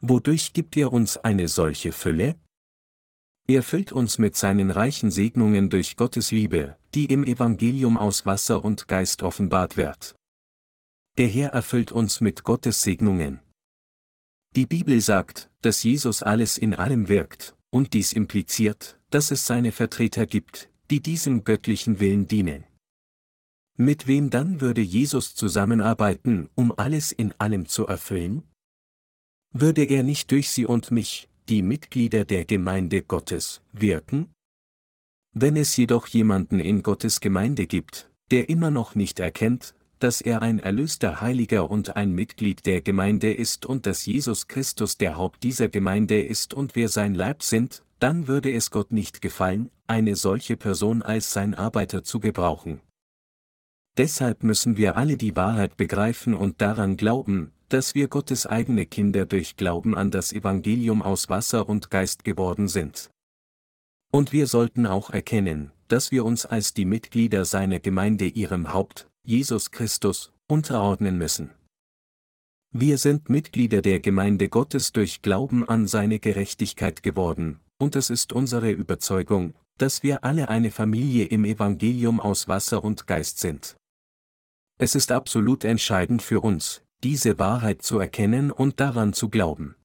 Wodurch 0.00 0.54
gibt 0.54 0.78
er 0.78 0.94
uns 0.94 1.18
eine 1.18 1.48
solche 1.48 1.92
Fülle? 1.92 2.36
Er 3.46 3.62
füllt 3.62 3.92
uns 3.92 4.16
mit 4.16 4.34
seinen 4.34 4.70
reichen 4.70 5.10
Segnungen 5.10 5.68
durch 5.68 5.96
Gottes 5.96 6.30
Liebe, 6.30 6.78
die 6.94 7.04
im 7.04 7.22
Evangelium 7.22 7.98
aus 7.98 8.24
Wasser 8.24 8.64
und 8.64 8.88
Geist 8.88 9.22
offenbart 9.22 9.76
wird. 9.76 10.16
Der 11.18 11.28
Herr 11.28 11.50
erfüllt 11.50 11.92
uns 11.92 12.22
mit 12.22 12.42
Gottes 12.42 12.80
Segnungen. 12.80 13.40
Die 14.56 14.64
Bibel 14.64 15.02
sagt, 15.02 15.50
dass 15.60 15.82
Jesus 15.82 16.22
alles 16.22 16.56
in 16.56 16.72
allem 16.72 17.08
wirkt, 17.08 17.54
und 17.68 17.92
dies 17.92 18.14
impliziert, 18.14 18.98
dass 19.10 19.30
es 19.30 19.44
seine 19.44 19.70
Vertreter 19.70 20.24
gibt, 20.24 20.70
die 20.90 21.00
diesem 21.00 21.44
göttlichen 21.44 22.00
Willen 22.00 22.26
dienen. 22.26 22.64
Mit 23.76 24.06
wem 24.06 24.30
dann 24.30 24.60
würde 24.60 24.80
Jesus 24.80 25.34
zusammenarbeiten, 25.34 26.48
um 26.54 26.72
alles 26.76 27.10
in 27.10 27.34
allem 27.38 27.66
zu 27.66 27.86
erfüllen? 27.86 28.44
Würde 29.52 29.82
er 29.82 30.04
nicht 30.04 30.30
durch 30.30 30.50
sie 30.50 30.64
und 30.64 30.92
mich, 30.92 31.28
die 31.48 31.62
Mitglieder 31.62 32.24
der 32.24 32.44
Gemeinde 32.44 33.02
Gottes, 33.02 33.62
wirken? 33.72 34.32
Wenn 35.32 35.56
es 35.56 35.76
jedoch 35.76 36.06
jemanden 36.06 36.60
in 36.60 36.84
Gottes 36.84 37.18
Gemeinde 37.18 37.66
gibt, 37.66 38.08
der 38.30 38.48
immer 38.48 38.70
noch 38.70 38.94
nicht 38.94 39.18
erkennt, 39.18 39.74
dass 39.98 40.20
er 40.20 40.42
ein 40.42 40.60
erlöster 40.60 41.20
Heiliger 41.20 41.68
und 41.68 41.96
ein 41.96 42.12
Mitglied 42.12 42.66
der 42.66 42.80
Gemeinde 42.80 43.32
ist 43.32 43.66
und 43.66 43.86
dass 43.86 44.06
Jesus 44.06 44.46
Christus 44.46 44.98
der 44.98 45.16
Haupt 45.16 45.42
dieser 45.42 45.68
Gemeinde 45.68 46.22
ist 46.22 46.54
und 46.54 46.76
wir 46.76 46.88
sein 46.88 47.14
Leib 47.14 47.42
sind, 47.42 47.82
dann 47.98 48.28
würde 48.28 48.52
es 48.52 48.70
Gott 48.70 48.92
nicht 48.92 49.20
gefallen, 49.20 49.70
eine 49.88 50.14
solche 50.14 50.56
Person 50.56 51.02
als 51.02 51.32
sein 51.32 51.54
Arbeiter 51.54 52.04
zu 52.04 52.20
gebrauchen. 52.20 52.80
Deshalb 53.96 54.42
müssen 54.42 54.76
wir 54.76 54.96
alle 54.96 55.16
die 55.16 55.36
Wahrheit 55.36 55.76
begreifen 55.76 56.34
und 56.34 56.60
daran 56.60 56.96
glauben, 56.96 57.52
dass 57.68 57.94
wir 57.94 58.08
Gottes 58.08 58.46
eigene 58.46 58.86
Kinder 58.86 59.24
durch 59.24 59.56
Glauben 59.56 59.96
an 59.96 60.10
das 60.10 60.32
Evangelium 60.32 61.00
aus 61.00 61.28
Wasser 61.28 61.68
und 61.68 61.90
Geist 61.90 62.24
geworden 62.24 62.68
sind. 62.68 63.10
Und 64.12 64.32
wir 64.32 64.46
sollten 64.46 64.86
auch 64.86 65.10
erkennen, 65.10 65.72
dass 65.88 66.10
wir 66.10 66.24
uns 66.24 66.46
als 66.46 66.74
die 66.74 66.84
Mitglieder 66.84 67.44
seiner 67.44 67.80
Gemeinde 67.80 68.26
ihrem 68.26 68.72
Haupt, 68.72 69.08
Jesus 69.24 69.70
Christus, 69.70 70.32
unterordnen 70.48 71.18
müssen. 71.18 71.50
Wir 72.72 72.98
sind 72.98 73.28
Mitglieder 73.28 73.80
der 73.82 74.00
Gemeinde 74.00 74.48
Gottes 74.48 74.92
durch 74.92 75.22
Glauben 75.22 75.68
an 75.68 75.86
seine 75.86 76.18
Gerechtigkeit 76.18 77.04
geworden, 77.04 77.60
und 77.78 77.94
es 77.94 78.10
ist 78.10 78.32
unsere 78.32 78.72
Überzeugung, 78.72 79.54
dass 79.78 80.02
wir 80.02 80.24
alle 80.24 80.48
eine 80.48 80.70
Familie 80.70 81.26
im 81.26 81.44
Evangelium 81.44 82.20
aus 82.20 82.48
Wasser 82.48 82.82
und 82.82 83.06
Geist 83.06 83.38
sind. 83.38 83.76
Es 84.76 84.94
ist 84.94 85.12
absolut 85.12 85.64
entscheidend 85.64 86.20
für 86.20 86.40
uns, 86.40 86.82
diese 87.02 87.38
Wahrheit 87.38 87.82
zu 87.82 87.98
erkennen 87.98 88.50
und 88.50 88.80
daran 88.80 89.12
zu 89.12 89.28
glauben. 89.28 89.76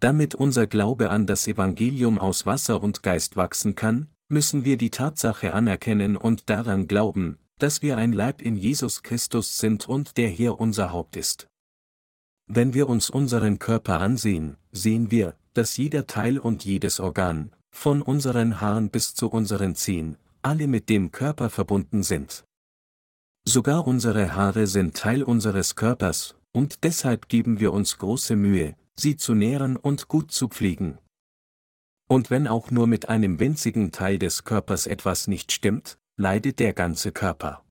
Damit 0.00 0.34
unser 0.34 0.66
Glaube 0.66 1.10
an 1.10 1.26
das 1.26 1.46
Evangelium 1.48 2.18
aus 2.18 2.46
Wasser 2.46 2.82
und 2.82 3.02
Geist 3.02 3.36
wachsen 3.36 3.74
kann, 3.74 4.08
müssen 4.28 4.64
wir 4.64 4.76
die 4.76 4.90
Tatsache 4.90 5.52
anerkennen 5.52 6.16
und 6.16 6.48
daran 6.48 6.86
glauben, 6.86 7.38
dass 7.58 7.82
wir 7.82 7.96
ein 7.98 8.12
Leib 8.12 8.40
in 8.40 8.56
Jesus 8.56 9.02
Christus 9.02 9.58
sind 9.58 9.88
und 9.88 10.16
der 10.16 10.28
hier 10.28 10.60
unser 10.60 10.92
Haupt 10.92 11.16
ist. 11.16 11.48
Wenn 12.46 12.74
wir 12.74 12.88
uns 12.88 13.10
unseren 13.10 13.58
Körper 13.58 14.00
ansehen, 14.00 14.56
sehen 14.72 15.10
wir, 15.10 15.36
dass 15.52 15.76
jeder 15.76 16.06
Teil 16.06 16.38
und 16.38 16.64
jedes 16.64 17.00
Organ, 17.00 17.52
von 17.70 18.02
unseren 18.02 18.60
Haaren 18.60 18.90
bis 18.90 19.14
zu 19.14 19.28
unseren 19.28 19.74
Zehen, 19.74 20.16
alle 20.42 20.66
mit 20.68 20.88
dem 20.88 21.10
Körper 21.12 21.50
verbunden 21.50 22.02
sind. 22.02 22.44
Sogar 23.46 23.86
unsere 23.86 24.34
Haare 24.34 24.66
sind 24.66 24.96
Teil 24.96 25.22
unseres 25.22 25.74
Körpers, 25.74 26.36
und 26.52 26.84
deshalb 26.84 27.28
geben 27.28 27.60
wir 27.60 27.72
uns 27.72 27.98
große 27.98 28.36
Mühe, 28.36 28.76
sie 28.96 29.16
zu 29.16 29.34
nähren 29.34 29.76
und 29.76 30.08
gut 30.08 30.30
zu 30.30 30.48
pflegen. 30.48 30.98
Und 32.08 32.30
wenn 32.30 32.48
auch 32.48 32.70
nur 32.70 32.86
mit 32.86 33.08
einem 33.08 33.38
winzigen 33.38 33.92
Teil 33.92 34.18
des 34.18 34.44
Körpers 34.44 34.86
etwas 34.86 35.26
nicht 35.28 35.52
stimmt, 35.52 35.98
leidet 36.16 36.58
der 36.58 36.72
ganze 36.72 37.12
Körper. 37.12 37.64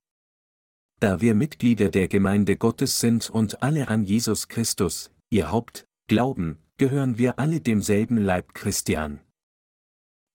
Da 1.00 1.22
wir 1.22 1.36
Mitglieder 1.36 1.90
der 1.90 2.08
Gemeinde 2.08 2.58
Gottes 2.58 3.00
sind 3.00 3.30
und 3.30 3.62
alle 3.62 3.88
an 3.90 4.04
Jesus 4.04 4.48
Christus, 4.48 5.12
ihr 5.30 5.52
Haupt, 5.52 5.86
glauben, 6.08 6.58
gehören 6.78 7.18
wir 7.18 7.38
alle 7.38 7.62
demselben 7.62 8.18
Leib 8.18 8.54
Christian. 8.54 9.20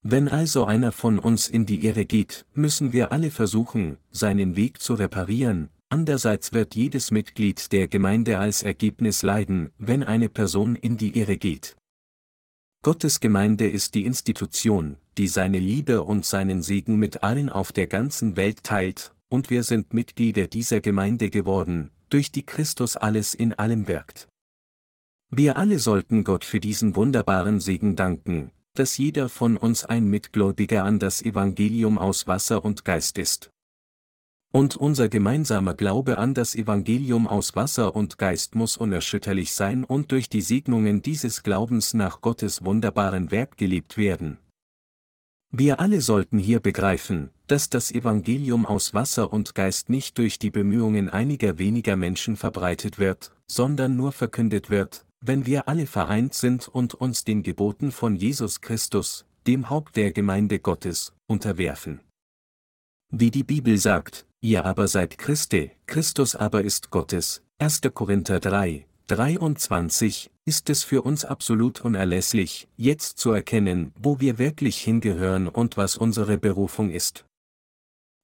Wenn 0.06 0.28
also 0.28 0.66
einer 0.66 0.92
von 0.92 1.18
uns 1.18 1.48
in 1.48 1.64
die 1.64 1.86
Irre 1.86 2.04
geht, 2.04 2.44
müssen 2.52 2.92
wir 2.92 3.10
alle 3.10 3.30
versuchen, 3.30 3.96
seinen 4.10 4.54
Weg 4.54 4.82
zu 4.82 4.92
reparieren, 4.92 5.70
andererseits 5.88 6.52
wird 6.52 6.74
jedes 6.74 7.10
Mitglied 7.10 7.72
der 7.72 7.88
Gemeinde 7.88 8.38
als 8.38 8.62
Ergebnis 8.62 9.22
leiden, 9.22 9.70
wenn 9.78 10.02
eine 10.02 10.28
Person 10.28 10.76
in 10.76 10.98
die 10.98 11.18
Irre 11.18 11.38
geht. 11.38 11.74
Gottes 12.82 13.18
Gemeinde 13.18 13.66
ist 13.66 13.94
die 13.94 14.04
Institution, 14.04 14.98
die 15.16 15.26
seine 15.26 15.58
Liebe 15.58 16.02
und 16.02 16.26
seinen 16.26 16.60
Segen 16.60 16.98
mit 16.98 17.22
allen 17.22 17.48
auf 17.48 17.72
der 17.72 17.86
ganzen 17.86 18.36
Welt 18.36 18.62
teilt, 18.62 19.14
und 19.30 19.48
wir 19.48 19.62
sind 19.62 19.94
Mitglieder 19.94 20.48
dieser 20.48 20.82
Gemeinde 20.82 21.30
geworden, 21.30 21.90
durch 22.10 22.30
die 22.30 22.44
Christus 22.44 22.98
alles 22.98 23.34
in 23.34 23.54
allem 23.54 23.88
wirkt. 23.88 24.28
Wir 25.30 25.56
alle 25.56 25.78
sollten 25.78 26.24
Gott 26.24 26.44
für 26.44 26.60
diesen 26.60 26.94
wunderbaren 26.94 27.58
Segen 27.58 27.96
danken, 27.96 28.50
dass 28.74 28.98
jeder 28.98 29.28
von 29.28 29.56
uns 29.56 29.84
ein 29.84 30.06
Mitgläubiger 30.06 30.84
an 30.84 30.98
das 30.98 31.22
Evangelium 31.22 31.96
aus 31.96 32.26
Wasser 32.26 32.64
und 32.64 32.84
Geist 32.84 33.18
ist. 33.18 33.50
Und 34.52 34.76
unser 34.76 35.08
gemeinsamer 35.08 35.74
Glaube 35.74 36.18
an 36.18 36.34
das 36.34 36.54
Evangelium 36.54 37.26
aus 37.26 37.56
Wasser 37.56 37.96
und 37.96 38.18
Geist 38.18 38.54
muss 38.54 38.76
unerschütterlich 38.76 39.52
sein 39.52 39.82
und 39.82 40.12
durch 40.12 40.28
die 40.28 40.42
Segnungen 40.42 41.02
dieses 41.02 41.42
Glaubens 41.42 41.94
nach 41.94 42.20
Gottes 42.20 42.64
wunderbaren 42.64 43.30
Werk 43.30 43.56
gelebt 43.56 43.96
werden. 43.96 44.38
Wir 45.50 45.78
alle 45.78 46.00
sollten 46.00 46.38
hier 46.38 46.58
begreifen, 46.58 47.30
dass 47.46 47.70
das 47.70 47.92
Evangelium 47.92 48.66
aus 48.66 48.92
Wasser 48.92 49.32
und 49.32 49.54
Geist 49.54 49.88
nicht 49.88 50.18
durch 50.18 50.40
die 50.40 50.50
Bemühungen 50.50 51.08
einiger 51.08 51.58
weniger 51.58 51.94
Menschen 51.94 52.36
verbreitet 52.36 52.98
wird, 52.98 53.32
sondern 53.46 53.96
nur 53.96 54.10
verkündet 54.10 54.70
wird, 54.70 55.06
wenn 55.26 55.46
wir 55.46 55.68
alle 55.68 55.86
vereint 55.86 56.34
sind 56.34 56.68
und 56.68 56.92
uns 56.92 57.24
den 57.24 57.42
Geboten 57.42 57.92
von 57.92 58.14
Jesus 58.14 58.60
Christus, 58.60 59.24
dem 59.46 59.70
Haupt 59.70 59.96
der 59.96 60.12
Gemeinde 60.12 60.58
Gottes, 60.58 61.14
unterwerfen. 61.26 62.00
Wie 63.10 63.30
die 63.30 63.42
Bibel 63.42 63.78
sagt, 63.78 64.26
ihr 64.42 64.66
aber 64.66 64.86
seid 64.86 65.16
Christi, 65.16 65.70
Christus 65.86 66.36
aber 66.36 66.62
ist 66.62 66.90
Gottes, 66.90 67.42
1. 67.58 67.80
Korinther 67.94 68.38
3, 68.38 68.86
23, 69.06 70.30
ist 70.44 70.68
es 70.68 70.84
für 70.84 71.00
uns 71.00 71.24
absolut 71.24 71.80
unerlässlich, 71.80 72.68
jetzt 72.76 73.16
zu 73.16 73.32
erkennen, 73.32 73.92
wo 73.98 74.20
wir 74.20 74.38
wirklich 74.38 74.78
hingehören 74.78 75.48
und 75.48 75.78
was 75.78 75.96
unsere 75.96 76.36
Berufung 76.36 76.90
ist. 76.90 77.24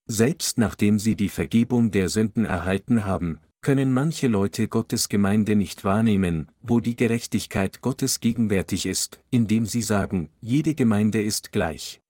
Selbst 0.06 0.58
nachdem 0.58 0.98
sie 0.98 1.16
die 1.16 1.28
Vergebung 1.30 1.92
der 1.92 2.10
Sünden 2.10 2.44
erhalten 2.44 3.06
haben, 3.06 3.40
können 3.62 3.92
manche 3.92 4.26
Leute 4.26 4.68
Gottes 4.68 5.08
Gemeinde 5.08 5.54
nicht 5.54 5.84
wahrnehmen, 5.84 6.48
wo 6.62 6.80
die 6.80 6.96
Gerechtigkeit 6.96 7.82
Gottes 7.82 8.20
gegenwärtig 8.20 8.86
ist, 8.86 9.20
indem 9.30 9.66
sie 9.66 9.82
sagen, 9.82 10.30
jede 10.40 10.74
Gemeinde 10.74 11.22
ist 11.22 11.52
gleich. 11.52 12.00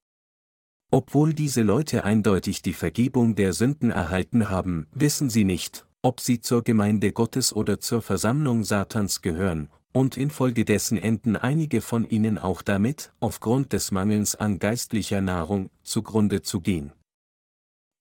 Obwohl 0.92 1.34
diese 1.34 1.62
Leute 1.62 2.04
eindeutig 2.04 2.62
die 2.62 2.72
Vergebung 2.72 3.34
der 3.34 3.52
Sünden 3.52 3.90
erhalten 3.90 4.48
haben, 4.48 4.86
wissen 4.92 5.30
sie 5.30 5.44
nicht, 5.44 5.86
ob 6.02 6.20
sie 6.20 6.40
zur 6.40 6.62
Gemeinde 6.62 7.12
Gottes 7.12 7.52
oder 7.52 7.80
zur 7.80 8.02
Versammlung 8.02 8.64
Satans 8.64 9.22
gehören, 9.22 9.68
und 9.92 10.16
infolgedessen 10.16 10.98
enden 10.98 11.36
einige 11.36 11.80
von 11.80 12.08
ihnen 12.08 12.38
auch 12.38 12.62
damit, 12.62 13.12
aufgrund 13.20 13.72
des 13.72 13.90
Mangels 13.90 14.34
an 14.36 14.58
geistlicher 14.58 15.20
Nahrung, 15.20 15.70
zugrunde 15.82 16.42
zu 16.42 16.60
gehen. 16.60 16.92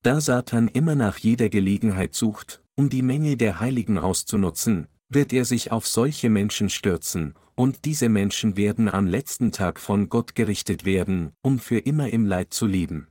Da 0.02 0.20
Satan 0.22 0.68
immer 0.68 0.94
nach 0.94 1.18
jeder 1.18 1.50
Gelegenheit 1.50 2.14
sucht, 2.14 2.62
um 2.74 2.88
die 2.88 3.02
Menge 3.02 3.36
der 3.36 3.60
Heiligen 3.60 3.98
auszunutzen, 3.98 4.88
wird 5.10 5.32
er 5.32 5.44
sich 5.44 5.72
auf 5.72 5.86
solche 5.86 6.30
Menschen 6.30 6.70
stürzen, 6.70 7.34
und 7.54 7.84
diese 7.84 8.08
Menschen 8.08 8.56
werden 8.56 8.88
am 8.88 9.06
letzten 9.06 9.52
Tag 9.52 9.78
von 9.78 10.08
Gott 10.08 10.34
gerichtet 10.34 10.86
werden, 10.86 11.32
um 11.42 11.58
für 11.58 11.78
immer 11.78 12.08
im 12.10 12.24
Leid 12.24 12.54
zu 12.54 12.66
leben. 12.66 13.08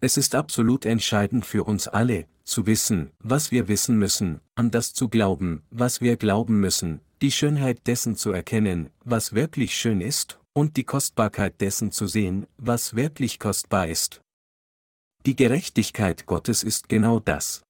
Es 0.00 0.16
ist 0.16 0.36
absolut 0.36 0.84
entscheidend 0.84 1.44
für 1.44 1.64
uns 1.64 1.88
alle, 1.88 2.26
zu 2.44 2.66
wissen, 2.66 3.10
was 3.18 3.50
wir 3.50 3.66
wissen 3.66 3.98
müssen, 3.98 4.40
an 4.54 4.70
das 4.70 4.92
zu 4.92 5.08
glauben, 5.08 5.62
was 5.70 6.00
wir 6.00 6.16
glauben 6.16 6.60
müssen, 6.60 7.00
die 7.22 7.32
Schönheit 7.32 7.86
dessen 7.88 8.14
zu 8.14 8.30
erkennen, 8.30 8.90
was 9.04 9.32
wirklich 9.32 9.74
schön 9.76 10.00
ist, 10.00 10.38
und 10.52 10.76
die 10.76 10.84
Kostbarkeit 10.84 11.60
dessen 11.60 11.90
zu 11.90 12.06
sehen, 12.06 12.46
was 12.56 12.94
wirklich 12.94 13.40
kostbar 13.40 13.88
ist. 13.88 14.20
Die 15.24 15.36
Gerechtigkeit 15.36 16.26
Gottes 16.26 16.64
ist 16.64 16.88
genau 16.88 17.20
das. 17.20 17.62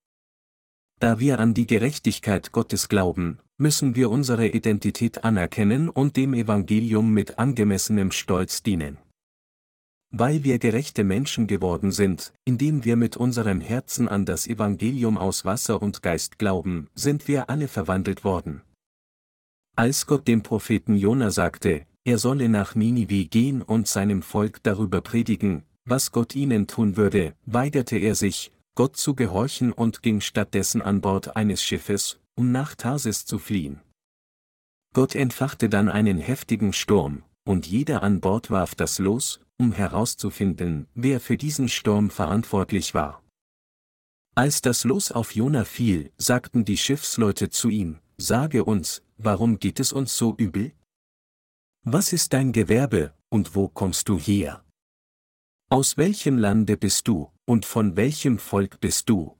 Da 1.00 1.20
wir 1.20 1.38
an 1.38 1.52
die 1.52 1.66
Gerechtigkeit 1.66 2.50
Gottes 2.50 2.88
glauben, 2.88 3.40
müssen 3.58 3.94
wir 3.94 4.08
unsere 4.08 4.48
Identität 4.48 5.22
anerkennen 5.22 5.90
und 5.90 6.16
dem 6.16 6.32
Evangelium 6.32 7.12
mit 7.12 7.38
angemessenem 7.38 8.10
Stolz 8.10 8.62
dienen. 8.62 8.96
Weil 10.10 10.44
wir 10.44 10.58
gerechte 10.58 11.04
Menschen 11.04 11.46
geworden 11.46 11.92
sind, 11.92 12.32
indem 12.46 12.86
wir 12.86 12.96
mit 12.96 13.18
unserem 13.18 13.60
Herzen 13.60 14.08
an 14.08 14.24
das 14.24 14.46
Evangelium 14.46 15.18
aus 15.18 15.44
Wasser 15.44 15.82
und 15.82 16.02
Geist 16.02 16.38
glauben, 16.38 16.88
sind 16.94 17.28
wir 17.28 17.50
alle 17.50 17.68
verwandelt 17.68 18.24
worden. 18.24 18.62
Als 19.76 20.06
Gott 20.06 20.26
dem 20.26 20.42
Propheten 20.42 20.96
Jona 20.96 21.30
sagte, 21.30 21.86
er 22.04 22.16
solle 22.16 22.48
nach 22.48 22.74
Ninive 22.74 23.26
gehen 23.26 23.60
und 23.60 23.88
seinem 23.88 24.22
Volk 24.22 24.62
darüber 24.62 25.02
predigen, 25.02 25.64
was 25.84 26.12
Gott 26.12 26.34
ihnen 26.34 26.66
tun 26.66 26.96
würde, 26.96 27.34
weigerte 27.44 27.96
er 27.96 28.14
sich, 28.14 28.52
Gott 28.74 28.96
zu 28.96 29.14
gehorchen 29.14 29.72
und 29.72 30.02
ging 30.02 30.20
stattdessen 30.20 30.80
an 30.80 31.00
Bord 31.00 31.36
eines 31.36 31.62
Schiffes, 31.62 32.18
um 32.34 32.52
nach 32.52 32.74
Tarsis 32.74 33.26
zu 33.26 33.38
fliehen. 33.38 33.80
Gott 34.94 35.14
entfachte 35.14 35.68
dann 35.68 35.88
einen 35.88 36.18
heftigen 36.18 36.72
Sturm, 36.72 37.22
und 37.44 37.66
jeder 37.66 38.02
an 38.02 38.20
Bord 38.20 38.50
warf 38.50 38.74
das 38.74 38.98
Los, 38.98 39.40
um 39.58 39.72
herauszufinden, 39.72 40.86
wer 40.94 41.20
für 41.20 41.36
diesen 41.36 41.68
Sturm 41.68 42.10
verantwortlich 42.10 42.94
war. 42.94 43.22
Als 44.34 44.62
das 44.62 44.84
Los 44.84 45.12
auf 45.12 45.34
Jona 45.34 45.64
fiel, 45.64 46.10
sagten 46.16 46.64
die 46.64 46.78
Schiffsleute 46.78 47.50
zu 47.50 47.68
ihm, 47.68 47.98
Sage 48.18 48.64
uns, 48.64 49.02
warum 49.16 49.58
geht 49.58 49.80
es 49.80 49.92
uns 49.92 50.16
so 50.16 50.34
übel? 50.36 50.72
Was 51.82 52.12
ist 52.12 52.32
dein 52.32 52.52
Gewerbe, 52.52 53.14
und 53.30 53.56
wo 53.56 53.68
kommst 53.68 54.08
du 54.08 54.18
her? 54.18 54.61
Aus 55.72 55.96
welchem 55.96 56.36
Lande 56.36 56.76
bist 56.76 57.08
du, 57.08 57.30
und 57.46 57.64
von 57.64 57.96
welchem 57.96 58.38
Volk 58.38 58.78
bist 58.80 59.08
du? 59.08 59.38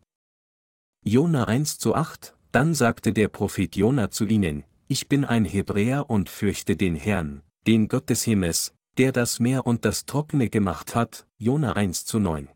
Jona 1.04 1.44
1 1.44 1.76
zu 1.76 1.94
8, 1.94 2.34
dann 2.52 2.72
sagte 2.72 3.12
der 3.12 3.28
Prophet 3.28 3.76
Jona 3.76 4.10
zu 4.10 4.24
ihnen, 4.24 4.64
Ich 4.88 5.10
bin 5.10 5.26
ein 5.26 5.44
Hebräer 5.44 6.08
und 6.08 6.30
fürchte 6.30 6.74
den 6.74 6.96
Herrn, 6.96 7.42
den 7.66 7.86
Gott 7.86 8.08
des 8.08 8.22
Himmels, 8.22 8.72
der 8.96 9.12
das 9.12 9.40
Meer 9.40 9.66
und 9.66 9.84
das 9.84 10.06
Trockene 10.06 10.48
gemacht 10.48 10.94
hat, 10.94 11.26
Jona 11.36 11.74
1 11.74 12.06
zu 12.06 12.18
9. 12.18 12.48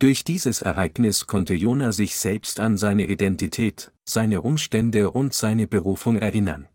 Durch 0.00 0.24
dieses 0.24 0.60
Ereignis 0.60 1.28
konnte 1.28 1.54
Jona 1.54 1.92
sich 1.92 2.16
selbst 2.16 2.58
an 2.58 2.76
seine 2.76 3.06
Identität, 3.06 3.92
seine 4.04 4.42
Umstände 4.42 5.12
und 5.12 5.32
seine 5.32 5.68
Berufung 5.68 6.16
erinnern. 6.16 6.66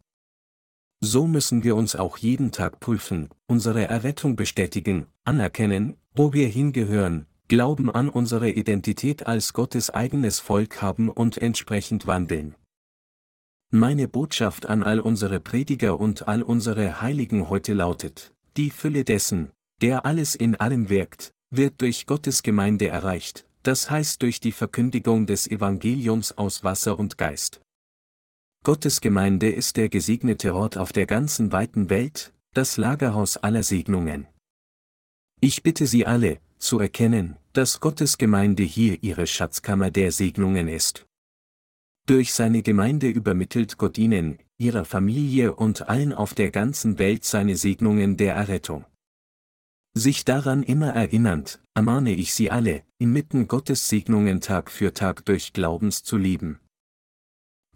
So 1.01 1.27
müssen 1.27 1.63
wir 1.63 1.75
uns 1.75 1.95
auch 1.95 2.17
jeden 2.17 2.51
Tag 2.51 2.79
prüfen, 2.79 3.29
unsere 3.47 3.87
Errettung 3.87 4.35
bestätigen, 4.35 5.07
anerkennen, 5.23 5.95
wo 6.13 6.33
wir 6.33 6.47
hingehören, 6.47 7.25
Glauben 7.49 7.89
an 7.89 8.09
unsere 8.09 8.51
Identität 8.51 9.25
als 9.25 9.53
Gottes 9.53 9.89
eigenes 9.89 10.39
Volk 10.39 10.83
haben 10.83 11.09
und 11.09 11.39
entsprechend 11.39 12.05
wandeln. 12.05 12.53
Meine 13.71 14.07
Botschaft 14.07 14.67
an 14.67 14.83
all 14.83 14.99
unsere 14.99 15.39
Prediger 15.39 15.99
und 15.99 16.27
all 16.27 16.43
unsere 16.43 17.01
Heiligen 17.01 17.49
heute 17.49 17.73
lautet, 17.73 18.35
die 18.55 18.69
Fülle 18.69 19.03
dessen, 19.03 19.49
der 19.81 20.05
alles 20.05 20.35
in 20.35 20.57
allem 20.57 20.89
wirkt, 20.89 21.33
wird 21.49 21.81
durch 21.81 22.05
Gottes 22.05 22.43
Gemeinde 22.43 22.87
erreicht, 22.87 23.47
das 23.63 23.89
heißt 23.89 24.21
durch 24.21 24.39
die 24.39 24.51
Verkündigung 24.51 25.25
des 25.25 25.47
Evangeliums 25.47 26.37
aus 26.37 26.63
Wasser 26.63 26.99
und 26.99 27.17
Geist. 27.17 27.61
Gottes 28.63 28.99
Gemeinde 28.99 29.49
ist 29.49 29.77
der 29.77 29.87
gesegnete 29.87 30.53
Ort 30.53 30.77
auf 30.77 30.91
der 30.91 31.05
ganzen 31.05 31.53
weiten 31.53 31.89
Welt, 31.89 32.33
das 32.53 32.75
Lagerhaus 32.75 33.37
aller 33.37 33.63
Segnungen. 33.63 34.27
Ich 35.39 35.63
bitte 35.63 35.87
Sie 35.87 36.05
alle, 36.05 36.39
zu 36.57 36.79
erkennen, 36.79 37.37
dass 37.53 37.79
Gottes 37.79 38.17
Gemeinde 38.17 38.63
hier 38.63 39.01
ihre 39.01 39.27
Schatzkammer 39.27 39.91
der 39.91 40.11
Segnungen 40.11 40.67
ist. 40.67 41.07
Durch 42.05 42.33
seine 42.33 42.61
Gemeinde 42.61 43.07
übermittelt 43.07 43.77
Gott 43.77 43.97
ihnen, 43.97 44.39
ihrer 44.57 44.83
Familie 44.83 45.55
und 45.55 45.87
allen 45.87 46.11
auf 46.11 46.33
der 46.33 46.51
ganzen 46.51 46.99
Welt 46.99 47.23
seine 47.23 47.55
Segnungen 47.55 48.17
der 48.17 48.35
Errettung. 48.35 48.83
Sich 49.93 50.25
daran 50.25 50.63
immer 50.63 50.89
erinnernd, 50.89 51.61
ermahne 51.75 52.13
ich 52.13 52.33
Sie 52.33 52.51
alle, 52.51 52.83
inmitten 52.97 53.47
Gottes 53.47 53.87
Segnungen 53.87 54.41
Tag 54.41 54.69
für 54.69 54.93
Tag 54.93 55.23
durch 55.25 55.53
Glaubens 55.53 56.03
zu 56.03 56.17
leben. 56.17 56.59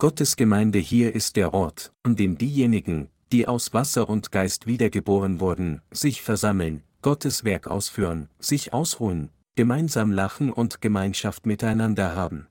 Gottes 0.04 0.36
Gemeinde 0.36 0.80
hier 0.80 1.16
ist 1.16 1.38
der 1.38 1.54
Ort, 1.54 1.93
an 2.04 2.18
dem 2.18 2.38
diejenigen, 2.38 3.08
die 3.32 3.47
aus 3.47 3.74
Wasser 3.74 4.10
und 4.10 4.34
Geist 4.34 4.68
wiedergeboren 4.68 5.39
wurden, 5.39 5.82
sich 5.91 6.22
versammeln, 6.22 6.84
Gottes 7.01 7.45
Werk 7.45 7.68
ausführen, 7.68 8.28
sich 8.38 8.74
ausruhen, 8.74 9.30
gemeinsam 9.56 10.12
lachen 10.12 10.51
und 10.51 10.82
Gemeinschaft 10.82 11.45
miteinander 11.45 12.18
haben. 12.18 12.47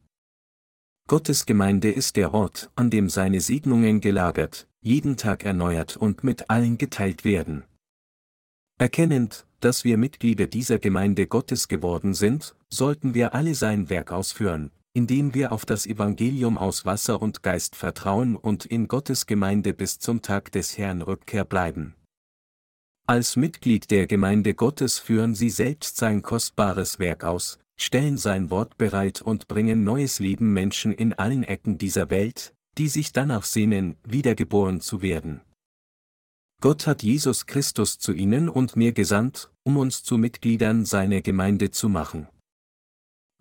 Gottes 1.08 1.44
Gemeinde 1.44 1.90
ist 1.90 2.16
der 2.16 2.32
Ort, 2.32 2.70
an 2.74 2.88
dem 2.88 3.10
seine 3.10 3.42
Segnungen 3.42 4.00
gelagert, 4.00 4.66
jeden 4.80 5.18
Tag 5.18 5.44
erneuert 5.44 5.98
und 5.98 6.24
mit 6.24 6.48
allen 6.48 6.78
geteilt 6.78 7.22
werden. 7.22 7.64
Erkennend, 8.78 9.44
dass 9.60 9.84
wir 9.84 9.98
Mitglieder 9.98 10.46
dieser 10.46 10.78
Gemeinde 10.78 11.26
Gottes 11.26 11.68
geworden 11.68 12.14
sind, 12.14 12.56
sollten 12.70 13.12
wir 13.12 13.34
alle 13.34 13.54
sein 13.54 13.90
Werk 13.90 14.10
ausführen, 14.10 14.70
indem 14.94 15.34
wir 15.34 15.52
auf 15.52 15.64
das 15.64 15.86
Evangelium 15.86 16.58
aus 16.58 16.84
Wasser 16.84 17.22
und 17.22 17.42
Geist 17.42 17.76
vertrauen 17.76 18.36
und 18.36 18.66
in 18.66 18.88
Gottes 18.88 19.26
Gemeinde 19.26 19.72
bis 19.72 19.98
zum 19.98 20.22
Tag 20.22 20.52
des 20.52 20.76
Herrn 20.76 21.02
Rückkehr 21.02 21.44
bleiben. 21.44 21.94
Als 23.06 23.36
Mitglied 23.36 23.90
der 23.90 24.06
Gemeinde 24.06 24.54
Gottes 24.54 24.98
führen 24.98 25.34
sie 25.34 25.50
selbst 25.50 25.96
sein 25.96 26.22
kostbares 26.22 26.98
Werk 26.98 27.24
aus, 27.24 27.58
stellen 27.76 28.16
sein 28.16 28.50
Wort 28.50 28.78
bereit 28.78 29.22
und 29.22 29.48
bringen 29.48 29.82
neues 29.82 30.20
Leben 30.20 30.52
Menschen 30.52 30.92
in 30.92 31.12
allen 31.12 31.42
Ecken 31.42 31.78
dieser 31.78 32.10
Welt, 32.10 32.54
die 32.78 32.88
sich 32.88 33.12
danach 33.12 33.44
sehnen, 33.44 33.96
wiedergeboren 34.04 34.80
zu 34.80 35.02
werden. 35.02 35.40
Gott 36.60 36.86
hat 36.86 37.02
Jesus 37.02 37.46
Christus 37.46 37.98
zu 37.98 38.12
ihnen 38.12 38.48
und 38.48 38.76
mir 38.76 38.92
gesandt, 38.92 39.50
um 39.64 39.76
uns 39.76 40.04
zu 40.04 40.16
Mitgliedern 40.16 40.84
seiner 40.84 41.20
Gemeinde 41.20 41.72
zu 41.72 41.88
machen. 41.88 42.28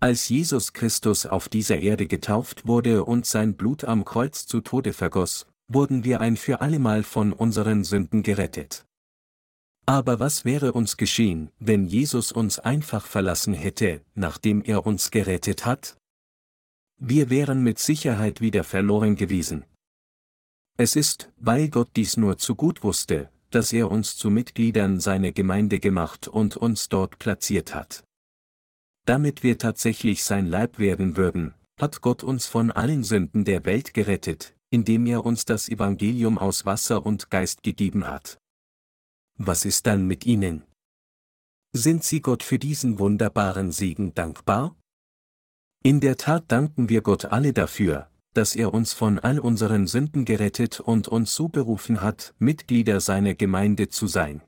Als 0.04 0.30
Jesus 0.30 0.74
Christus 0.74 1.28
auf 1.28 1.48
dieser 1.48 1.78
Erde 1.78 2.08
getauft 2.08 2.66
wurde 2.66 3.06
und 3.06 3.28
sein 3.28 3.54
Blut 3.56 3.84
am 3.84 4.04
Kreuz 4.04 4.48
zu 4.48 4.62
Tode 4.62 4.94
vergoss, 4.94 5.46
wurden 5.68 6.04
wir 6.04 6.22
ein 6.22 6.38
für 6.38 6.60
allemal 6.60 7.04
von 7.04 7.32
unseren 7.32 7.84
Sünden 7.84 8.24
gerettet. 8.24 8.84
Aber 9.86 10.20
was 10.20 10.44
wäre 10.44 10.74
uns 10.74 10.98
geschehen, 10.98 11.52
wenn 11.60 11.86
Jesus 11.86 12.32
uns 12.32 12.58
einfach 12.58 13.06
verlassen 13.06 13.54
hätte, 13.54 14.02
nachdem 14.16 14.64
er 14.64 14.88
uns 14.88 15.12
gerettet 15.12 15.68
hat? 15.68 15.98
Wir 16.98 17.30
wären 17.30 17.62
mit 17.62 17.78
Sicherheit 17.78 18.42
wieder 18.42 18.64
verloren 18.64 19.16
gewesen. 19.16 19.66
Es 20.80 20.96
ist, 20.96 21.30
weil 21.38 21.70
Gott 21.70 21.90
dies 21.96 22.18
nur 22.18 22.40
zu 22.40 22.56
gut 22.56 22.84
wusste, 22.84 23.30
dass 23.52 23.72
er 23.72 23.92
uns 23.92 24.18
zu 24.18 24.32
Mitgliedern 24.32 25.00
seiner 25.00 25.32
Gemeinde 25.32 25.80
gemacht 25.80 26.28
und 26.28 26.58
uns 26.58 26.90
dort 26.90 27.20
platziert 27.20 27.76
hat. 27.76 28.04
Damit 29.06 29.44
wir 29.44 29.58
tatsächlich 29.58 30.24
sein 30.24 30.48
Leib 30.48 30.80
werden 30.80 31.18
würden, 31.18 31.54
hat 31.80 32.02
Gott 32.02 32.24
uns 32.24 32.46
von 32.46 32.72
allen 32.72 33.04
Sünden 33.04 33.46
der 33.46 33.66
Welt 33.66 33.94
gerettet, 33.94 34.56
indem 34.70 35.06
er 35.06 35.26
uns 35.26 35.46
das 35.46 35.70
Evangelium 35.70 36.38
aus 36.38 36.66
Wasser 36.66 37.06
und 37.06 37.30
Geist 37.30 37.64
gegeben 37.64 38.08
hat 38.08 38.42
was 39.48 39.66
ist 39.66 39.88
dann 39.88 40.06
mit 40.06 40.26
ihnen? 40.26 40.64
Sind 41.74 42.04
sie 42.04 42.22
Gott 42.22 42.44
für 42.44 42.60
diesen 42.60 43.00
wunderbaren 43.00 43.72
Segen 43.72 44.14
dankbar? 44.14 44.76
In 45.84 46.00
der 46.00 46.18
Tat 46.18 46.46
danken 46.48 46.90
wir 46.90 47.02
Gott 47.02 47.26
alle 47.26 47.54
dafür, 47.54 48.10
dass 48.34 48.56
er 48.56 48.74
uns 48.74 48.94
von 48.94 49.20
all 49.20 49.40
unseren 49.40 49.88
Sünden 49.88 50.26
gerettet 50.26 50.80
und 50.80 51.08
uns 51.08 51.34
so 51.34 51.48
berufen 51.48 52.02
hat, 52.02 52.36
Mitglieder 52.40 53.00
seiner 53.00 53.34
Gemeinde 53.34 53.90
zu 53.90 54.08
sein. 54.08 54.42